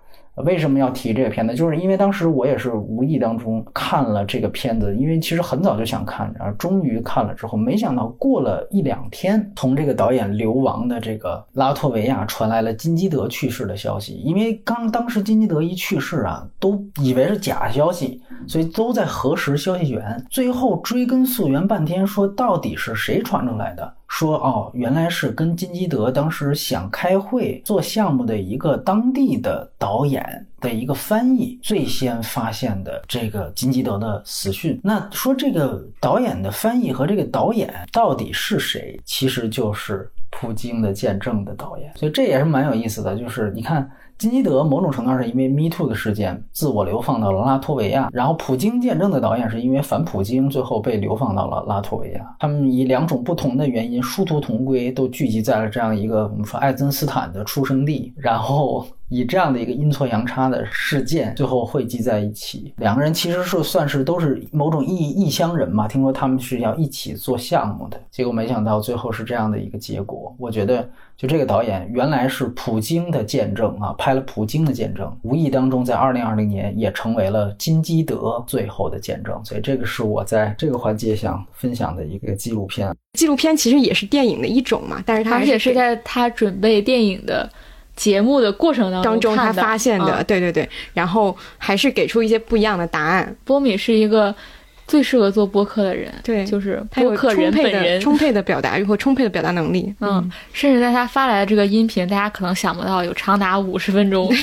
[0.42, 1.54] 为什么要提这个片子？
[1.54, 14.14] 就是因为当时我也是无意当中看了这个片子，因为其实很早就想看，然后终于看了之后，没想到过了一两天，从这个导演流亡的这个拉脱维亚传来了金基德去世的消息。
[14.14, 23.94] 因为刚当时金基德一去世啊，都以为是假消息，所以都在核实消息源，最后追根溯源半天，说到底是谁传出来的？
[24.16, 34.80] 说哦，原来是跟金基德当时想开会做项目的一个当地的导演的一个翻译最先发现的这个金基德的死讯。
[34.84, 38.96] 那说这个导演的翻译和这个导演到底是谁？
[39.04, 41.92] 其实就是普京的见证的导演。
[41.96, 43.90] 所以这也是蛮有意思的，就是你看。
[44.18, 52.36] 金基德某种程度上是因为 Me Too 的事件自我流放到了拉脱维亚，然后普京见证的导演是因为反普京最后被流放到了拉脱维亚。
[52.38, 58.86] 他们以两种不同的原因殊途同归，都聚集在了这样一个我们说爱森斯坦的出生地，然后。
[59.10, 65.86] 以这样的一个阴错阳差的事件，最后汇集在一起，两个人其实是算是都是某种异异乡人嘛。
[65.86, 70.34] 听说他们是要一起做项目的，结果没想到最后是这样的一个结果。
[70.38, 79.42] 我觉得，就这个导演原来是普京的见证啊，拍了普京的见证，无意当中在二零二零年也成为了金基德最后的见证。
[79.42, 82.94] 所以这个是我在这个环节想分享的一个纪录片。
[83.18, 87.48] 纪录片其实也是电影的一种嘛，但是他也是在他准备电影的。
[87.96, 93.36] 节目的过程当中，他发现的，对对对，然后还是给出一些不一样的答案。
[93.44, 94.34] 波米是一个
[94.86, 104.30] 最适合做播客的人，对，就是播客人本人充沛的表达欲和充沛的表达能力，嗯，甚至在他发来的这个音频，大家可能想不到有长达五十分钟。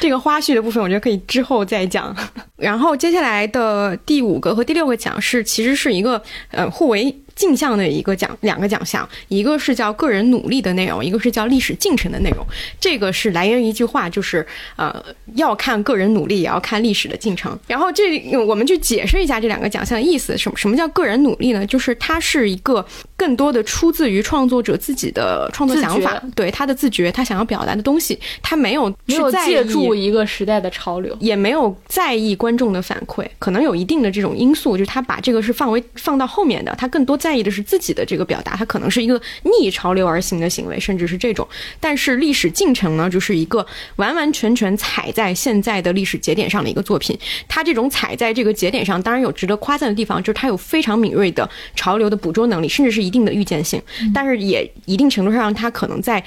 [0.00, 2.14] 这个花絮的部分，我觉得可以之后再讲。
[2.56, 7.14] 然后接下来的第五个和第六个奖是，其实是一个呃互为。
[7.38, 12.44] 镜像的一个奖，两个奖项，一个是叫个人努力的内容，一个是叫历史进程的内容。
[12.80, 14.44] 这个是来源于一句话，就是
[14.74, 15.00] 呃，
[15.36, 17.56] 要看个人努力，也要看历史的进程。
[17.68, 20.36] 然后这我们去解释一下这两个奖项的意思。
[20.36, 21.64] 什么什么叫个人努力呢？
[21.64, 22.84] 就是它是一个
[23.16, 37.38] 更多的出自于创作者自己的创作想法，对他的自觉，他想要表达的东西，他没有没有借助一个时代的潮流，也没有在意观众的反馈，可能有一定的这种因素，就是他把这个是放为放到后面的，他更多在。
[37.38, 41.46] 意的是自己的这个表达，他可能是一个逆潮流而行的行为，甚至是这种。
[41.78, 47.16] 但是历史进程呢，就是一个完完全全踩在现在的历史节点上的一个作品。
[47.46, 53.80] 他这种踩在这个节点上，当然有值得夸赞的地方，就是他有非常敏锐的潮流的捕捉能力，甚至是一定的预见性。
[54.12, 56.24] 但是也一定程度上，他可能在。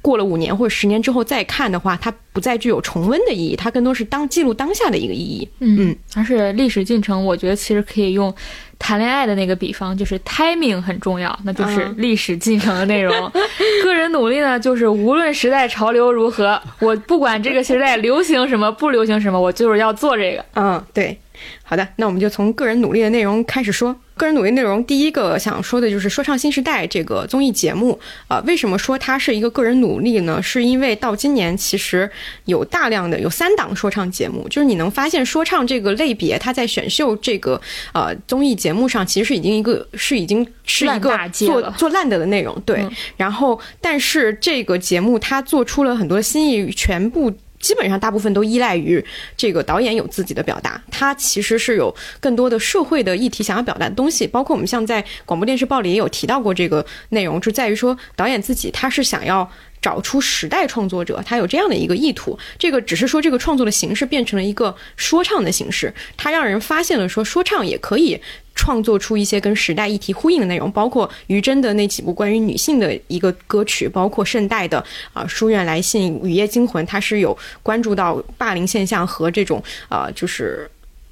[0.00, 5.48] 过了五年或者十年之后再看的话，它不再具有重温的意义，它更多是当记录当下的一个意义。
[5.60, 8.32] 嗯，而是历史进程，我觉得其实可以用
[8.78, 13.32] 谈恋爱的那个比方，就是 timing 很重要，那就是历史进程的内容。
[13.82, 20.44] 个人努力呢，就是无论时代潮流如何，我不管这个时代流行什么不流行什么，我就是要做这个。
[20.54, 21.18] 嗯，对。
[21.62, 23.94] 好的，那我们就从个人努力的内容开始说。
[24.18, 30.42] 个人努力内容，第一个想说的就是《说唱新时代》这个综艺节目啊、为什么说它是一个个人努力呢？
[30.42, 32.10] 是因为到今年其实
[32.44, 37.58] 有大量的有三档说唱节目，就是你能发现说唱这个类别，它在选秀这个
[37.94, 42.80] 呃综艺节目上其实是已经一个是已经是一个做做烂的的内容，对。
[42.82, 47.32] 嗯然后，但是这个节目它做出了很多新意，全部。
[47.60, 49.04] 基本上大部分都依赖于
[49.36, 62.38] 这个导演有自己的表达，他其实是有更多的社会的议题想要表达的东西，包括我们像在广播电视报里也有提到过这个内容，就在于说导演自己他是想要找出时代创作者，他有这样的一个意图。
[62.58, 68.20] 这个只是说这个创作的形式变成了一个说唱的形式，他让人发现了说说唱也可以
[68.58, 80.68] 创作出一些跟时代议题呼应的内容，包括于真的那几部关于女性的一个歌曲，包括盛代的啊、书院来信》《雨夜惊魂》，它是有关注到霸凌现象和这种啊、就是。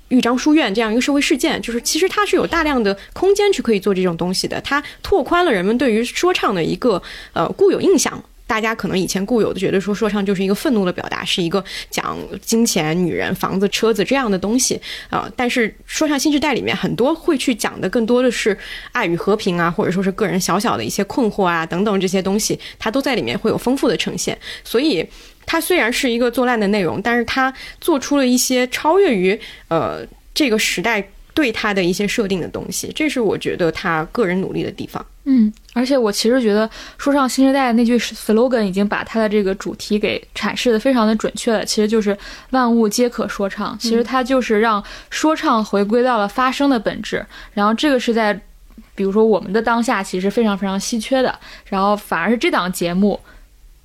[0.09, 7.03] 豫章书院这样一个社会事件，就是其实它是有大量的空间去可以做这种东西的，它拓宽了人们对于说唱的一个
[7.33, 8.23] 呃固有印象。
[8.47, 18.57] 大家可能以前固有的觉得说说唱就是一个愤怒的表达，是一个讲金钱、女人、房子、车子这样的东西啊、但是说唱新时代里面很多会去讲的更多的是
[18.93, 24.39] 爱与和平啊，或者说是个人小小的一些困惑啊等等这些东西，它都在里面会有丰富的呈现。
[24.63, 25.05] 所以
[25.45, 35.05] 它虽然是一个作烂的内容，但是它做出了一些超越于呃这个时代对它的一些设定的东西，这是我觉得他个人努力的地方。
[35.29, 42.17] 嗯，而且我其实觉得说唱新时代那句 slogan 已经把它的这个主题给阐释的非常的准确了，其实就是
[42.51, 43.77] 万物皆可说唱。
[43.79, 48.41] 其实它就是让说唱回归到了发声的本质，然后这个是在
[48.95, 53.19] 比如说我们的当下其实非常非常稀缺的，然后反而是这档节目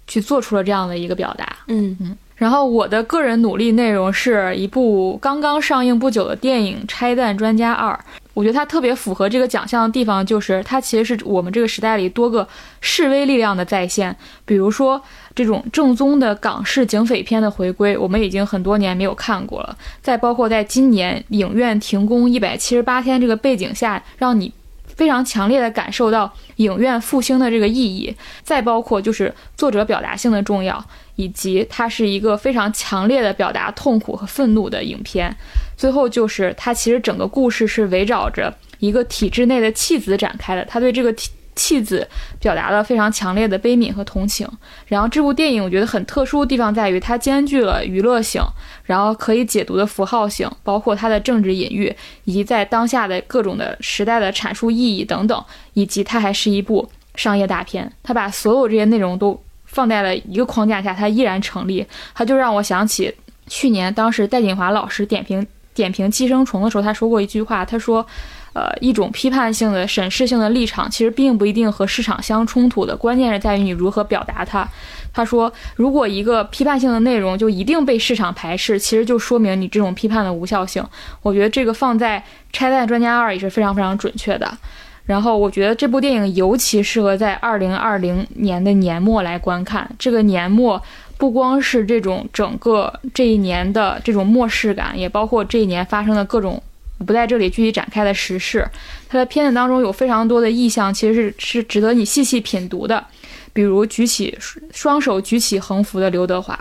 [0.05, 1.57] 去做出了这样的一个表达。
[1.67, 2.15] 嗯嗯。
[2.35, 7.93] 然后我的个人努力内容是一部刚刚上映不久的电影《拆弹专家二》。
[8.33, 12.47] 我觉得它特别符合这个奖项的地方，就是它其实是我们这个时代里多个
[12.79, 14.15] 示威力量的再现。
[14.45, 15.01] 比如说
[15.35, 19.77] 这种正宗的港式警匪片的回归，我们已经很多年没有看过了。
[20.01, 24.51] 再包括在今年影院停工一百七十八天这个背景下，让你
[24.95, 28.15] 非常强烈的感受到影院复兴的这个意义。
[28.43, 30.83] 再包括就是作者表达性的重要，
[31.15, 35.35] 以及它是一个非常强烈的表达痛苦和愤怒的影片。
[35.77, 42.07] 最后就是它其实整个故事是围绕着一个体制内的弃子展开的，他对这个体弃子
[42.39, 44.47] 表达了非常强烈的悲悯和同情。
[44.87, 48.41] 然后这部电影我觉得很特殊的地方在于它兼具了娱乐性，
[48.83, 61.85] 然后可以解读的符号性，包括它的政治隐喻，以及在当下的各种的时代的阐述意义等等，以及它还是一部商业大片，它把所有这些内容都放在了一个框架下，它依然成立。
[62.13, 63.13] 它就让我想起
[63.47, 68.05] 去年当时戴锦华老师点评点评《寄生虫》的时候，他说过一句话，他说。
[68.53, 74.67] 呃，一种批判性的、审视性的立场，其实并不一定和市场相冲突的，关键是在于你如何表达它。
[75.13, 80.85] 他说，如果一个批判性的内容就一定被市场排斥，其实就说明你这种批判的无效性。
[81.21, 82.19] 我觉得这个放在
[82.51, 84.57] 《拆弹专家二》也是非常非常准确的。
[85.05, 89.89] 然后，我觉得这部电影尤其适合在二零二零年的年末来观看。
[89.97, 90.81] 这个年末
[91.17, 96.61] 不光是这种整个这一年的这种末世感，也包括这一年发生的各种。
[97.05, 98.67] 不在这里具体展开的时事，
[99.09, 103.05] 它的片子当中有非常多的意象，其实是是值得你细细品读的。
[103.53, 104.37] 比如举起
[104.71, 106.57] 双手举起横幅的刘德华，“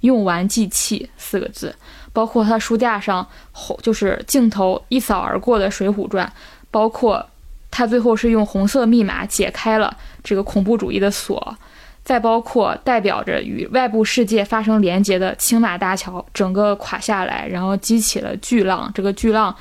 [0.00, 1.74] 用完即弃”四个字，
[2.12, 6.26] 包括他书架上红就是镜头一扫而过的《水浒传》，
[6.70, 7.26] 包括
[7.70, 11.56] 他最后是用红色密码解开了这个恐怖主义的锁，
[12.04, 19.56] 再包括代表着与外部世界发生连接的青马大桥整个垮下来，然后激起了巨浪，这个巨浪。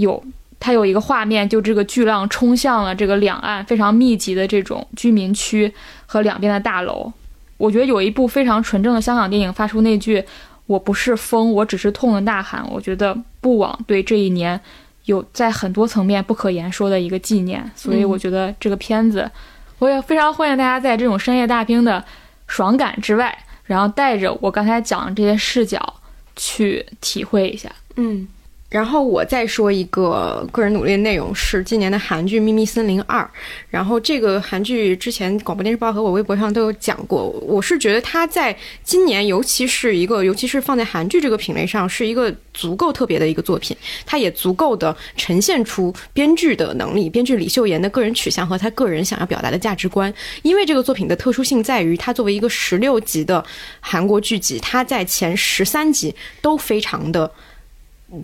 [0.00, 0.22] 有，
[0.58, 5.72] 它有一个画面，就这个巨浪冲向了这个两岸非常密集的这种居民区
[6.06, 7.12] 和两边的大楼。
[7.56, 10.24] 我觉得有一部非常纯正的香港电影发出那句
[10.66, 14.58] “我不是风，我只是痛”的呐喊，我觉得不枉对这一年
[15.04, 17.70] 有在很多层面不可言说的一个纪念。
[17.76, 19.30] 所以我觉得这个片子，
[19.78, 22.02] 我也非常欢迎大家在这种深夜大兵的
[22.46, 25.94] 爽感之外，然后带着我刚才讲的这些视角
[26.36, 27.70] 去体会一下。
[27.96, 28.26] 嗯。
[28.70, 33.20] 然后我再说一个个人努力的内容是今年的韩剧《秘密森林二》，
[33.68, 43.76] 然后这个韩剧之前广播电视报和我微博上都有讲过，我是觉得它在今年，尤其是一个，尤其是放在韩剧这个品类上，是一个足够特别的一个作品，
[44.06, 50.14] 它也足够的呈现出编剧的能力，编剧李秀妍的个人取向和他个人想要表达的价值观。
[50.42, 53.44] 因为这个作品的特殊性在于，它作为一个十六集的
[53.80, 57.28] 韩国剧集，它在前十三集都非常的。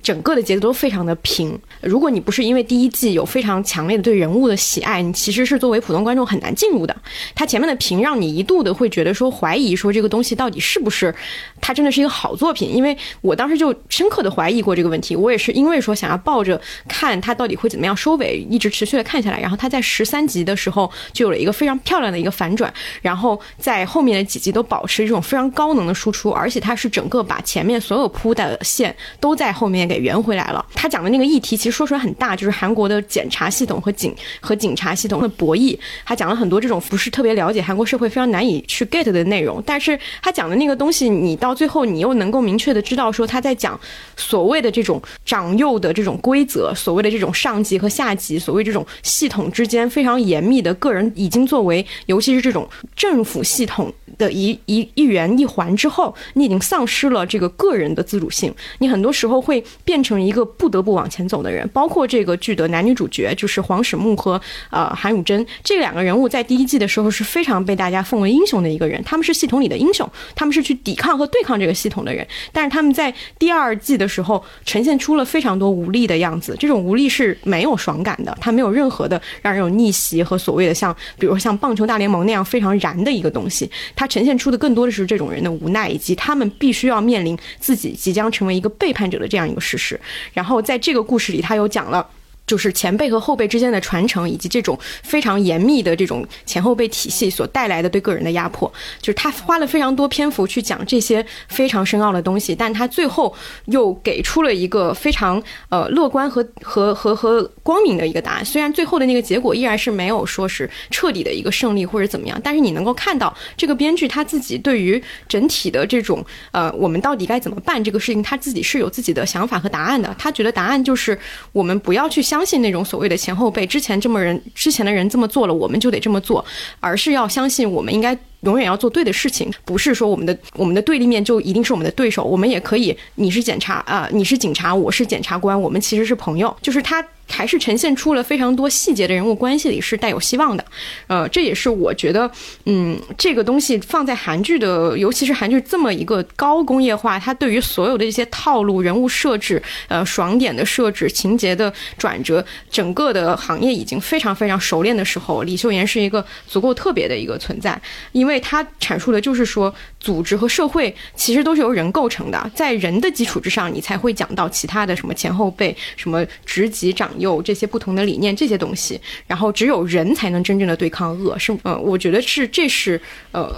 [0.03, 1.59] 整个的节奏都非常的平。
[1.81, 6.97] 如果你不是因为第一季有非常强烈的对人物的喜爱，你其实是作为普通观众很难进入的。
[7.35, 11.15] 它前面的平让你一度的会觉得说怀疑说这个东西到底是不是
[11.61, 12.75] 它真的是一个好作品？
[12.75, 15.15] 因为我当时就深刻的怀疑过这个问题。
[15.15, 19.41] 我也是因为说想要抱着看它到底会怎么样收尾，一直持续的看下来。
[19.41, 22.73] 然后它在十三集的时候就有了一个非常漂亮的一个反转，
[23.03, 30.65] 然后在后面的几集都保持这种非常高能的输出，而且它是整个把前面所有铺的线都在后面面给圆回来了。
[30.75, 35.79] 他讲的那个议题其实说出来很大，就是韩国的检察系统和警和警察系统的博弈。
[36.05, 43.79] 他讲了很多这种不是特别了解韩国社会非常难以去 get 的内容，但是他讲的那个东西，你到最后你又能够明确的知道说他在讲
[44.17, 61.69] 所谓的这种长幼的这种规则，所谓的这种上级和下级，所谓这种系统之间非常严密的个人已经作为，尤其是这种政府系统的一一一员一环之后，你已经丧失了这个个人的自主性，你很多时候会变成一个不得不往前走的人。
[61.69, 64.41] 包括这个剧的男女主角，就是黄始木和
[64.71, 72.27] 呃韩汝珍这两个人物，在第一季的时候是非常被大家奉为英雄的一个人，他们是系统里的英雄，他们是去抵抗和对抗这个系统的人。
[72.53, 83.71] 但是他们在第二季的时候呈现出了非常多无力的样子，这种无力是没有爽感的，它没有任何的让人有逆袭和所谓的像，比如像棒球大联盟那样非常燃的一个东西。
[83.95, 90.01] 它呈现出的更多的是这种人的无奈，以及他们必须要面临自己即将成为一个背叛者的这样一事实。
[90.33, 92.09] 然后在这个故事里，他又讲了。
[92.47, 108.45] 就是前辈和后辈之间的传承，以及这种非常严密的这种前后辈体系所带来的对个人的压迫，就是他花了非常多篇幅去讲这些非常深奥的东西，但他最后又给出了一个非常呃乐观和和和和光明的一个答案。
[108.45, 120.15] 虽然最后的那个结果依然是没有说是彻底的一个胜利或者怎么样，但是你能够看到这个编剧他自己对于整体的这种呃我们到底该怎么办这个事情，他自己是有自己的想法和答案的。
[120.17, 121.19] 他觉得答案就是
[121.51, 122.36] 我们不要去相。
[122.37, 126.45] 相信那种所谓的前后辈，之前这么人，之前的人这么做了，我们就得这么做，
[126.81, 128.15] 而是要相信我们应该
[128.47, 137.05] 永远要做对的事情，不是说我们的我们的对立面就一定是我们的对手，我们也可以，你是检察啊，你是警察，我是检察官，我们其实是朋友，就是他。
[137.29, 140.65] 还是呈现出了非常多细节的人物关系里是带有希望的，
[141.09, 142.31] 呃，这也是我觉得，
[142.67, 157.77] 嗯，这个东西放在韩剧的，尤其是韩剧这么一个高工业化，它对于所有的一些套路、人物设置、呃，爽点的设置、情节的转折，整个的行业已经非常非常熟练的时候，李秀妍是一个足够特别的一个存在，
[158.13, 167.11] 因为他阐述的就是说，组织和社会其实都是由人构成的，在人的基础之上，你才会讲到其他的什么前后辈、什么职级长。
[167.19, 173.01] 幼这些不同的理念，这些东西，然后只有人才能真正的对抗恶，是呃，我觉得是这是
[173.33, 173.51] 呃，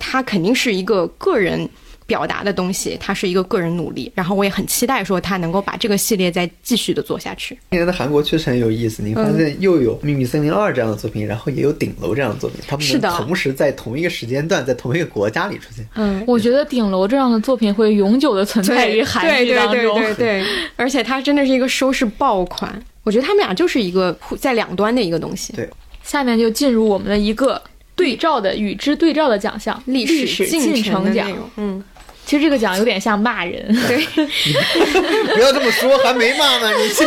[0.00, 1.68] 他肯定是一个个人
[2.06, 7.58] 表达的东西，它是一个个人努力，然后我也很期待说他能够把这个系列再继续的做下去。
[7.70, 15.86] 今年的韩国确实很有意思，你发现又有《秘密森林二》这样的作品，然后也有《顶楼》这样的作品，他们能同时在同一个时间段，在同一个国家里出现。
[15.94, 20.44] 嗯，我觉得《顶楼》这样的作品会永久的存在于韩剧当中，对对对对，
[20.76, 22.82] 而且它真的是一个收视爆款。
[23.02, 25.52] 我觉得他们俩就是一个在两端的一个东西。
[25.52, 25.68] 对，
[26.02, 27.60] 下面就进入我们的一个
[27.94, 31.30] 对照的与之对照的奖项——历史进程奖。
[31.56, 31.84] 嗯，
[32.24, 33.66] 其实这个奖有点像骂人。
[33.86, 34.04] 对，
[35.34, 36.72] 不要这么说，还没骂呢。
[36.76, 37.06] 你这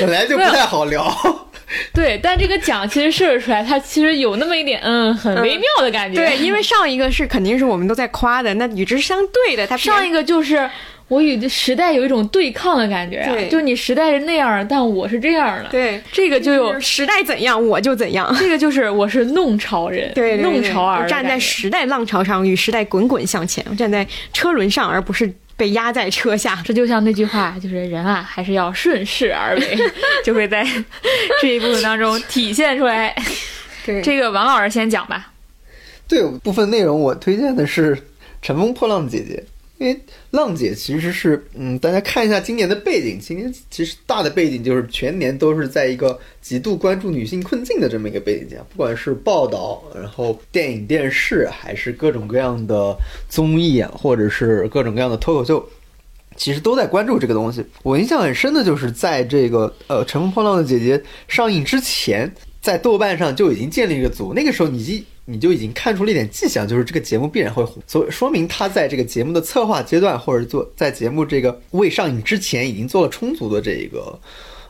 [0.00, 1.10] 本来就不太好聊。
[1.92, 6.16] 对，但这个奖其实设置出来，它其实有那么一点嗯，很微妙的感觉。
[6.16, 10.70] 对，因为上一个是肯定是我们都在夸的，那与之相对的，它上一个就是。
[11.08, 15.68] 我与时代有一种对抗的感觉啊，就你时代是那样，但我是这样的。
[15.70, 18.34] 对，这个就有时代怎样我就怎样。
[18.38, 26.60] 这个就是我是弄潮人，对，弄潮儿，站在时代浪潮上，与时代滚滚向前，站在车轮上，而不是被压在车下。
[26.64, 29.78] 这就像那句话，就是人啊，还是要顺势而为，
[30.24, 30.66] 就会在
[31.40, 33.14] 这一部分当中体现出来。
[33.84, 35.30] 对，这个王老师先讲吧。
[36.08, 37.94] 对，部分内容我推荐的是
[38.42, 39.44] 《乘风破浪的姐姐》。
[39.78, 40.00] 因为
[40.30, 52.96] 浪姐其实是，嗯，大家看一下今年的背景，今年其实大的背景就是全年都是在一个极度关注女性困境的这么一个背景下，不管是报道，然后电影、电视，还是各种各样的
[53.28, 55.68] 综艺啊，或者是各种各样的脱口秀，
[56.36, 57.62] 其实都在关注这个东西。
[57.82, 60.96] 我印象很深的就是在这个呃《乘风破浪的姐姐》
[61.28, 65.04] 上映之前，在豆瓣上就已经建立一个组，那个时候你。
[65.26, 74.18] 你就已经看出了一点迹象，就是这个节目必然会红，所以说明他在这个节目的策划阶段，或者做在节目这个未上映之前，已经做了充足的这个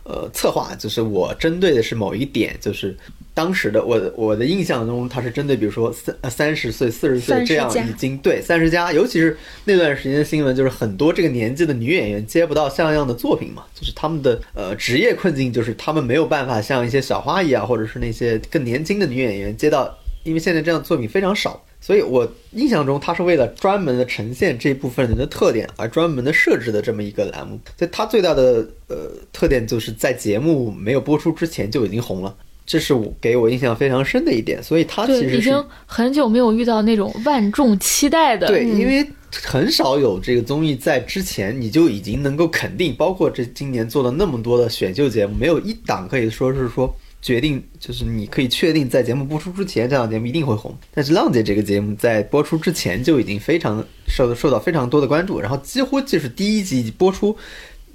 [0.05, 2.97] 呃策划，就是我针对的是某一点，就是
[3.35, 19.95] 当时的我我的印象中，他是针对比如说三呃三十岁、四十岁这样已经对三十加，尤其是那段时间的新闻，就是很多这个年纪的女演员接不到像样的作品嘛，就是他们的呃职业困境，就是他们没有办法像一些小花一样，或者是那些更年轻的女演员接到，
[20.27, 21.62] 因为现在这样的作品非常少。
[21.81, 27.61] 所以我印象中，它是为了专门的呈现这部分人的特点而专门的设置的这么一个栏目。
[27.78, 32.35] 所以它最大的呃特点就是在节目没有播出之前就已经红了，
[32.66, 34.61] 这是我给我印象非常深的一点。
[34.61, 38.48] 所以他其实已经很久没有遇到那种万众期待的。
[38.48, 46.93] 对，因为很少有这个综艺在之前你就已经能够肯定，包括这今年做了那么多的选秀节目，没有一档可以说是说。
[47.23, 50.73] 决定就是你可以确定在节目播出之前，这档节目一定会红。
[50.95, 57.37] 但是《浪姐》这个节目在播出之前就已经非常受受到非常多的关注，然后几乎就是第一集播出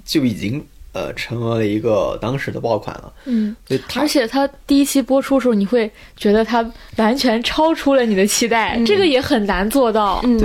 [0.04, 0.62] 就已经
[0.92, 3.12] 呃成为了一个当时的爆款了。
[3.24, 3.56] 嗯，
[3.94, 10.20] 而且它第一期播出的时候，你会觉得它完全超出了你的期待，这个也很难做到。
[10.24, 10.38] 嗯，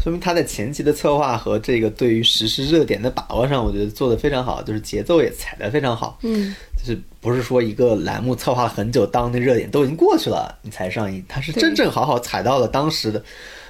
[0.00, 6.18] 说明他在前期的策划和这个对于实时热点的把握上，我觉得做得非常好，就是节奏也踩得非常好。
[6.22, 6.54] 嗯。
[6.84, 13.22] 就是不是说一个栏目策划很久，当那热点都已经过去了，你才上映，它是真正好好踩到了当时的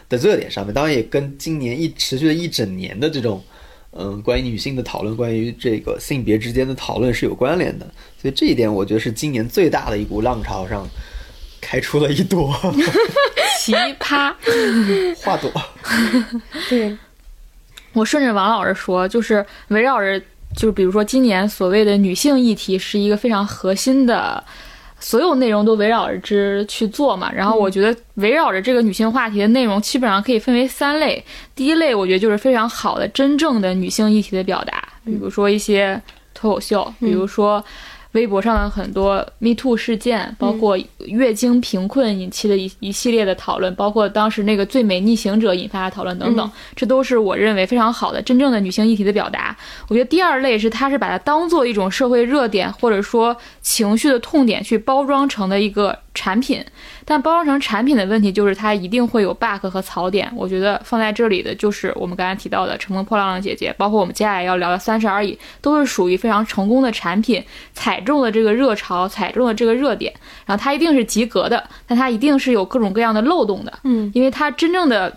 [0.09, 0.73] 的热点上面。
[0.73, 3.45] 当然也跟今年一持续了一整年的这种，
[3.91, 7.85] 嗯，关于女性的讨论，关于这个性别之间的讨论是有关联的。
[8.21, 10.89] 所以这一点，我觉得是今年最大的一股浪潮上
[11.61, 12.55] 开出了一朵
[13.61, 14.35] 奇葩
[15.23, 15.53] 花朵。
[16.71, 16.97] 对，
[17.93, 20.19] 我顺着王老师说，就是围绕着。
[20.55, 24.43] 就是比如说，今年所谓的女性议题是一个非常核心的，
[25.01, 27.33] 所有内容都围绕着之去做嘛。
[27.33, 31.25] 然后我觉得围绕着这个女性话题的内容，基本上可以分为三类。
[31.55, 36.01] 第一类，我觉得就是非常好的真正的女性议题的表达，比如说一些
[36.35, 37.65] 脱口秀，比如说。
[38.13, 49.57] 微博上的很多 Me Too 事件，包括月经贫困引起的一一系列的讨论，包括当时那个最美逆行者引发的讨论等等，这都是我认为非常好的真正的女性议题的表达。
[49.89, 56.65] 我觉得第二类是它是把它当做一种社会热点或者说情绪的痛点去包装成的一个产品。
[57.05, 60.33] 但包装成产品的问题就是它一定会有 bug 和槽点。
[60.37, 70.13] 我觉得放在这里的就是我们刚才提到的《乘风破浪的姐姐》，包括我们接下来要聊的《三十而已》，都是属于非常成功的产品，踩中了这个热潮，踩中了这个热点，
[70.47, 73.73] 然后它一定是及格的，但它一定是有各种各样的漏洞的。
[73.85, 75.13] 嗯，因为它真正的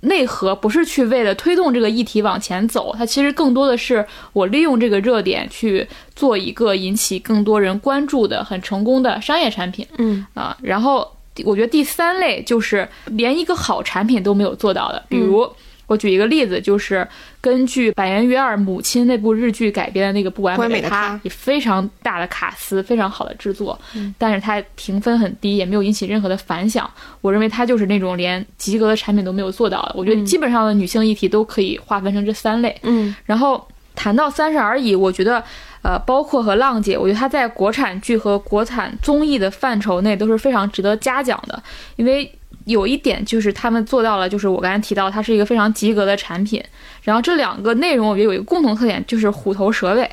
[0.00, 9.86] 内核不是去为了推动这个议题往前走，它其实更多的是我利用这个热点去做一个引起更多人关注的很成功的商业产品。
[9.98, 11.10] 嗯啊，然后。
[11.44, 15.50] 我觉得第三类就是连一个好产品都没有做到的，比如
[15.90, 17.04] 我举一个例子，就是
[17.40, 23.76] 根据板垣瑞二母亲那部日剧改编的那个《不完美的她》，也非常大的卡司，非常好的制作，
[24.16, 26.88] 但是它评分很低，也没有引起任何的反响。
[27.20, 29.92] 我认为它就是那种连及格的产品都没有做到的。
[29.96, 32.78] 我觉得基本上的女性议题都可以划分成这三类。
[32.84, 35.42] 嗯，然后谈到《三十而已》，我觉得。
[35.82, 41.62] 呃，包括和浪姐，我觉得她在国产剧和国产综艺的范畴内都是非常值得嘉奖的，
[41.96, 42.30] 因为
[42.70, 46.62] 有一点就是他们做到了，就是我刚才提到，它是一个非常及格的产品。
[47.02, 50.10] 然后这两个内容，我觉得有一个共同特点，就是虎头蛇尾，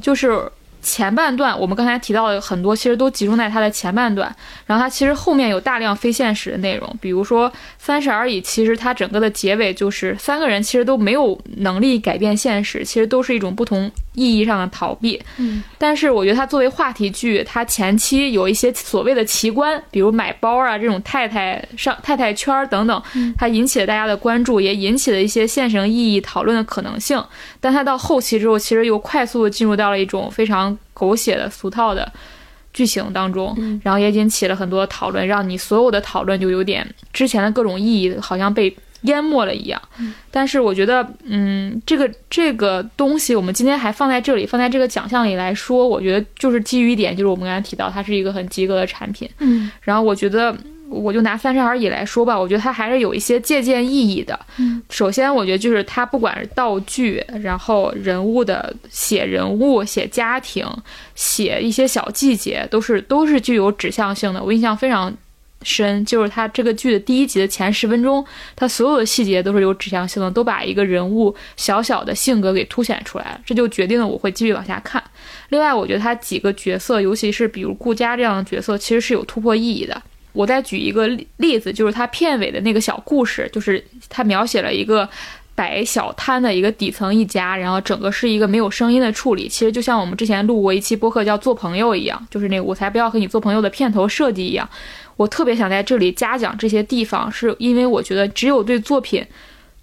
[0.00, 0.50] 就是。
[0.80, 4.34] 前半段我们刚才提到的很多，其实都集中在它的前半段，
[4.66, 15.20] 然后它其实后面有大量非现实的内容，比如说《三十而已》，其实它整个的结尾就是三个人其实都没有能力改变现实，其实都是一种不同意义上的逃避。
[15.38, 23.02] 嗯，但是我觉得它作为话题剧，它前期有一些所谓的奇观，比如买包啊这种太太上太太圈等等，
[23.36, 27.22] 它引起了大家的关注，也引起了一些现实意义讨论的可能性。
[27.60, 30.67] 但它到后期之后，其实又快速的进入到了一种非常。
[30.92, 32.10] 狗血的俗套的
[32.72, 39.80] 剧情当中，然后也引起了很多讨论，让你所有的讨论就有点之前的各种意义好像被淹没了一样。
[40.30, 49.28] 但是我觉得，嗯，这个这个东西我们今天还放在这里，放在这个奖项里来说，我觉得就是基于一点，就是我们刚才提到，它是一个很及格的产品。
[49.38, 50.56] 嗯，然后我觉得。
[50.90, 54.38] 我就拿《三十而已》来说吧，我觉得它还是有一些借鉴意义的。
[54.58, 60.66] 嗯，首先我觉得就是它不管是道具，然后人物的写人物、写家庭、
[61.14, 64.42] 写一些小细节，都是都是具有指向性的。
[64.42, 65.14] 我印象非常
[65.62, 68.24] 深，就是它这个剧的第一集的前十分钟，
[68.56, 75.02] 它所有的细节都是有指向性的，都把一个人物小小的性格给凸显出来了，这就决定了我会继续往下看。
[75.50, 80.00] 另外，我觉得它几个角色，尤其是比如顾佳这样的角色，其实是有突破意义的。
[80.38, 81.08] 我再举一个
[81.38, 85.08] 例子，就是他片尾的那个小故事，就是他描写了一个
[85.56, 89.48] 摆小摊的一个底层一家，然后整个是一个没有声音的处理。
[89.48, 94.68] 其实就像我们之前录过一期播客叫《做朋友》一样，就是那个“我才不要和你做朋友”的片头设计一样。
[95.16, 99.26] 我特别想在这里嘉奖这些地方，是因为我觉得只有对作品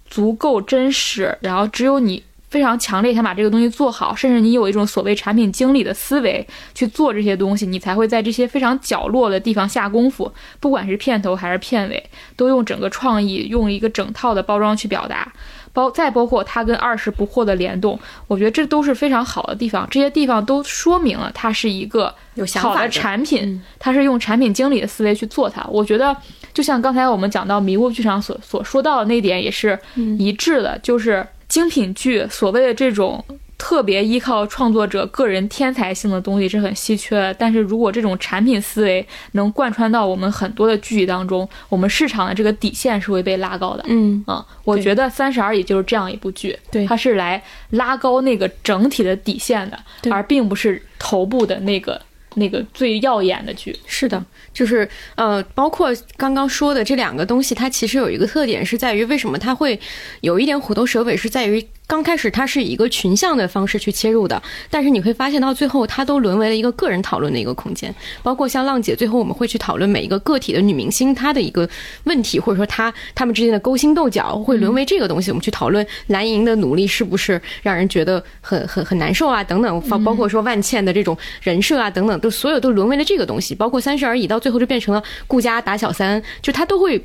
[0.08, 2.22] 足够真实，然后只有你。
[2.48, 10.32] 非常强烈想把这个东西做好，甚至你有一种所谓产品经理的思维去做这些东西，你才会在这些非常角落的地方下功夫。
[10.60, 15.32] 不管是片头还是片尾，都用整个创意，用一个整套的包装去表达，
[15.72, 17.98] 包再包括它跟二十不惑的联动，
[18.28, 19.86] 我觉得这都是非常好的地方。
[19.90, 25.66] 这些地方都说明了它是一个有好的产品，它是用产品经理的思维去做它。
[25.68, 26.16] 我觉得
[26.54, 29.76] 就像刚才我们讲到迷雾剧场所所说到的那点也是
[30.16, 31.26] 一致的，就是。
[31.48, 33.24] 精品剧所谓的这种
[33.58, 43.84] 特别依靠创作者个人天才性的东西是很稀缺的，但是如果这种产品思维能贯穿到我们很多的剧集当中，我们市场的这个底线是会被拉高的。
[43.88, 44.22] 嗯。
[44.26, 49.78] 啊，我觉得《三十而已》就是这样一部剧，对，它是来拉高那个整体的底线的，
[50.10, 52.00] 而并不是头部的那个
[52.36, 53.76] 那个最耀眼的剧。
[53.86, 54.24] 是的。
[54.54, 59.78] 就是呃，包括刚刚说的这两个东西，它其实有一个特点，是在于为什么它会
[60.22, 67.94] 有一点虎头蛇尾，是在于刚开始它是以一个群像的方式去切入的，但是你会发现到最后，它都沦为了一个个人讨论的一个空间。
[68.22, 71.68] 包括像浪姐，最后我们会去讨论每一个个体的女明星她的一个
[72.04, 75.30] 问题，或者说她她们之间的勾心斗角，会沦为这个东西。
[75.30, 83.54] 我们去讨论蓝莹的努力是不是让人觉得很很很难受啊，等等，包包括说万茜的这种人设啊，等等，都所有都沦为了这个东西。
[83.54, 84.36] 包括三十而已到。
[84.46, 87.04] 最后就变成了顾家打小三，就他都会。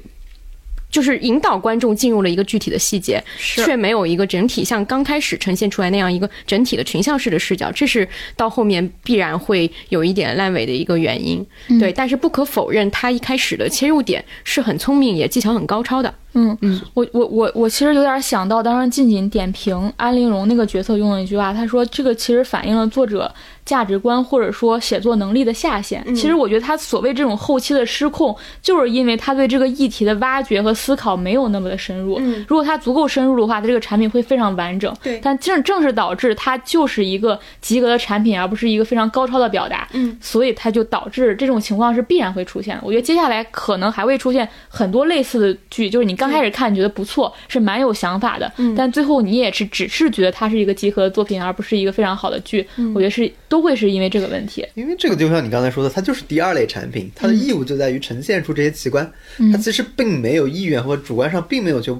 [0.91, 11.43] 就是引导观众进入了一个具体的细节，却没有一个整体像刚开始呈现出来那样一个整体的群像式的视角，这是到后面必然会有一点烂尾的一个原因。
[11.80, 16.13] 对，但是不可否认，他一开始的切入点是很聪明，也技巧很高超的。
[16.34, 23.30] 嗯嗯，我我我我其实有点想到，当时近景点评安陵容那个角色用了一句话，他说这个其实反映了作者
[23.66, 26.03] 价值观或者说写作能力的下限。
[26.16, 32.18] 其实我觉得他所谓这种后期的失控，就是因为他对这个议题的挖掘和思考没有那么的深入。
[32.48, 34.95] 如果他足够深入的话，他这个产品会非常完整。
[35.03, 39.86] 对，但正正是导致它就是一个及格的产品，而不是一个非常高超的表达。
[39.91, 42.82] 嗯，所以它就导致这种情况是必然会出现的。
[42.86, 46.16] 我觉得接下来可能还会出现很多类似的剧，就是你。
[46.22, 52.65] 刚开始看觉得不错，是蛮有想法的，但最后你也是只是觉得它是一个集合的作品，而不是一个非常好的剧。
[52.93, 54.64] 我觉得是都会是因为这个问题。
[54.76, 59.11] 因为这个就像你刚才说的，它就是第二类产品，它的义务就在于呈现出这些奇观，
[59.52, 61.99] 它其实并没有意愿或主观上并没有就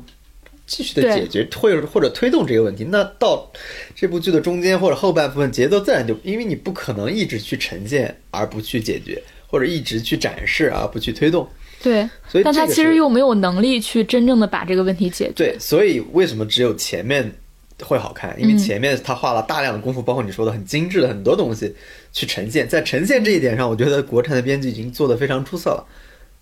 [0.68, 2.84] 继续的解决或者或者推动这个问题。
[2.84, 3.52] 那到
[3.96, 11.50] 这部剧的中间或者后半部分，节奏自然就因为你不可能一直去呈现而不去解决，或者一直去展示而不去推动。
[11.82, 15.32] 对，所以但他其实又没有能力去真正的把这个问题解决。
[15.36, 17.32] 对，所以为什么只有前面
[17.84, 18.36] 会好看？
[18.40, 21.74] 因为前面他花了大量的功夫，包括你说的很精致的很多东西
[22.14, 25.86] 去呈现，在呈现这一点上，我觉得国产的编剧已经做得非常出色了。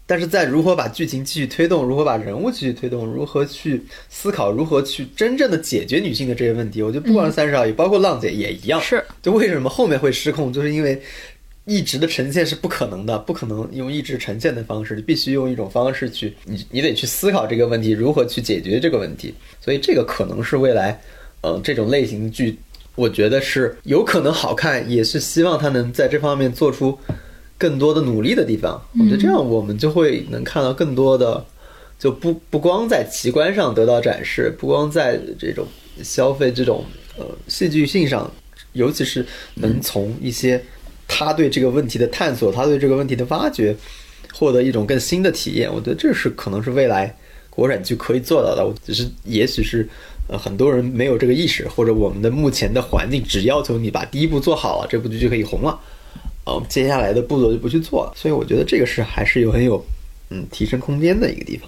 [0.05, 8.81] 但是在如何把剧情继续推动，如何把人物继续推动，如何去思考，如何去真正的解决女性的这些问题，我觉得不光是三十而已，包括浪姐也一样。
[8.81, 11.01] 是，就为什么后面会失控，就是因为。
[11.69, 19.31] 一直的呈现是不可能的，不可能用一直呈现的方式，你必须用一种方式去，你你得去思考这个问题，如何去解决这个问题。
[19.61, 20.99] 所以这个可能是未来，
[21.41, 22.57] 呃，这种类型剧，
[22.95, 26.97] 我觉得是有可能好看，也是希望他能在这方面做出
[27.55, 28.81] 更多的努力的地方。
[28.99, 31.45] 我觉得这样我们就会能看到更多的，
[31.99, 35.67] 就不不光在奇观上得到展示，不光在这种
[36.01, 36.83] 消费这种
[37.15, 38.31] 呃戏剧性上，
[38.73, 39.23] 尤其是
[39.53, 40.59] 能从一些。
[41.09, 43.75] 他对这个问题的探索，他对这个问题的挖掘，
[44.31, 47.13] 获得一种更新的体验，我觉得这是可能是未来
[47.49, 48.63] 国产剧可以做到的。
[48.63, 49.85] 我只是也许是
[50.27, 55.77] 呃很多人没有这个意识，或者我们的目前的环境只要求你把第一步做好了，这部剧就可以红了，
[56.45, 58.13] 呃，接下来的步骤就不去做了。
[58.15, 59.83] 所以我觉得这个是还是有很有
[60.29, 61.67] 嗯提升空间的一个地方。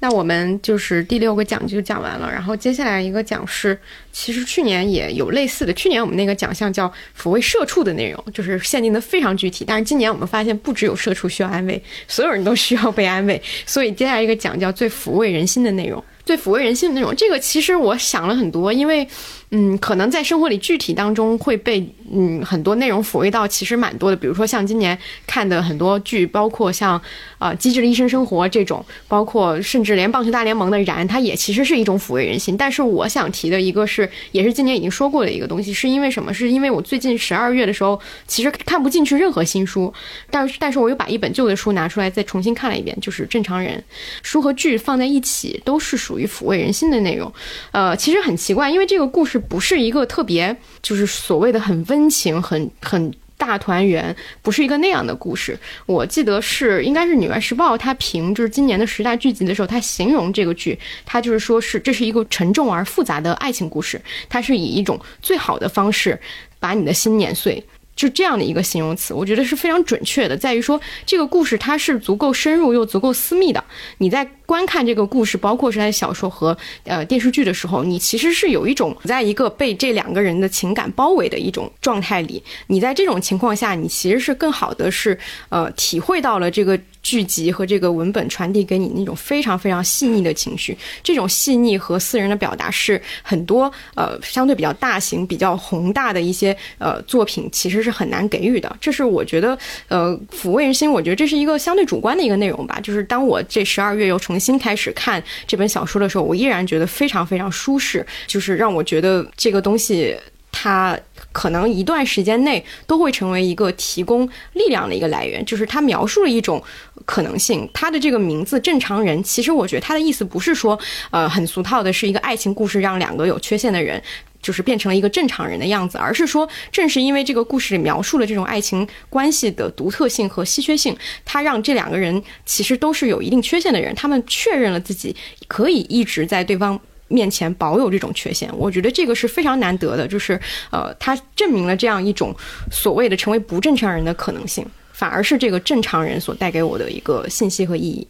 [0.00, 3.78] 那我们就是第六个奖就讲完了，然后接下来一个奖是，
[4.10, 9.64] 其实去年也有类似的，去年我们那个奖项叫抚慰社畜的内容，就是限定的非常具体。
[9.66, 13.40] 但是今年我们发现，不只有社畜需要安慰，所有人都需要被安慰。
[13.66, 17.14] 所以接下来一个奖叫最抚慰人心的内容，最抚慰人心的内容。
[17.14, 19.06] 这个其实我想了很多，因为。
[19.52, 24.16] 嗯，可能在生活里具体当中会被嗯很多内容抚慰到，其实蛮多的。
[24.16, 24.96] 比如说像今年
[25.26, 27.00] 看的很多剧，包括像
[27.38, 32.56] 啊《机智的医生生活》这种，包括甚至连棒球大联盟的燃，它也其实是一种抚慰人心。
[32.56, 36.32] 但是我想提的一个是，也是今年已经说过的一个东西，是因为什么？
[36.32, 39.92] 是因为我最近十二月的时候，其实看不进去任何新书，
[40.30, 43.76] 但是但是我又把一本旧的书拿出来再重新看了一遍，就是《正常人》。
[44.22, 47.32] 书和剧放在一起都是属于抚慰人心的内容。
[47.72, 55.58] 呃，其实很奇怪，因为这个故事不是一个特别，就是所谓的很温情、很很大团圆，不是一个那样的故事。
[55.86, 66.20] 我记得是应该是《纽约时报》它评就是今年的十大剧集的时候，它形容这个剧，它就是说是这是一个沉重而复杂的爱情故事，它是以一种最好的方式
[66.58, 67.64] 把你的心碾碎。
[68.00, 73.62] 是这样的一个形容词，我觉得是非常准确的，在于说这个故事它是足够深入又足够私密的。
[73.98, 82.42] 你在观看这个故事，包括是在小说和呃电视剧的时候，你其实是有一种在一个被这两个人的情感包围的一种状态里。
[82.68, 85.18] 你在这种情况下，你其实是更好的是
[85.48, 86.78] 呃体会到了这个。
[87.02, 98.76] 剧集和这个文本传递给你那种非常非常细腻的情绪，这种细腻和私人的表达是很多呃相对比较大型、比较宏大的一些呃作品其实是很难给予的。
[98.80, 99.58] 这是我觉得
[99.88, 102.78] 呃抚慰人心，我觉得这是一个相对主观的一个内容吧。
[102.80, 110.16] 就是当我这十二月又重新开始看这本小说的时候，我依然觉得非常非常舒适，就是让我觉得这个东西
[110.52, 110.98] 它。
[111.32, 116.62] 可能一段时间内都会成为一个提供力量的一个来源，就是他描述了一种
[117.04, 117.68] 可能性。
[117.72, 120.78] 他的这个名字“正常人”，其实我觉得他的意思不是说，
[121.10, 124.02] 呃，很俗套的是一个爱情故事，让两个有缺陷的人
[124.42, 135.14] 就是变成了一个正常人的样子，而是说，正是因为这个故事里描述了这种爱情关系的独特性和稀缺性，他让这两个人其实都是有一定缺陷的人，他们确认了自己
[135.46, 136.80] 可以一直在对方。
[137.10, 142.34] 面前保有这种缺陷，我觉得这个是非常难得的，就是呃，他证明了这样一种
[142.70, 148.06] 所谓的成为不正常人的可能性，反而是这个正常人所带给我的一个信息和意义。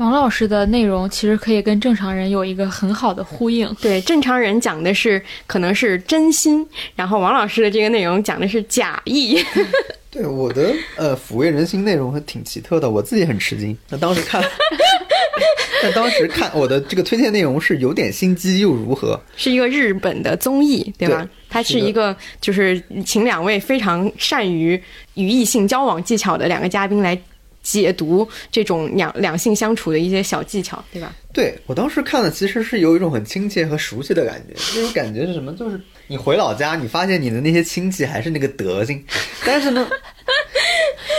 [0.00, 3.70] 王老师的内容其实可以跟正常人有一个很好的呼应。
[3.82, 6.66] 对，正常人讲的是可能是真心，
[6.96, 9.38] 然后王老师的这个内容讲的是假意。
[10.10, 13.76] 对，我的呃抚慰人心内容还挺奇特的，我自己很吃惊。
[13.90, 14.42] 那当时看。
[15.82, 19.18] 但当时看我的这个推荐内容是有点心机又如何？
[19.34, 21.26] 是一个日本的综艺，对吧？
[21.48, 24.82] 它是一个就是请两位非常善于
[25.14, 27.18] 与异性交往技巧的两个嘉宾来
[27.70, 31.14] 解读这种两两性相处的一些小技巧，对吧？
[31.32, 35.52] 对我当时看的其实是有一种很亲切和熟悉的感觉，那种感觉是什么？
[35.52, 39.04] 就是你回老家，你发现你的那些亲戚还是那个德行，
[39.46, 39.86] 但是呢。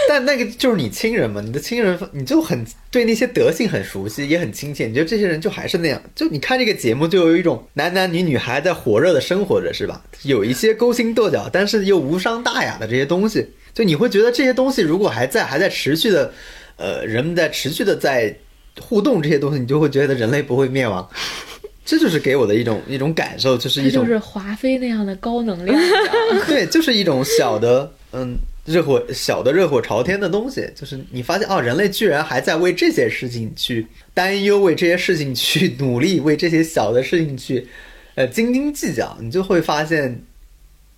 [0.10, 4.88] 但那个就是你亲人嘛，你的亲人你就很对那些德性很熟悉，也很亲切。
[4.88, 6.02] 你觉得这些人就还是那样？
[6.15, 10.03] 就你看这个节目，就有一种男男女女还在火热的生活着，是吧？
[10.23, 16.34] 有一些勾心斗角，但是又无伤大雅的这些东西，就你会觉得这些东西如果还在，还在持续的，
[16.77, 18.35] 呃，人们在持续的在
[18.80, 21.07] 互动这些东西，你就会觉得人类不会灭亡。
[21.84, 25.77] 这就是给我的一种一种感受，就是一种就是华妃那样的高能量。
[26.48, 28.38] 对，就是一种小的，嗯。
[28.64, 37.68] 热火小的热火朝天的东西，就是你发现哦，人类居然还在为这些事情去担忧，为这些事情去努力，为这些小的事情去
[38.14, 40.22] 呃斤斤计较，你就会发现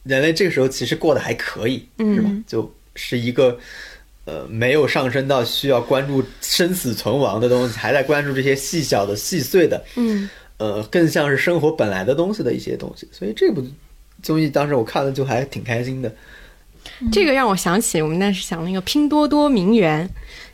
[0.03, 2.29] 人类这个时候其实过得还可以，嗯是吧？
[2.45, 3.57] 就是一个
[4.25, 13.07] 呃没有上升到需要关注生死存亡的东西，还在关注这些细小的细碎的，嗯，呃，更像是生活本来的东西的一些东西。
[13.11, 13.63] 所以这部
[14.21, 16.13] 综艺当时我看了就还挺开心的。
[17.11, 20.07] 这个让我想起我们那时想那个拼多多名媛，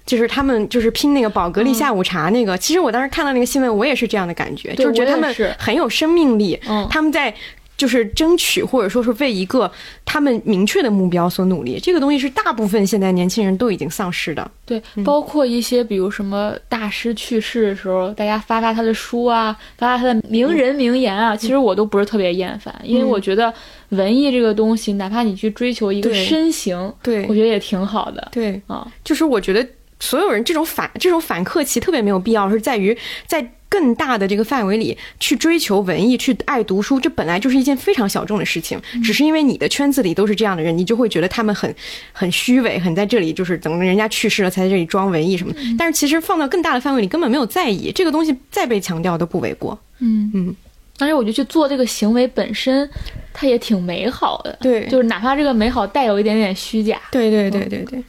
[0.05, 2.55] 就是他们就是拼那个宝格丽下午茶那个。
[2.55, 6.59] 其实我当时看到那个新闻，我也是这样的感觉，就是觉得他们很有生命力。
[6.67, 7.33] 嗯，他们在
[7.79, 9.71] 就是争取或者说是为一个
[10.03, 11.79] 他们明确的目标所努力。
[11.81, 14.51] 这个东西是大部分现在年轻人都已经丧失的。
[14.65, 23.51] 对，包括一些比如什么大师去世的时候，大家发发他的书啊，发发他的名人名言啊，其实我都不是特别厌烦，因为我觉得。
[23.89, 28.27] 文艺这个东西，哪怕你去追求一个身形，对我觉得也挺好的。
[28.31, 29.67] 对啊，就是我觉得
[29.99, 32.95] 所有人这种反这种反客气特别没有必要，是在于
[33.25, 38.81] 在更大的这个范围里去追求文艺，去爱读书，这本来就是一件非常小众的事情。
[39.03, 41.73] 只是因为你的圈子里都是这样的人，你就会觉得他们很
[42.11, 45.53] 很虚伪，很在这里就是等人家去世了才在这里装文艺什么。
[45.77, 49.79] 但是其实放到更大的范围里，根本没有在意这个东西，再被强调都不为过。
[49.99, 50.55] 嗯嗯。
[51.01, 52.89] 而且我就去做这个行为本身，
[53.31, 54.57] 它也挺美好的。
[54.59, 56.99] 对，就是哪怕这个美好带有一点点虚假。
[57.09, 58.03] 对对对对对。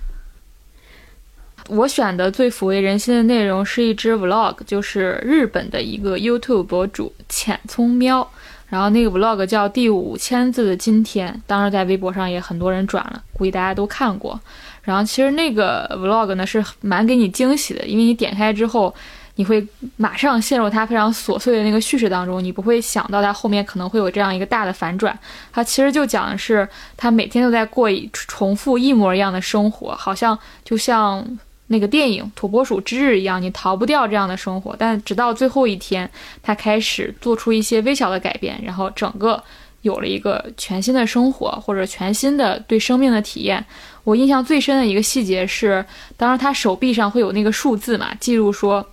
[1.71, 8.29] 我选的最抚慰人心的内容是一支 vlog，就是日本的一个 YouTube 博主浅葱喵。
[8.69, 14.39] 然后那个 vlog 叫第五千字的今天，当时在微博上也很多人转了，估计大家都看过。
[14.83, 18.95] 然后其实那个 vlog 呢是蛮给你惊喜的，因为你点开之后，
[19.35, 19.67] 你会
[19.97, 25.19] 马上陷入它非常琐碎的那个叙事当中，你不会想到它后面可能会有这样一个大的反转。
[25.53, 31.27] 它其实就讲的是他每天都在过重复一模一样的生活，好像就像
[31.73, 34.75] 那个电影《土拨鼠之日》一样，你逃不掉这样的生活。
[34.77, 36.11] 但直到最后一天，
[36.43, 39.41] 他开始做出一些微小的改变，然后整个
[39.83, 43.65] 有了一个全新的生活，或者全新的对生命的体验。
[44.03, 45.85] 我印象最深的一个细节是，
[46.17, 48.85] 当时他手臂上会有那个数字嘛，记录说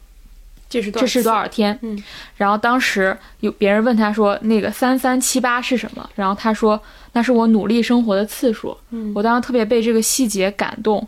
[0.69, 1.75] 这是多这是多少天。
[1.81, 2.03] 嗯，
[2.35, 6.79] 然后当时有别人问他说那个三三七八是什么，然后他说
[7.13, 8.77] 那是我努力生活的次数。
[8.91, 11.05] 嗯我当时特别被这个细节感动，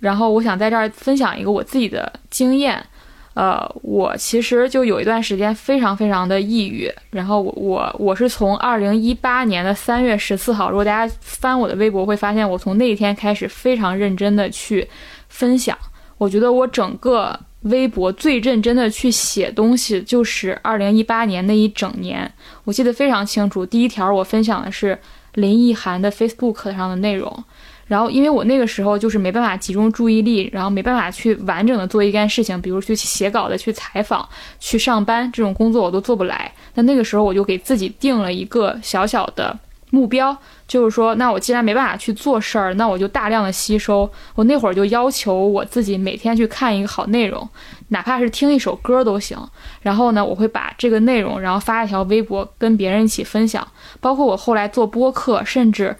[0.00, 2.84] 然后我想在这儿分享一个我自己的经验。
[3.34, 14.88] 呃，我其实就有一段时间非常非常的抑郁，然后我我我是从二零一八年的三月十四号，如果大家翻我的微博会发现，我从那一天开始非常认真的去
[15.28, 15.78] 分享。
[16.16, 22.28] 我觉得我整个微博最认真的去写东西，就是二零一八年那一整年，
[22.64, 23.64] 我记得非常清楚。
[23.64, 24.98] 第一条我分享的是
[25.34, 27.44] 林奕涵的 Facebook 上的内容。
[27.88, 34.28] 然后，因为我那个时候就是没办法集中注意力，然后没办法去完整的做一件事情，比如去写稿的、去采访、
[34.60, 36.52] 去上班这种工作我都做不来。
[36.74, 39.58] 那那个时候我就给自己定了一个小小的
[39.90, 40.36] 目标，
[40.66, 44.08] 就是说，那我既然没办法去做事儿，那我就大量的吸收。
[44.34, 47.48] 我那会儿就要求我自己每天去看一个好内容，
[47.88, 49.38] 哪怕是听一首歌都行。
[49.80, 53.66] 然后呢，我会把这个内容，然后发一条微博跟别人一起分享。
[53.98, 55.96] 包括我后来做播客，甚至。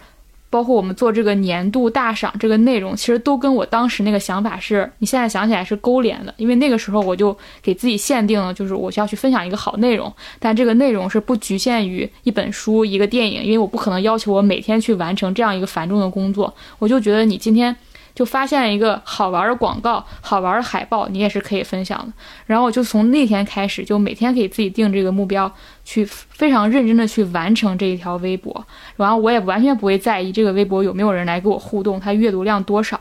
[0.49, 6.33] 包括我们做这个年度大赏这个内容，其实都跟我当时那个想法是，你现在想起来是勾连的。
[6.37, 16.53] 因为那个时候我就给自己限定了，就是我需要去分享一个好内容，但这个内容是不局限于一本书、一个电影，因为我不可能要求我每天去完成这样一个繁重的工作。
[16.79, 17.75] 我就觉得你今天
[18.19, 22.11] 就发现了一个好玩的广告、好玩的海报，你也是可以分享的。
[22.45, 25.49] 然后我就从那天开始，就每天给自己定这个目标，
[25.85, 28.67] 去非常认真的去完成这一条微博。
[28.97, 32.99] 然后我也完全不会在意这个微博有没有人来跟我互动，它阅读量多少。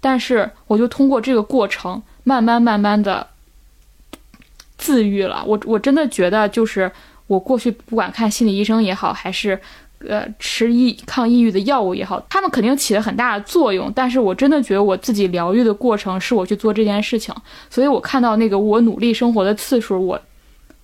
[0.00, 3.24] 但是我就通过这个过程，慢慢慢慢的
[4.76, 5.44] 自愈了。
[5.46, 6.90] 我我真的觉得，就是
[7.28, 9.60] 我过去不管看心理医生也好，还是
[10.06, 13.90] 呃吃抑抗抑郁的药物也好，他们肯定起了很大的作用。
[13.94, 17.34] 但是我真的觉得我自己疗愈的过程是我去做这件事情。
[17.70, 20.20] 所以我看到那个我努力生活的次数，我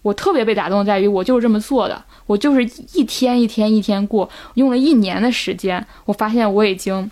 [0.00, 2.02] 我特别被打动，在于我就是这么做的。
[2.26, 2.64] 我就是
[2.94, 7.10] 一天一天一天过，用了一年的时间，我发现我已经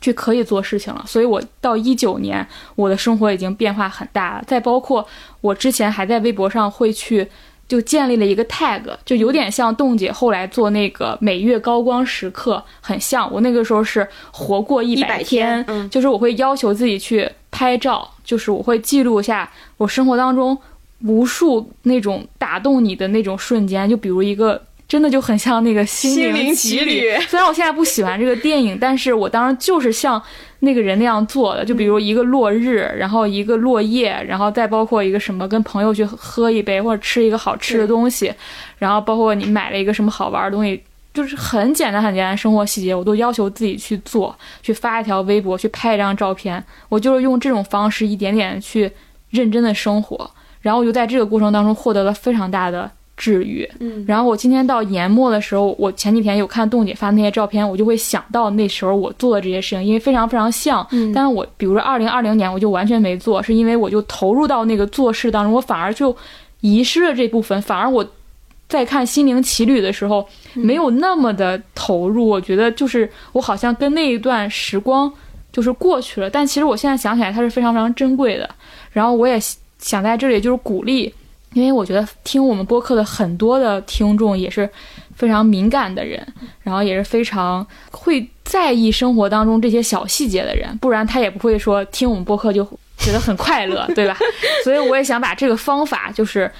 [0.00, 1.04] 去可以做事情了。
[1.06, 4.44] 所以，我到一九年，我的生活已经变化很大了。
[4.46, 5.06] 再包括
[5.40, 7.28] 我之前还在微博上会去
[7.68, 13.30] 就建立了一个 tag，就有点像冻姐后来做那个每月高光时刻很像。
[13.32, 20.58] 我那个时候是活过一百天，嗯，就是我会要求自己去拍照，就是我会记录下我生活当中。
[21.02, 27.10] 无数那种打动你的那种瞬间，就比如一个真的就很像那个《心灵奇旅》。
[27.28, 30.20] 虽然我现在不喜欢这个电影，但是我当时就是像
[30.60, 31.62] 那个人那样做的。
[31.62, 38.32] 就比如一个落日，然后一个落叶，然后再包括一个什么跟朋友去喝一杯或者吃一个好吃的东西，
[38.78, 40.82] 然后包括你买了一个什么好玩的东西，
[41.12, 46.64] 就是很简单很简单生活细节，我都要求自己去做，去发一条微博，去拍一张照片。
[46.88, 48.90] 我就是用这种方式一点点去
[49.28, 50.30] 认真的生活。
[50.62, 53.68] 然后我就在这个过程当中获得了非常大的治愈。
[53.80, 60.86] 嗯，然后我今天到年末的时候，我前几天有看冻姐发那些照片，我就会想到那时候我做的这些事情，因为非常非常像。
[60.92, 66.16] 嗯，但是我比如说二零二零年我就完全没做，是因为我就投入到那个做事当中，我反而就
[66.60, 68.08] 遗失了这部分，反而我
[68.68, 72.26] 在看《心灵奇旅》的时候没有那么的投入。
[72.26, 75.12] 我觉得就是我好像跟那一段时光
[75.52, 78.48] 就是过去了，但其实我现在想起来它是非常非常珍贵的。
[78.92, 79.38] 然后我也。
[79.80, 81.14] 想在这里就是鼓励，
[81.58, 84.68] 因为我觉得听我们播客的很多的听众也是
[85.14, 86.26] 非常敏感的人，
[86.62, 92.64] 然后也是非常会在意生活当中这些小细节的人，不然他也不会说听我们播客就
[92.96, 94.16] 觉得很快乐，对吧？
[94.62, 96.50] 所以我也想把这个方法就是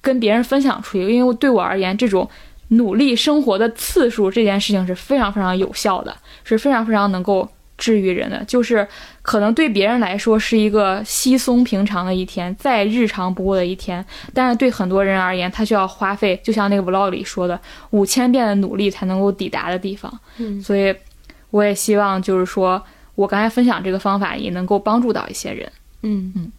[0.00, 2.28] 跟别人分享出去，因为对我而言，这种
[2.68, 7.48] 努力生活的次数这件事情是非常非常有效的，是非常非常能够。
[7.78, 8.86] 治愈人的，就是
[9.22, 20.12] 可能对别人来说是一个稀松平常的一天，再日常不过的一天，但是对很多人而言，他需要花费，就像那个 vlog 里说的，五千遍的努力才能够抵达的地方。
[20.38, 20.94] 嗯，所以
[21.50, 22.82] 我也希望，就是说
[23.14, 25.70] 我刚才分享这个方法也能够帮助到一些人。
[26.02, 26.52] 嗯嗯。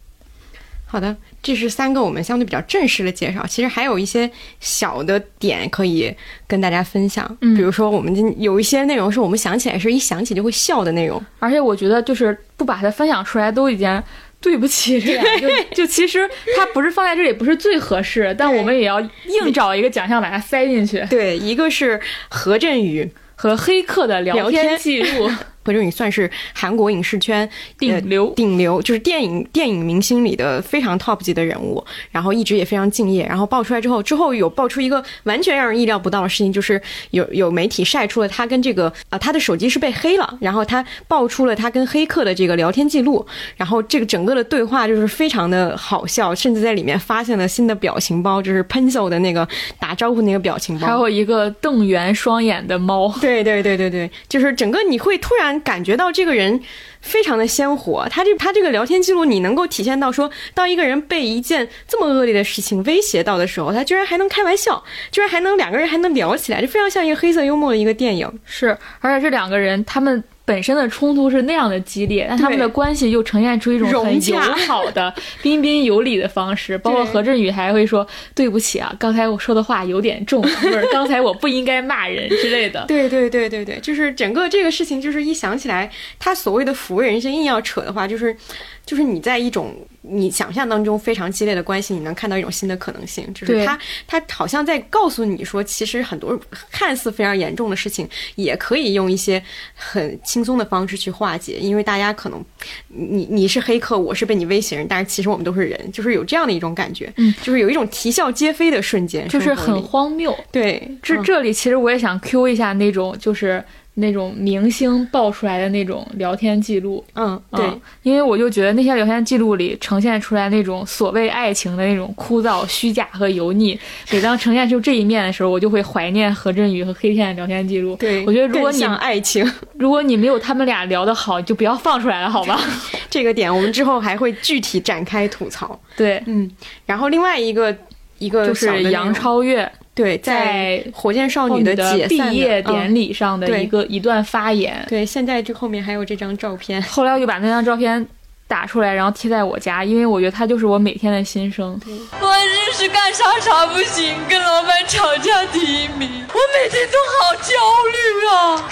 [0.93, 3.43] 好的，这是三个我们相对比较正式的介绍。
[3.47, 4.29] 其实还有一些
[4.59, 6.15] 小的点可以
[6.45, 11.19] 跟大家分享，嗯比如说我们今有一些内容是我们想起来是一想起就会笑的内容。
[11.39, 14.03] 而且我觉得就是不把它分享出来都已经。
[14.39, 21.01] 对不起，这样就 就其实它不是放在这里不是最合适，但我们也要硬找一个奖项把它塞进去。
[21.09, 21.97] 对，一个是
[22.27, 25.31] 何振宇和黑客的聊天记录，
[25.63, 33.25] 何振宇算是韩国影视圈顶流，顶流就是电影电影明星里的非常 top 级的人物，然后一直也非常敬业。
[33.25, 36.81] 然后爆出来之后，之后有爆出一个完全让人意料不到的事情，就是
[37.11, 43.25] 有有媒体晒出了他跟这个啊、他的手机是被黑了，然后他爆出了他跟黑客的这个聊天记录，
[43.55, 49.47] 然后这个整个的对话就是非常的好笑，甚至在里面发现了新的表情包，就是 Pencil 的那个
[49.79, 53.13] 打招呼那个表情包，还有一个瞪圆双眼的猫。
[53.21, 56.61] 对对对对对，就是整个你会突然感觉到这个人
[57.01, 68.39] 非常的鲜活，他这他这个聊天记录，你能够体现到说，当一个人被一件这么恶劣的事情威胁到的时候，他居然还能开玩笑，居然还能两个人还能聊起来，就非常像一个黑色幽默的一个电影。
[68.45, 70.23] 是，而且这两个人他们。
[70.45, 74.37] 本身的冲突是那样的激烈，但他们的关系又呈现出一种很友
[74.67, 76.77] 好的、 彬彬有礼的方式。
[76.77, 78.05] 包括何振宇还会说
[78.35, 82.83] ：“对不起啊，刚才我说的话有点重，不是刚才我不应该骂人之类的。
[82.89, 85.89] ”对对对对对，就是整个这个事情，就是一想起来，
[86.19, 88.35] 他所谓的抚慰人心，硬要扯的话，就是
[88.85, 96.39] 就是你在一种你想象当中非常激烈的关系，你能看到一种新的可能性，就是他他好像在告诉你说，其实很多
[96.71, 99.43] 看似非常严重的事情，也可以用一些
[99.75, 100.19] 很。
[100.23, 102.43] 轻松的方式去化解，因为大家可能
[102.87, 110.35] 你你是黑客，我是被你威胁人，但是其实我们都是人，就是有这样的一种感觉，嗯，就是有一种啼笑皆非的瞬间，就是很荒谬。
[110.51, 113.63] 对，这这里其实我也想 Q 一下那种就是。
[113.95, 117.63] 那种明星爆出来的那种聊天记录，嗯，对，
[118.01, 123.79] 因为我就觉得那些聊天记录里呈现出来那种所谓爱情的那种枯燥、虚假和油腻，
[124.11, 127.95] 每当呈现出这一面的时候，我就会怀念何振宇和黑天的聊天记录。
[127.97, 129.47] 对，我觉得如果你爱情，
[129.77, 132.59] 如果你没有他们俩聊得好，就不要放出来了，好吧？
[133.11, 135.79] 这个点我们之后还会具体展开吐槽。
[135.95, 136.49] 对，嗯，
[136.87, 137.75] 然后另外一个
[138.17, 139.71] 一个就是杨超越。
[139.95, 144.83] 对，在火箭少女的解毕业典礼上的一个、嗯、一段发言。
[144.89, 146.81] 对，现在这后面还有这张照片。
[146.89, 148.03] 后来我就把那张照片
[148.47, 151.79] 打出来，然后贴在我家，因为我觉得它就是我每天的心声。
[152.19, 157.53] 我日是干啥啥不行，跟老板吵架第一名，我每天都好焦
[157.91, 158.63] 虑啊！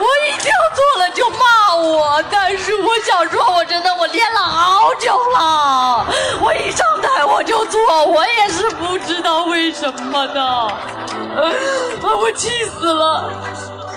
[0.00, 6.06] 我一定要做了就骂我，但是我想说，我真的我练了好久了，
[6.40, 10.42] 我一上台我就做，我也是不知道为什么的，
[12.02, 13.30] 我气死了。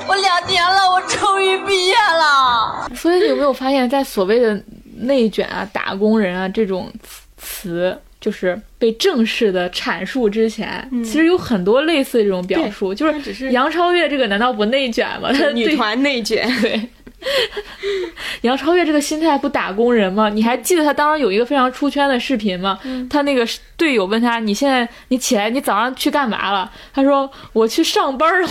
[0.06, 2.90] 我两年了，我终于毕业了。
[2.94, 4.62] 所以你有没有发现，在所谓的
[5.04, 6.92] 内卷啊、打工人啊这种
[7.38, 12.94] 词，就是被正式的阐述之前，嗯、其实有很多类似这种表述。
[12.94, 15.32] 就是杨超越这个难道不内卷吗？
[15.32, 16.90] 她女团内卷， 对。
[18.42, 20.30] 杨超越这个心态不打工人吗？
[20.30, 22.80] 你还记得他当时有一个非常出圈的视频吗？
[22.84, 23.48] 嗯、他那个
[23.78, 28.48] 队友问他：“你现在你起来，你早上去干嘛了？”他说：“我去上班了。”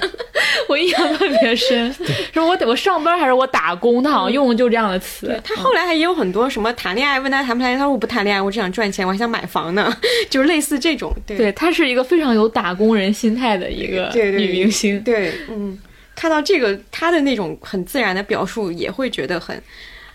[0.68, 1.92] 我印象特别深，
[2.32, 4.02] 说我我上班还是我打工？
[4.02, 5.26] 他好像用的就这样的词。
[5.26, 9.92] 对他后来还也有很多什么谈恋爱，问他谈不谈恋爱，他说我不谈恋爱，我只想赚钱，我还想买房呢，
[10.30, 11.14] 就是类似这种。
[11.26, 15.00] 对，对他是一个非常有打工人心态的一个女明星。
[15.02, 15.78] 对，嗯。
[16.20, 19.58] 看到这个，他的那种很自然的表述，也会觉得很，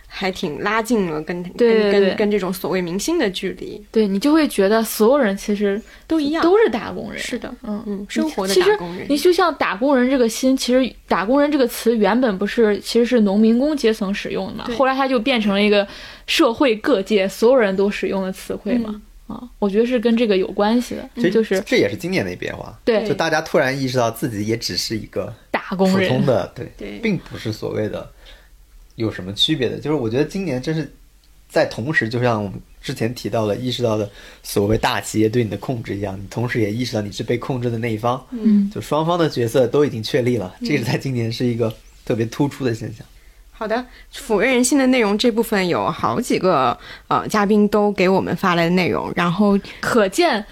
[0.05, 3.83] 还挺拉近了跟对跟跟跟这种所谓明星的距离。
[3.91, 7.19] 对你就会觉得所有人其实都一样，都是打工人。
[7.19, 9.07] 是的，嗯嗯，生活的打工人。
[9.09, 15.87] 你就像打工人这个心，其实打工人这个词原本不是其实是农民工阶层使用的嘛，后来它就变成了一个
[16.27, 18.91] 社会各界所有人都使用的词汇嘛。
[18.93, 22.79] 嗯啊，我觉得是跟这个有关系的，就是这也是今年的变化。
[22.85, 28.07] 对，就大家突然意识到自己也只是一个打工人，普通的，对对，并不是所谓的
[28.95, 29.79] 有什么区别的。
[29.79, 30.87] 就是我觉得今年真是
[31.49, 34.07] 在同时，就像我们之前提到的，意识到的
[34.43, 38.23] 所谓大企业对你的控制一样，你同时也意识到你是被控制的那一方。
[38.29, 41.73] 嗯，就双方的角色都已经确立了，这是在今年是一个
[42.05, 43.03] 特别突出的现象。
[43.57, 43.83] 好的，
[44.13, 46.77] 抚慰人心的内容这部分有好几个
[47.07, 50.45] 呃嘉宾都给我们发来的内容，然后可见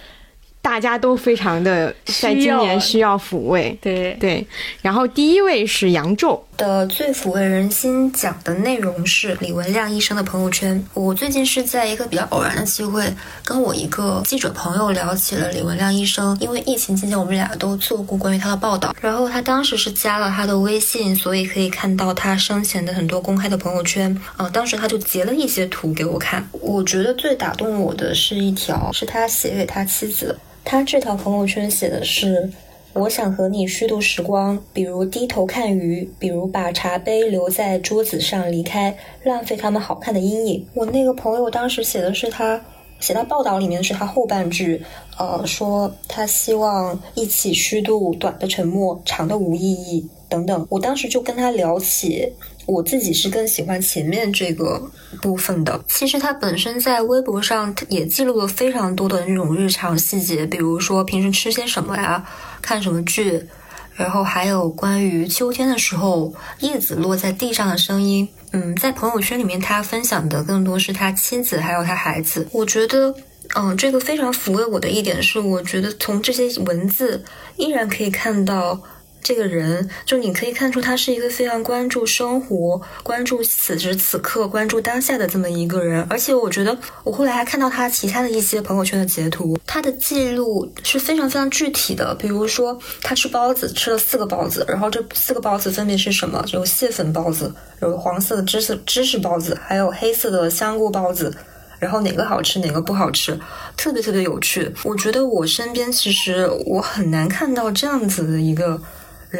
[0.61, 3.77] 大家都非常的在今年需要抚慰。
[3.81, 4.47] 对对，
[4.81, 10.83] 然后第一位是杨宙，的最抚慰人心讲的内容是李文亮医生的朋友圈。
[10.93, 13.13] 我最近是在一个比较偶然的机会，
[13.43, 16.37] 跟我一个记者朋友聊起了李文亮医生。
[16.39, 18.95] 因为疫情期间，我们俩都做过关于他的报道。
[19.01, 24.19] 然后他当时是加了他的微信，所以可以看到他生前的很多公开的朋友圈。
[24.37, 26.47] 呃，当时他就截了一些图给我看。
[26.51, 30.37] 我觉得最打动我的是一条，是他写给他妻子的。
[30.65, 32.49] 他这条朋友圈写的是。
[32.93, 40.67] 我想和你虚度时光，比如低头看鱼，比如把茶杯留在桌子上离开，浪费他们好看的阴影。
[40.75, 42.61] 我那个朋友当时写的是他
[42.99, 44.79] 写到报道里面是他后半句，
[45.17, 50.67] 呃，说他希望一起虚度短的沉默，长的无意义等等。
[50.69, 52.31] 我当时就跟他聊起。
[52.65, 54.81] 我自己是更喜欢前面这个
[55.21, 55.83] 部分的。
[55.85, 62.25] 其实他本身在微博上也记录了非常多的那种日常细节，比如说平时吃些什么呀，
[62.63, 63.45] 看什么剧，
[63.93, 68.27] 然后还有关于秋天的时候叶子落在地上的声音。
[68.53, 72.47] 嗯，在朋友圈里面，他分享的更多是他妻子还有他孩子。
[72.51, 73.13] 我觉得，
[73.55, 77.23] 嗯，这个非常抚慰我的一点是，我觉得从这些文字
[77.57, 78.81] 依然可以看到。
[79.23, 86.05] 这个人，就你可以看出他是一个非常关注生活、关注此时此刻、关注当下的这么一个人。
[86.09, 92.13] 而且我觉得，我后来还看到他其他的一些朋友圈的截图，他的记录是非常非常具体的。
[92.15, 96.43] 比如说，他吃包子，吃了四个包子，然后这四个包子分别是什么？
[96.51, 101.33] 有蟹粉包子，有黄色的芝士芝士包子，还有黑色的香菇包子。
[101.79, 103.37] 然后哪个好吃，哪个不好吃，
[103.75, 104.73] 特别特别有趣。
[104.83, 108.81] 我觉得我身边其实我很难看到这样子的一个。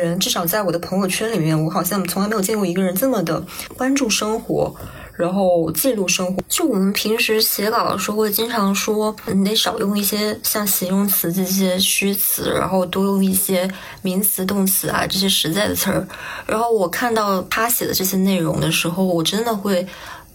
[0.02, 3.45] 人至少在我的朋友圈里面，我好像从来没有见过一个人这么的
[3.78, 4.74] 关注生活，
[5.15, 6.41] 然后记录生活。
[6.49, 13.70] 就我们平时写稿的时候，会经常说你得少用一些像形容词这些虚词，然后多用一些
[14.02, 16.07] 名词、动词啊这些实在的词儿。
[16.48, 19.86] 然后我看到他写的这些内容的时候，我真的会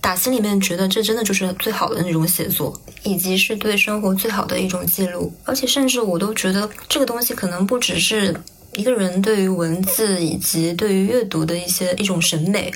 [0.00, 2.72] 打心里面觉得这真的就是最好的那种写作，
[3.02, 5.32] 以及是对生活最好的一种记录。
[5.44, 8.32] 而且甚至我都觉得这个东西可能不只是。
[8.74, 12.72] 一个人对于文字以及对于阅读的一些一种审美，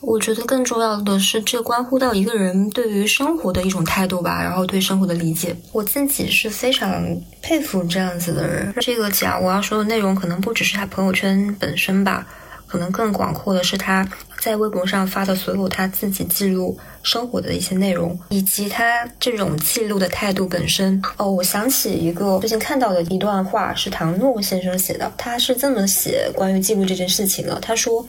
[0.00, 5.56] 我觉得更重要的是，这关乎到一个人对于生活的一种态度吧，然后对生活的理解。
[5.72, 7.04] 我自己是非常
[7.42, 8.72] 佩服这样子的人。
[8.80, 12.26] 这个讲我要说的内容，可能不只是他朋友圈本身吧。
[12.66, 14.06] 可能更广阔的是他
[14.48, 21.02] 在微博上发的所有他自己记录生活的一些内容，以及他这种记录的态度本身。
[21.18, 27.60] 哦，我想起一个最近看到的一段话，是唐诺先生写的，他是这么写关于记录这件事情的。
[27.60, 28.02] 他说：“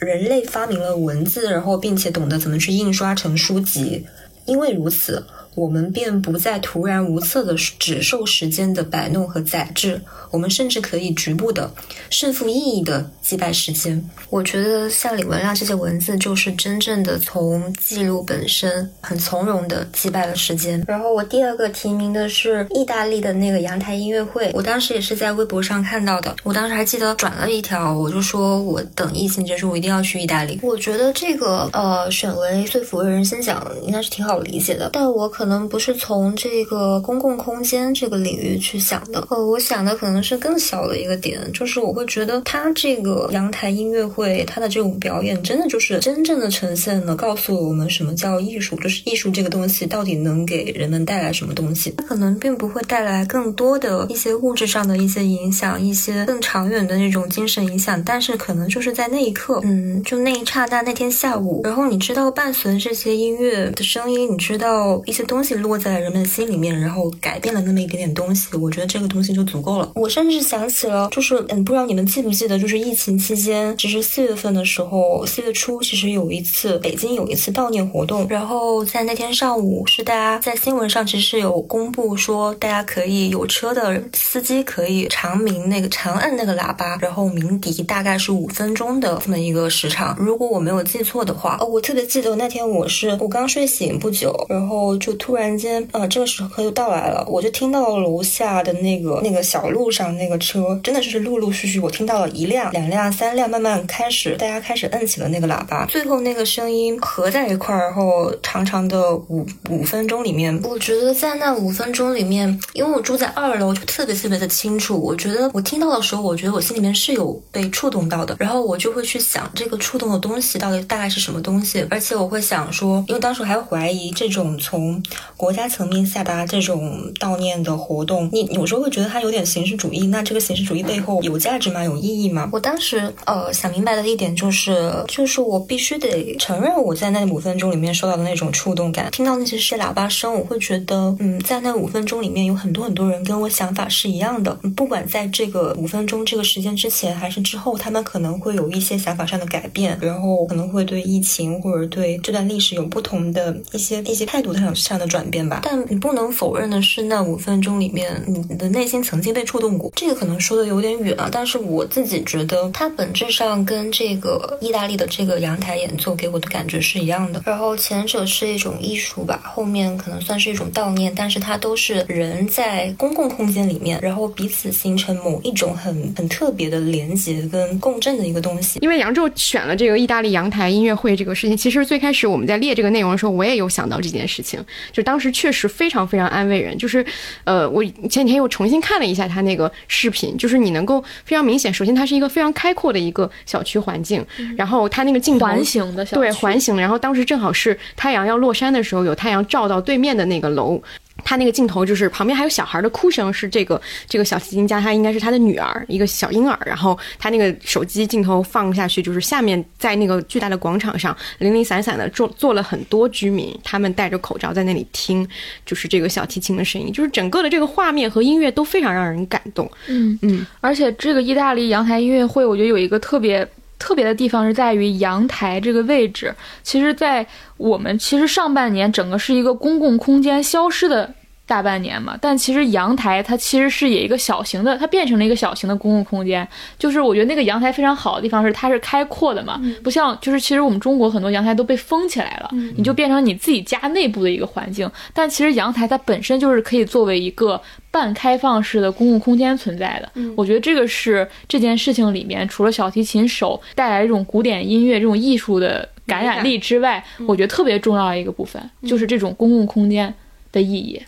[0.00, 4.04] 人类发明了文字，然后并且懂得怎么去印刷成书籍，
[4.44, 5.24] 因为如此。”
[5.56, 9.98] 我们便不再徒然无策的只受时间的摆弄和宰制，
[10.30, 11.68] 我们甚至可以局部的、
[12.10, 14.06] 胜负意义的击败时间。
[14.28, 20.84] 我觉得像李文亮这些文字，就是真正的从记录本身很从容的击败了时间。
[20.86, 26.36] 然后我第二个提名的是意大利的那个阳台音乐会，我当时也是在微博上看到的。
[26.42, 30.60] 我当时还记得转了一条，我就说我等疫情结束，我一定要去意大利。
[30.62, 35.45] 我觉得这个呃选为最符合人心奖应该是挺好理解的，但我可。
[35.46, 51.94] 可能不是从这个公共空间这个领域去想的，呃，我想的可能是更小的一个点，就是我会觉得他这个阳台音乐会，他的这种表演，真的就是真正的呈现了，告诉了我们什么叫艺术，就是艺术这个东西到底能给人们带来什么东西。
[51.96, 65.35] 它可能并不会带来更多的一些物质上的一些影响，一些更长远的那种精神影响，但是可能就是在那一刻，嗯，就那一刹那，那天下午，然后你知道伴随这些音乐的声音，你知道一些东。
[65.36, 69.92] 东西落在了人们的心里面，然后改变了那么一点点东西，我觉得这个东西就足够了。
[69.94, 90.16] 我甚至想起了，就是嗯，不知道你们记不记得，就是疫情期间，其实四月份的时候，四月初其实有一次北京有一次悼念活动，然后在那天上午是大家在新闻上其实有公布说，大家可以有车的司机可以长鸣那个长按那个喇叭，然后鸣笛，大概是五分钟的这么一个时长。
[90.18, 95.14] 如果我没有记错的话，哦，我特别记得那天我是我刚睡醒不久，然后就。
[95.26, 114.96] 突然间，呃，这个时刻又到来了，我就听到楼下的那个那个小路上那个车，真的就是陆陆续续，我听到了一辆、两辆、三辆，慢慢开始，大家开始摁起了那个喇叭，最后那个声音合在一块儿，然后长长的五五分钟里面，我觉得在那五分钟里面，因为我住在二楼，就特别特别的清楚。
[114.96, 125.02] 我觉得我听到的时候，我觉得我心里面是有被触动到的，然后我就会去想这个触动的东西到底大概是什么东西，而且我会想说，因为当时还怀疑这种从
[125.36, 130.06] 国家层面下达这种悼念的活动，你有时候会觉得它有点形式主义。
[130.06, 131.84] 那这个形式主义背后有价值吗？
[131.84, 132.48] 有意义吗？
[132.52, 155.60] 我当时呃想明白的一点就是，就是我必须得承认我在那五分钟里面受到的那种触动感，听到那些些喇叭声，我会觉得，嗯，在那五分钟里面有很多很多人跟我想法是一样的，不管在这个五分钟这个时间之前还是之后，他们可能会有一些想法上的改变，然后可能会对疫情或者对这段历史有不同的一些一些态度上上的转变吧。
[155.62, 159.90] 但你不能否认的是，那五分钟里面，你的内心曾经被触动过。
[159.94, 167.42] 这个可能说的有点远啊，但是我自己觉得，它本质上跟这个意大利的这个阳台演奏给我的感觉是一样的。
[167.44, 178.78] 然后前者是一种艺术吧，后面可能算是一种悼念，但是它都是人在公共空间里面，然后彼此形成某一种很很特别的连接跟共振的一个东西。
[178.80, 186.76] 因为杨宙选了这个意大利阳台音乐会这个事情，其实最开始我们在列这个内容的时候，我也有想到这件事情，就当时确实非常非常安慰人。
[186.76, 187.04] 就是，
[187.44, 194.24] 呃，我前几天又重新看了一下他那个视频，就是你能够非常明显，首先它是一个非常开阔的一个小区环境，
[194.56, 200.82] 然后它那个镜头环形的小对环形，然后当时正好是太阳要落山的时候，有太阳照到对面的那个楼。
[201.26, 206.56] 他那个镜头就是旁边还有小孩的哭声，是这个这个小提琴家，他应该是他的女儿，一个小婴儿。
[206.64, 215.28] 然后他那个手机镜头放下去，就是下面在那个巨大的广场上，零零散散的坐坐了很多居民，他们戴着口罩在那里听，
[215.64, 219.68] 就是这个小提琴的声音，就是整个的这个画面和音乐都非常让人感动。
[219.88, 223.46] 嗯嗯，而且这个意大利阳台音乐会，我觉得有一个特别。
[223.78, 227.26] 特别的地方是在于阳台这个位置，其实，在
[227.56, 231.14] 我们其实上半年整个是一个公共空间消失的。
[231.46, 236.46] 大半年嘛，但其实阳台它其实是以一个小型的，它变成了一个小型的公共空间。
[236.76, 244.90] 就是我觉得那个阳台非常好的地方是它是开阔的嘛，不像就是其实我们中国很多阳台都被封起来了，你就变成你自己家内部的一个环境。
[245.14, 247.60] 但其实阳台它本身就是可以作为一个
[247.92, 250.10] 半开放式的公共空间存在的。
[250.36, 260.12] 我觉得这个是这件事情里面除了小提琴手带来这种古典音乐这种艺术的感染力之外，我觉得特别重要的一个部分就是这种公共空间
[260.50, 261.00] 的意义。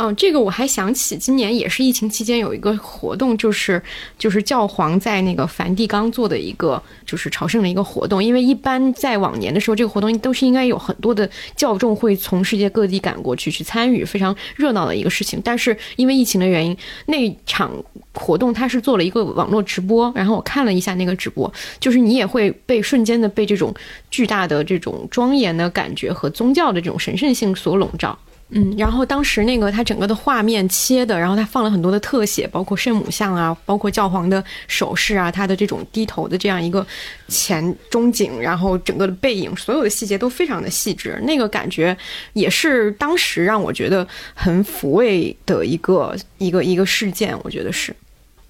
[0.00, 3.82] 嗯，这个我还想起，今年也是疫情期间有一个活动，就是
[4.16, 8.22] 就是教皇在那个梵蒂冈做的一个就是朝圣的一个活动。
[8.22, 15.42] 因为一般在往年的时候，这个活动都是应该有很多的教众会从世界各地赶过去去参与，非常热闹的一个事情。
[15.42, 16.76] 但是因为疫情的原因，
[17.06, 17.72] 那场
[18.14, 23.74] 活动它是做了一个网络直播，然后我看了一下那个直播，就是你也会被瞬间的被这种
[24.12, 28.16] 巨大的这种庄严的感觉和宗教的这种神圣性所笼罩。
[28.50, 36.86] 嗯，然后当时那个他整个的画面切的，然后他放了很多的特写，包括圣母像啊，包括教皇的手势啊，他的这种低头的这样一个
[37.28, 41.94] 前中景，然后整个的背影，所有的细节都非常的细致，那个感觉
[42.32, 47.94] 也是当时让我觉得很抚慰的一个一个一个事件，我觉得是。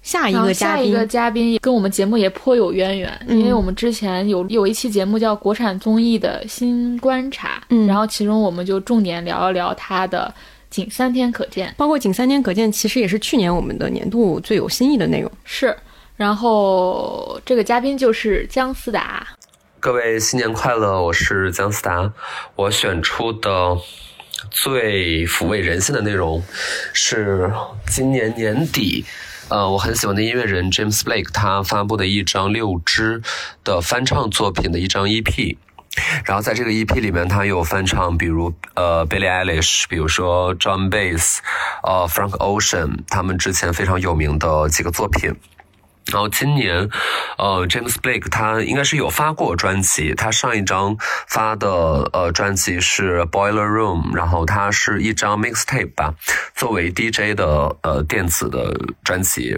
[0.09, 10.33] 下一个下一个嘉宾跟我们节目也颇有渊源，因为我们之前有有一期节目叫《国产综艺的新观察》，嗯，然后其中我们就重点聊一聊他的
[10.71, 15.31] 《仅三天可见》，包括《仅三天可见》其实也是去年我们的年度最有新意的内容。
[15.43, 15.77] 是，
[16.15, 19.27] 然后这个嘉宾就是姜思达。
[19.79, 22.11] 各位新年快乐，我是姜思达。
[22.55, 23.77] 我选出的
[24.49, 26.43] 最抚慰人心的内容
[26.93, 27.53] 是
[27.85, 29.05] 今年年底。
[29.49, 33.21] 呃，我很喜欢的音乐人 James Blake，他发布的一张六支
[33.63, 35.57] 的翻唱作品的一张 EP，
[36.23, 41.39] 然后在这个 EP 里面，他有翻唱，比如呃 Billie Eilish，比如说 John Bass，
[41.81, 45.35] 呃 Frank Ocean，他们之前非常有名的几个作品。
[46.11, 46.89] 然后今年，
[47.37, 50.13] 呃，James Blake 他应该是有发过专辑。
[50.15, 50.95] 他上一张
[51.27, 51.69] 发的
[52.13, 56.15] 呃专辑是 Boiler Room，然后它是一张 mixtape 吧，
[56.55, 59.55] 作为 DJ 的呃电子的专辑。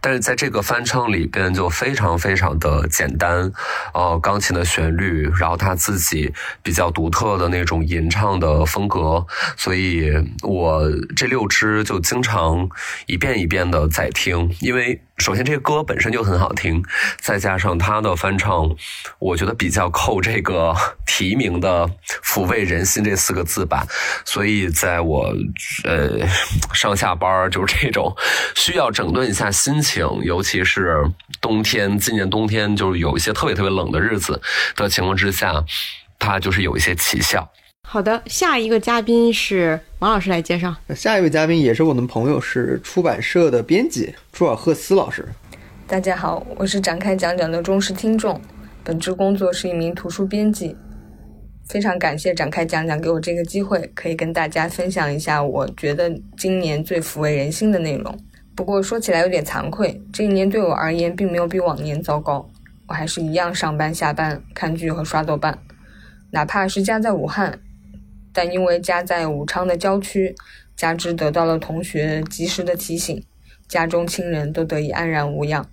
[0.00, 3.50] 但是在这个翻唱里边就非常非常的简单，
[3.94, 6.32] 呃，钢琴的旋律，然后他自己
[6.62, 9.26] 比较独特的那种吟唱的风格，
[9.56, 10.82] 所以我
[11.16, 12.68] 这六支就经常
[13.06, 15.00] 一遍一遍的在听，因为。
[15.18, 16.82] 首先，这个歌本身就很好听，
[17.20, 18.70] 再加上他的翻唱，
[19.18, 20.74] 我觉得比较扣这个
[21.06, 21.90] 提名的
[22.24, 23.84] “抚慰人心”这四个字吧。
[24.24, 25.34] 所以，在我
[25.84, 26.26] 呃
[26.72, 28.14] 上下班儿就是这种
[28.54, 31.04] 需要整顿一下心情，尤其是
[31.40, 34.40] 冬天，今年冬天就是有一些特别特别冷的日子
[34.76, 35.64] 的情况之下，
[36.18, 37.50] 它就是有一些奇效。
[37.90, 40.76] 好的，下一个嘉宾是王老师来介绍。
[40.94, 45.26] 下一位嘉宾也是我的朋友，是出版社的编辑朱尔赫斯老师。
[45.86, 48.38] 大家好，我是展开讲讲的忠实听众，
[48.84, 50.76] 本职工作是一名图书编辑。
[51.66, 58.14] 非常感谢展开讲讲给我这个机会，可以跟大家分享一下我觉得今年最抚慰人心的内容。
[58.54, 62.46] 不过说起来有点惭愧，这一年对我而言并没有比往年糟糕，
[62.86, 65.58] 我还是一样上班下班、看剧和刷豆瓣。
[66.30, 67.58] 哪怕是家在武汉，
[68.32, 70.34] 但因为家在武昌的郊区，
[70.76, 73.22] 加之得到了同学及时的提醒，
[73.66, 75.68] 家中亲人都得以安然无恙。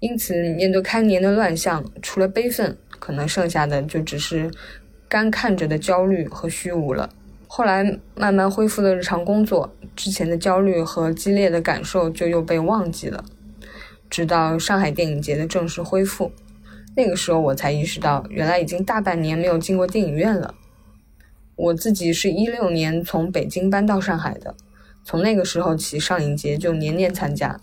[0.00, 4.50] 因此，面对开年的乱象，除了悲愤，可能剩下的就只是。
[5.08, 7.10] 干看着的焦虑和虚无了。
[7.46, 13.22] 后来慢慢恢复了日常工作，之前的焦虑和激烈的感受就又被忘记了。
[14.08, 16.32] 直到上海电影节的正式恢复，
[16.96, 20.54] 那个时候我才意识到，原来已经大半年没有进过电影院了。
[21.56, 24.54] 我自己是一六年从北京搬到上海的，
[25.04, 27.60] 从那个时候起，上影节就年年参加。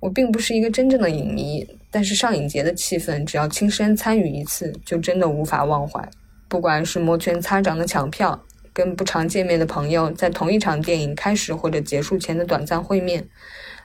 [0.00, 6.08] 我并不是一个真正的影迷，但是上影节的气氛，只要亲身参与一次，就真的无法忘怀。
[6.48, 13.28] 不管是摩拳擦掌的抢票，跟不常见面的朋友在同一场电影开始或者结束前的短暂会面，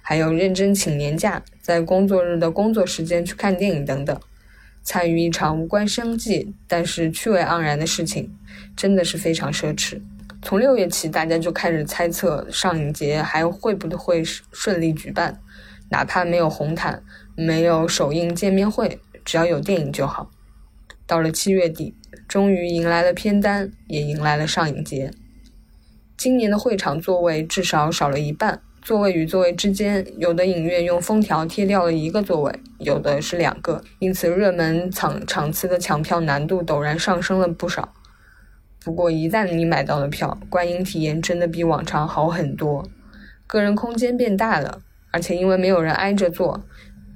[0.01, 4.17] 还有认真请年假，在工作日的工作时间去看电影等等，
[4.85, 8.33] 参与一场无关生计但是趣味盎然的事情，
[8.77, 9.99] 真的是非常奢侈。
[10.41, 15.41] 从六月起，大家就开始猜测上影节还会不会顺利举办，
[15.89, 17.03] 哪怕没有红毯，
[17.35, 20.31] 没有首映见面会，只要有电影就好。
[21.05, 21.93] 到了七月底。
[22.27, 25.11] 终于迎来了片单，也迎来了上影节。
[26.17, 37.91] 今年的会场座位至少少了一半，座位与座位之间，有的影院用封条贴掉了一个座位，有的是两个，因此热门场场次的抢票难度陡然上升了不少。
[38.83, 42.87] 不过一旦你买到了票，观影体验真的比往常好很多，
[43.47, 46.63] 个人空间变大了，而且因为没有人挨着坐。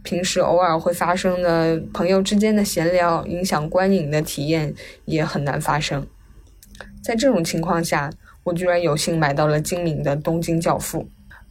[0.01, 4.73] 平时偶尔会发生的朋友之间的闲聊，影响观影的体验
[5.05, 6.07] 也很难发生。
[7.03, 8.09] 在这种情况下，
[8.45, 11.01] 我居然有幸买到了金敏的《东京教父》。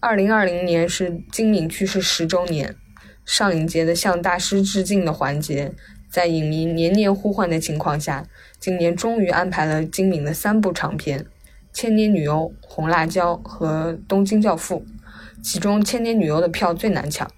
[0.00, 2.76] 二零二零年是金敏去世十周年，
[3.24, 5.72] 上影节的向大师致敬的环节，
[6.08, 8.24] 在影迷年年呼唤的情况下，
[8.60, 11.18] 今年终于安排了金敏的三部长片
[11.72, 12.34] 《千年女优》
[12.68, 14.86] 《红辣椒》和《东京教父》，
[15.42, 17.28] 其中《千年女优》的票最难抢。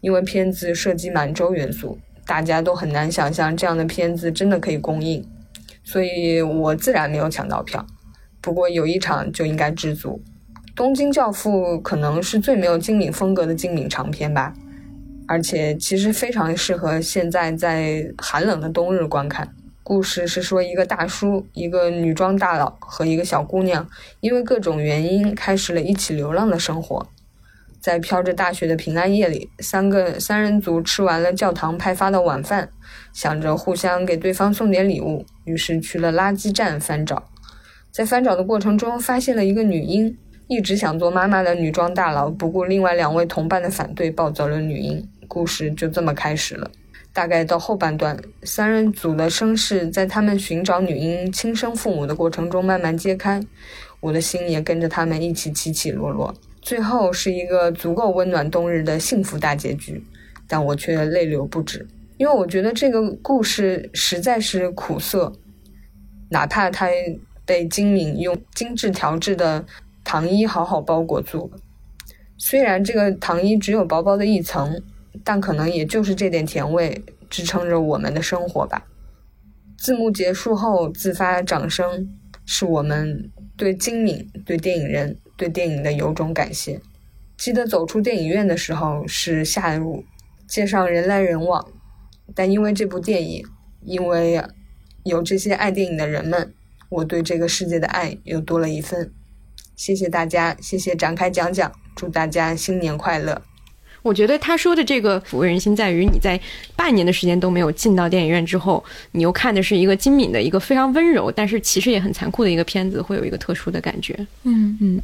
[0.00, 5.28] 因为片子涉及满洲元素，大家都很难想象这样的片子真的可以公映，
[5.84, 7.84] 所以我自然没有抢到票。
[8.40, 10.22] 不过有一场就应该知足，
[10.78, 14.54] 《东京教父》可能是最没有精敏风格的精敏长篇吧，
[15.26, 19.52] 而且其实非常适合现在在寒冷的冬日观看。
[19.82, 23.90] 故事是说一个大叔、一个女装大佬和一个小姑娘，
[24.20, 27.04] 因为各种原因开始了一起流浪的生活。
[27.80, 32.70] 在飘着大雪的平安夜里，三个三人组吃完了教堂派发的晚饭，
[33.12, 37.24] 想着互相给对方送点礼物，于是去了垃圾站翻找。
[37.90, 40.16] 在翻找的过程中，发现了一个女婴。
[40.48, 45.06] 一直想做妈妈的女装大佬不顾另外两位同伴的反对，抱走了女婴。
[45.28, 46.70] 故事就这么开始了。
[47.12, 53.42] 大概到后半段，三人组的身世在他们寻找女婴亲生父母的过程中慢慢揭开，
[54.00, 56.34] 我的心也跟着他们一起起起落落。
[56.62, 60.02] 最后是一个足够温暖冬日的幸福大结局，
[60.46, 61.86] 但我却泪流不止，
[62.16, 65.32] 因为我觉得这个故事实在是苦涩，
[66.30, 66.88] 哪怕它
[67.44, 69.64] 被精敏用精致调制的
[70.08, 71.50] 糖衣好好包裹住，
[72.38, 74.82] 虽然这个糖衣只有薄薄的一层，
[75.22, 78.86] 但可能也就是这点甜味支撑着我们的生活吧。
[79.76, 82.08] 字幕结束后，自发掌声
[82.46, 85.18] 是我们对精敏、对电影人。
[85.36, 86.80] 对电影的由衷感谢。
[87.36, 90.02] 记得走出电影院的时候是下午，
[90.48, 91.64] 街上人来人往，
[92.34, 93.44] 但因为这部电影，
[93.84, 94.42] 因为
[95.04, 96.52] 有这些爱电影的人们，
[96.88, 99.12] 我对这个世界的爱又多了一份。
[99.78, 103.40] 谢谢大家，谢谢展开讲讲，祝大家新年快乐。
[104.02, 106.38] 我觉得他说的这个抚慰人心，在于你在
[106.74, 114.14] 半年的时间都没有进到电影院之后，你又看的是一个精敏的一个非常温柔，但是其实也很残酷的一个片子，会有一个特殊的感觉。
[114.42, 115.00] 嗯嗯。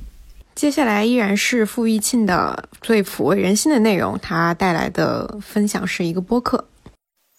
[0.56, 6.68] 接下来依然是傅玉庆的最抚慰人心的内容，他带来的分享是一个播客。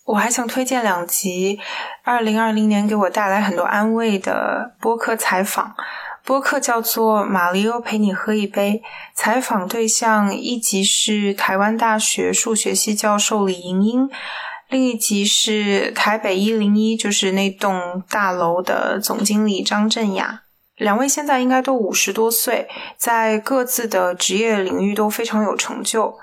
[0.06, 1.60] 我还想推荐两集，
[2.04, 5.76] 二零二零年给我带来很多安慰的播客采访。
[6.26, 8.82] 播客叫做《马里欧陪你喝一杯》，
[9.14, 14.10] 采访对象一集是台湾大学数学系教授李莹莹，
[14.68, 20.42] 另一集是台北一零一，就是那栋大楼的总经理张振雅。
[20.78, 26.18] 两位现在应该都五十多岁，在各自的职业领域都非常有成就。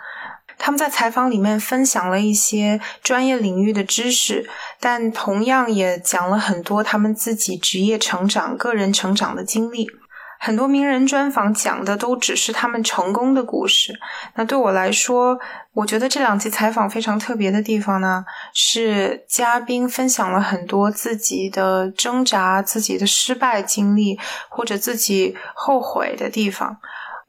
[0.65, 9.91] 他们在采访里面分享了一些专业领域的知识，但同样也讲了很多他们自己职业成长、个人成长的经历。
[10.39, 13.99] 很多名人专访讲的都只是他们成功的故事。
[14.37, 15.37] 那对我来说，
[15.73, 18.25] 我觉得这两期采访非常特别的地方呢，
[18.55, 24.19] 是嘉宾分享了很多自己的挣扎、自己的失败经历
[24.49, 26.77] 或者自己后悔的地方。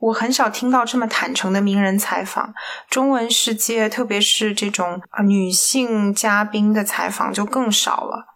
[0.04, 2.54] 我很少听到这么坦诚的名人采访，
[2.90, 8.33] 中文世界，特别是这种女性嘉宾的采访就更少了。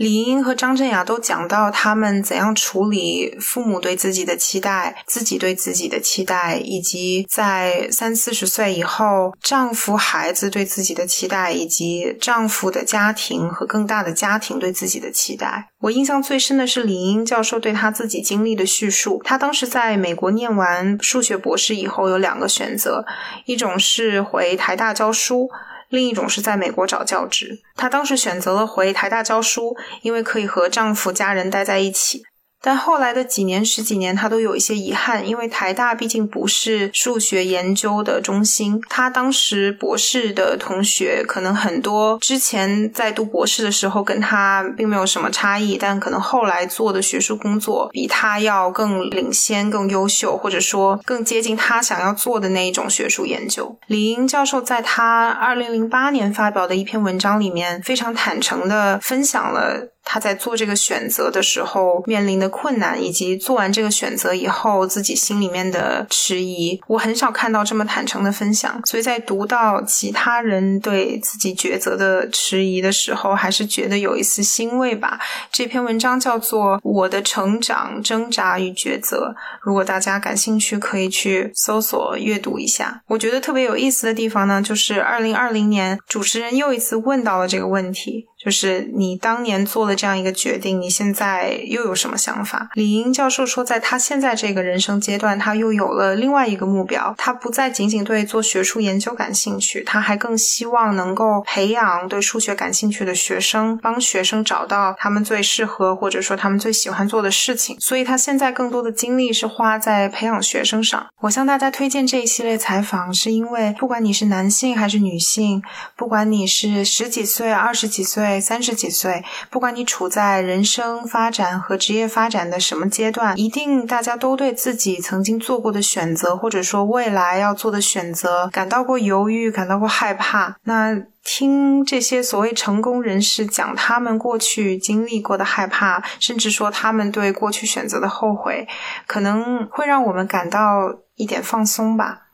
[0.00, 15.68] 李英和张振雅都讲到他们怎样处理父母对自己的期待、自己对自己的期待，以及在三四十岁以后，丈夫、孩子对自己的期待，以及丈夫的家庭和更大的家庭对自己的期待。
[15.80, 19.20] 我印象最深的是李英教授对他自己经历的叙述。
[19.22, 23.04] 他当时在美国念完数学博士以后，有两个选择，
[23.44, 25.50] 一种是回台大教书。
[25.90, 32.22] 另一种是在美国找教职，她当时选择了回台大教书，因为可以和丈夫家人待在一起。
[32.62, 38.80] 但后来的几年、十几年，他都有一些遗憾，因为台大毕竟不是数学研究的中心。
[38.88, 53.74] 他当时博士的同学，可能很多之前在读博士的时候跟他并没有什么差异，但可能后来做的学术工作比他要更领先、更优秀，或者说更接近他想要做的那一种学术研究。
[53.86, 59.88] 李英教授在他二零零八年发表的一篇文章里面，非常坦诚的分享了。
[60.04, 68.80] 他在做这个选择的时候面临的困难，以及做完这个选择以后自己心里面的迟疑，我很少看到这么坦诚的分享。
[68.86, 75.20] 所以在读到其他人对自己抉择的迟疑的时候，还是觉得有一丝欣慰吧。
[75.52, 83.02] 这篇文章叫做《我的成长、挣扎与抉择》，如果大家感兴趣，可以去搜索阅读一下。
[83.06, 88.26] 我觉得特别有意思的地方呢，就是二零二零年主持人又一次问到了这个问题。
[88.42, 92.70] 就是你当年做了这样一个决定，你现在又有什么想法？
[92.72, 107.76] 李英教授说，在他现在这个人生阶段，他又有了另外一个目标，他不再仅仅对做学术研究感兴趣，他还更希望能够培养对数学感兴趣的学生，帮学生找到他们最适合或者说他们最喜欢做的事情。
[107.78, 111.06] 所以他现在更多的精力是花在培养学生上。
[111.20, 115.62] 我向大家推荐这一系列采访，是因为不管你是男性还是女性，
[115.94, 118.29] 不管你是十几岁、二十几岁。
[118.38, 130.56] 三十几岁，不管你处在人生发展和职业发展的什么阶段，一定大家都对自己曾经做过的选择，或者说未来要做的选择感到过犹豫，感到过害怕。
[130.64, 130.94] 那
[131.24, 138.68] 听这些所谓成功人士讲他们过去经历过的害怕，甚至说他们对过去选择的后悔，
[139.06, 142.26] 可能会让我们感到一点放松吧。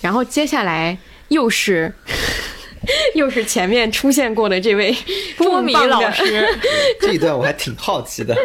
[0.00, 0.98] 然后接下来
[1.28, 1.94] 又是。
[3.14, 4.94] 又是前面出现过的这位
[5.38, 6.46] 波米老师，
[7.00, 8.36] 这一段我还挺好奇的。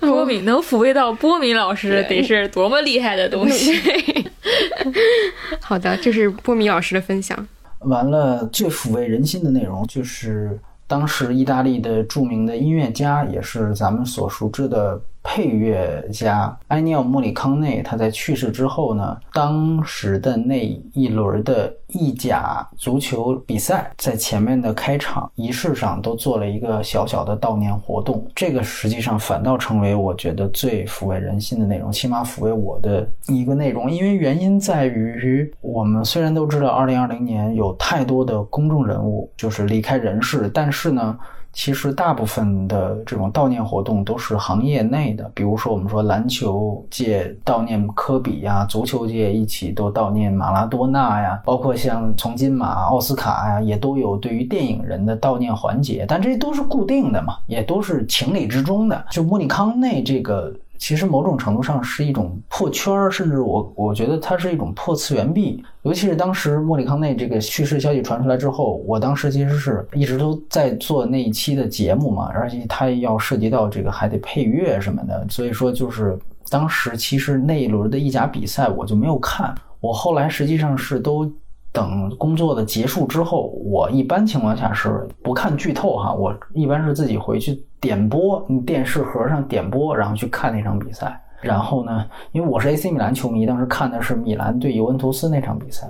[0.00, 3.80] 波米能抚慰到波米老师，得是多么厉害的东西！
[5.60, 7.46] 好的，这是波米老师的分享。
[7.80, 15.00] 完了，最抚慰人心的内容就是当时意大利的著名的音乐家，也是咱们所熟知的。
[15.22, 28.26] 配乐家埃尼奥·莫里康内，他在去世之后呢，当时的那一轮的意甲足球比赛，在前面的开场仪式上都做了一个小小的悼念活动。
[28.34, 33.90] 这个实际上反倒成为我觉得最抚慰人心的内容，起码抚慰我的一个内容。
[33.90, 41.18] 因为原因在于，我们虽然都知道2020年有太多的公众人物就是离开人世，但是呢。
[41.52, 59.04] 其实大部分的这种悼念活动都是行业内的，比如说我们说篮球界悼念科比呀，足球界一起都悼念马拉多纳呀，包括像从金马、奥斯卡呀，也都有对于电影人的悼念环节，但这都是固定的嘛，也都是情理之中的。
[59.10, 60.52] 就莫尼康内这个。
[60.82, 65.62] 其实某种程度上是一种破圈儿，甚至我我觉得它是一种破次元壁。
[65.82, 76.18] 尤其是当时莫里康内这个去世消息传出来之后，我当时其实是一直都在做那一期的节目嘛，而且它要涉及到这个还得配乐什么的，所以说就是
[76.50, 81.32] 当时其实那一轮的意甲比赛我就没有看，我后来实际上是都。
[81.72, 91.18] 等工作的结束之后，我一般情况下是不看剧透哈，我一般是自己回去点播，电视盒上点播，然后去看那场比赛。
[91.40, 95.88] 然后呢，因为我是 AC 米兰球迷，当时看的是米兰对尤文图斯那场比赛，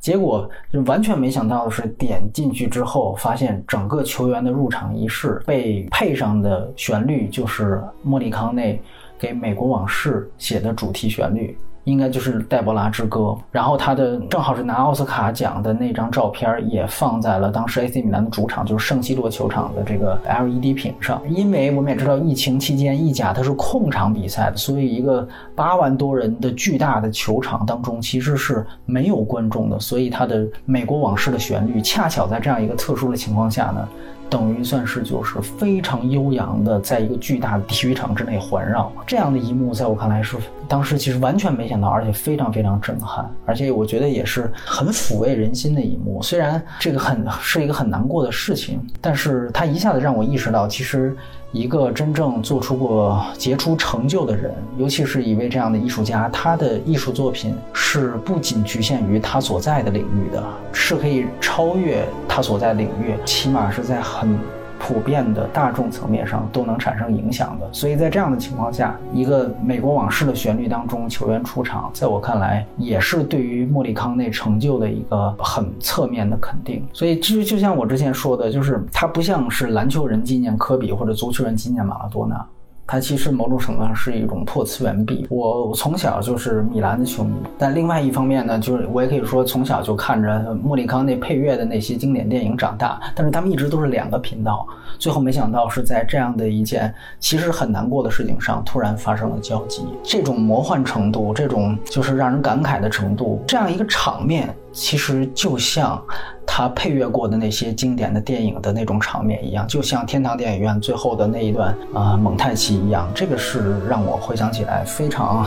[0.00, 8.82] 结果就完全没想到的是，点进去之后发现整个球员的入场仪式被配上的旋律就是莫里康内
[9.16, 11.56] 给《美国往事》写的主题旋律。
[11.88, 21.20] 应该就是《黛博拉之歌》，然后他的正好是拿奥斯卡奖的那张照片也放在了当时 AC 米兰的主场，就是圣西罗球场的这个 LED 屏上。
[21.28, 33.88] 因为我们也知道，疫情期间意甲它是控场比赛的，所以一个八万多人的巨大的球场当中其实是没有观众的，所以它的美国往事的旋律恰巧在这样一个特殊的情况下呢。
[34.30, 46.22] 等于算是就是非常悠扬的，在一个巨大的体育场之内环绕这样的一幕，在我看来是当时其实完全没想到，而且非常非常震撼，而且我觉得也是很抚慰人心的一幕。
[46.22, 51.16] 虽然这个很是一个很难过的事情，但是它一下子让我意识到，其实。
[51.50, 64.38] 一个真正做出过杰出成就的人，尤其是一位这样的艺术家，他的艺术作品是不仅局限于他所在的领域的，是可以超越他所在领域，起码是在很。
[64.78, 76.84] 普遍的大众层面上都能产生影响的，所以在这样的情况下，一个美国往事的旋律当中，球员出场，在我看来也是对于莫里康内成就的一个很侧面的肯定。
[76.92, 82.46] 所以，其实就像我之前说的，就是他不像是篮球人纪念科比或者足球人纪念马拉多纳。
[82.90, 85.26] 它其实某种程度上是一种破次元壁。
[85.28, 92.98] 我从小就是米兰的球迷，但另外一方面呢，就是我也可以说从小就看着莫里康内配乐的那些经典电影长大。
[93.14, 94.66] 但是他们一直都是两个频道，
[94.98, 99.84] 最后没想到是在这样的一件其实很难过的事情上突然发生了交集。
[100.02, 104.48] 这种魔幻程度，这种就是让人感慨的程度，这样一个场面。
[104.72, 106.02] 其实就像
[106.46, 115.46] 他配乐过的那些经典的电影的那种场面一样，就像天堂电影院最后的那一段啊蒙太奇一样，这个是让我回想起来非常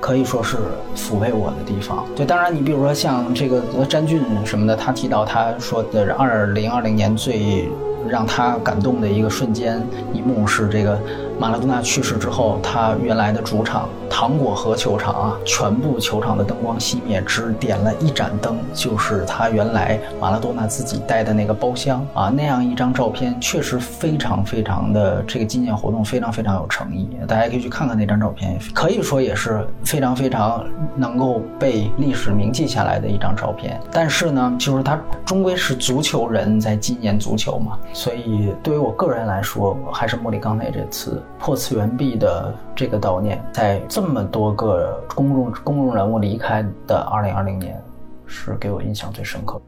[0.00, 0.56] 可以说是
[0.96, 2.04] 抚慰我的地方。
[2.16, 7.68] 对，当然你比如说像这个詹俊什么的，他提到他说的二零二零年最
[8.08, 9.80] 让他感动的一个瞬间
[10.12, 10.98] 一幕是这个。
[11.36, 22.32] 马拉多纳去世之后，他原来的主场糖果河球场啊，全部球场的灯光熄灭，只点了一盏灯，就是他原来马拉多纳自己待的那个包厢啊。
[22.32, 33.80] 那样一张照片确实非常非常的这个纪念活动非常非常有诚意，大家可以去看看那张照片，可以说也是非常非常能够被历史铭记下来的一张照片。
[33.90, 41.20] 但是呢，就是他终归是足球人在纪念足球嘛，所以对于我个人来说，还是莫里冈内这次。
[41.40, 47.82] 破次元壁的这个悼念，在这么多个公众公众人物离开的二零二零年，
[48.26, 49.60] 是给我印象最深刻。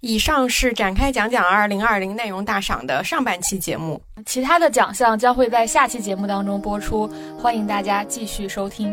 [0.00, 7.08] 以上是展开讲讲二零二零内容大赏的上半期节目，其他的奖项将会在下期节目当中播出，
[7.38, 8.92] 欢迎大家继续收听。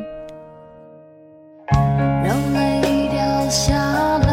[1.71, 3.73] 让泪掉下
[4.19, 4.28] 来。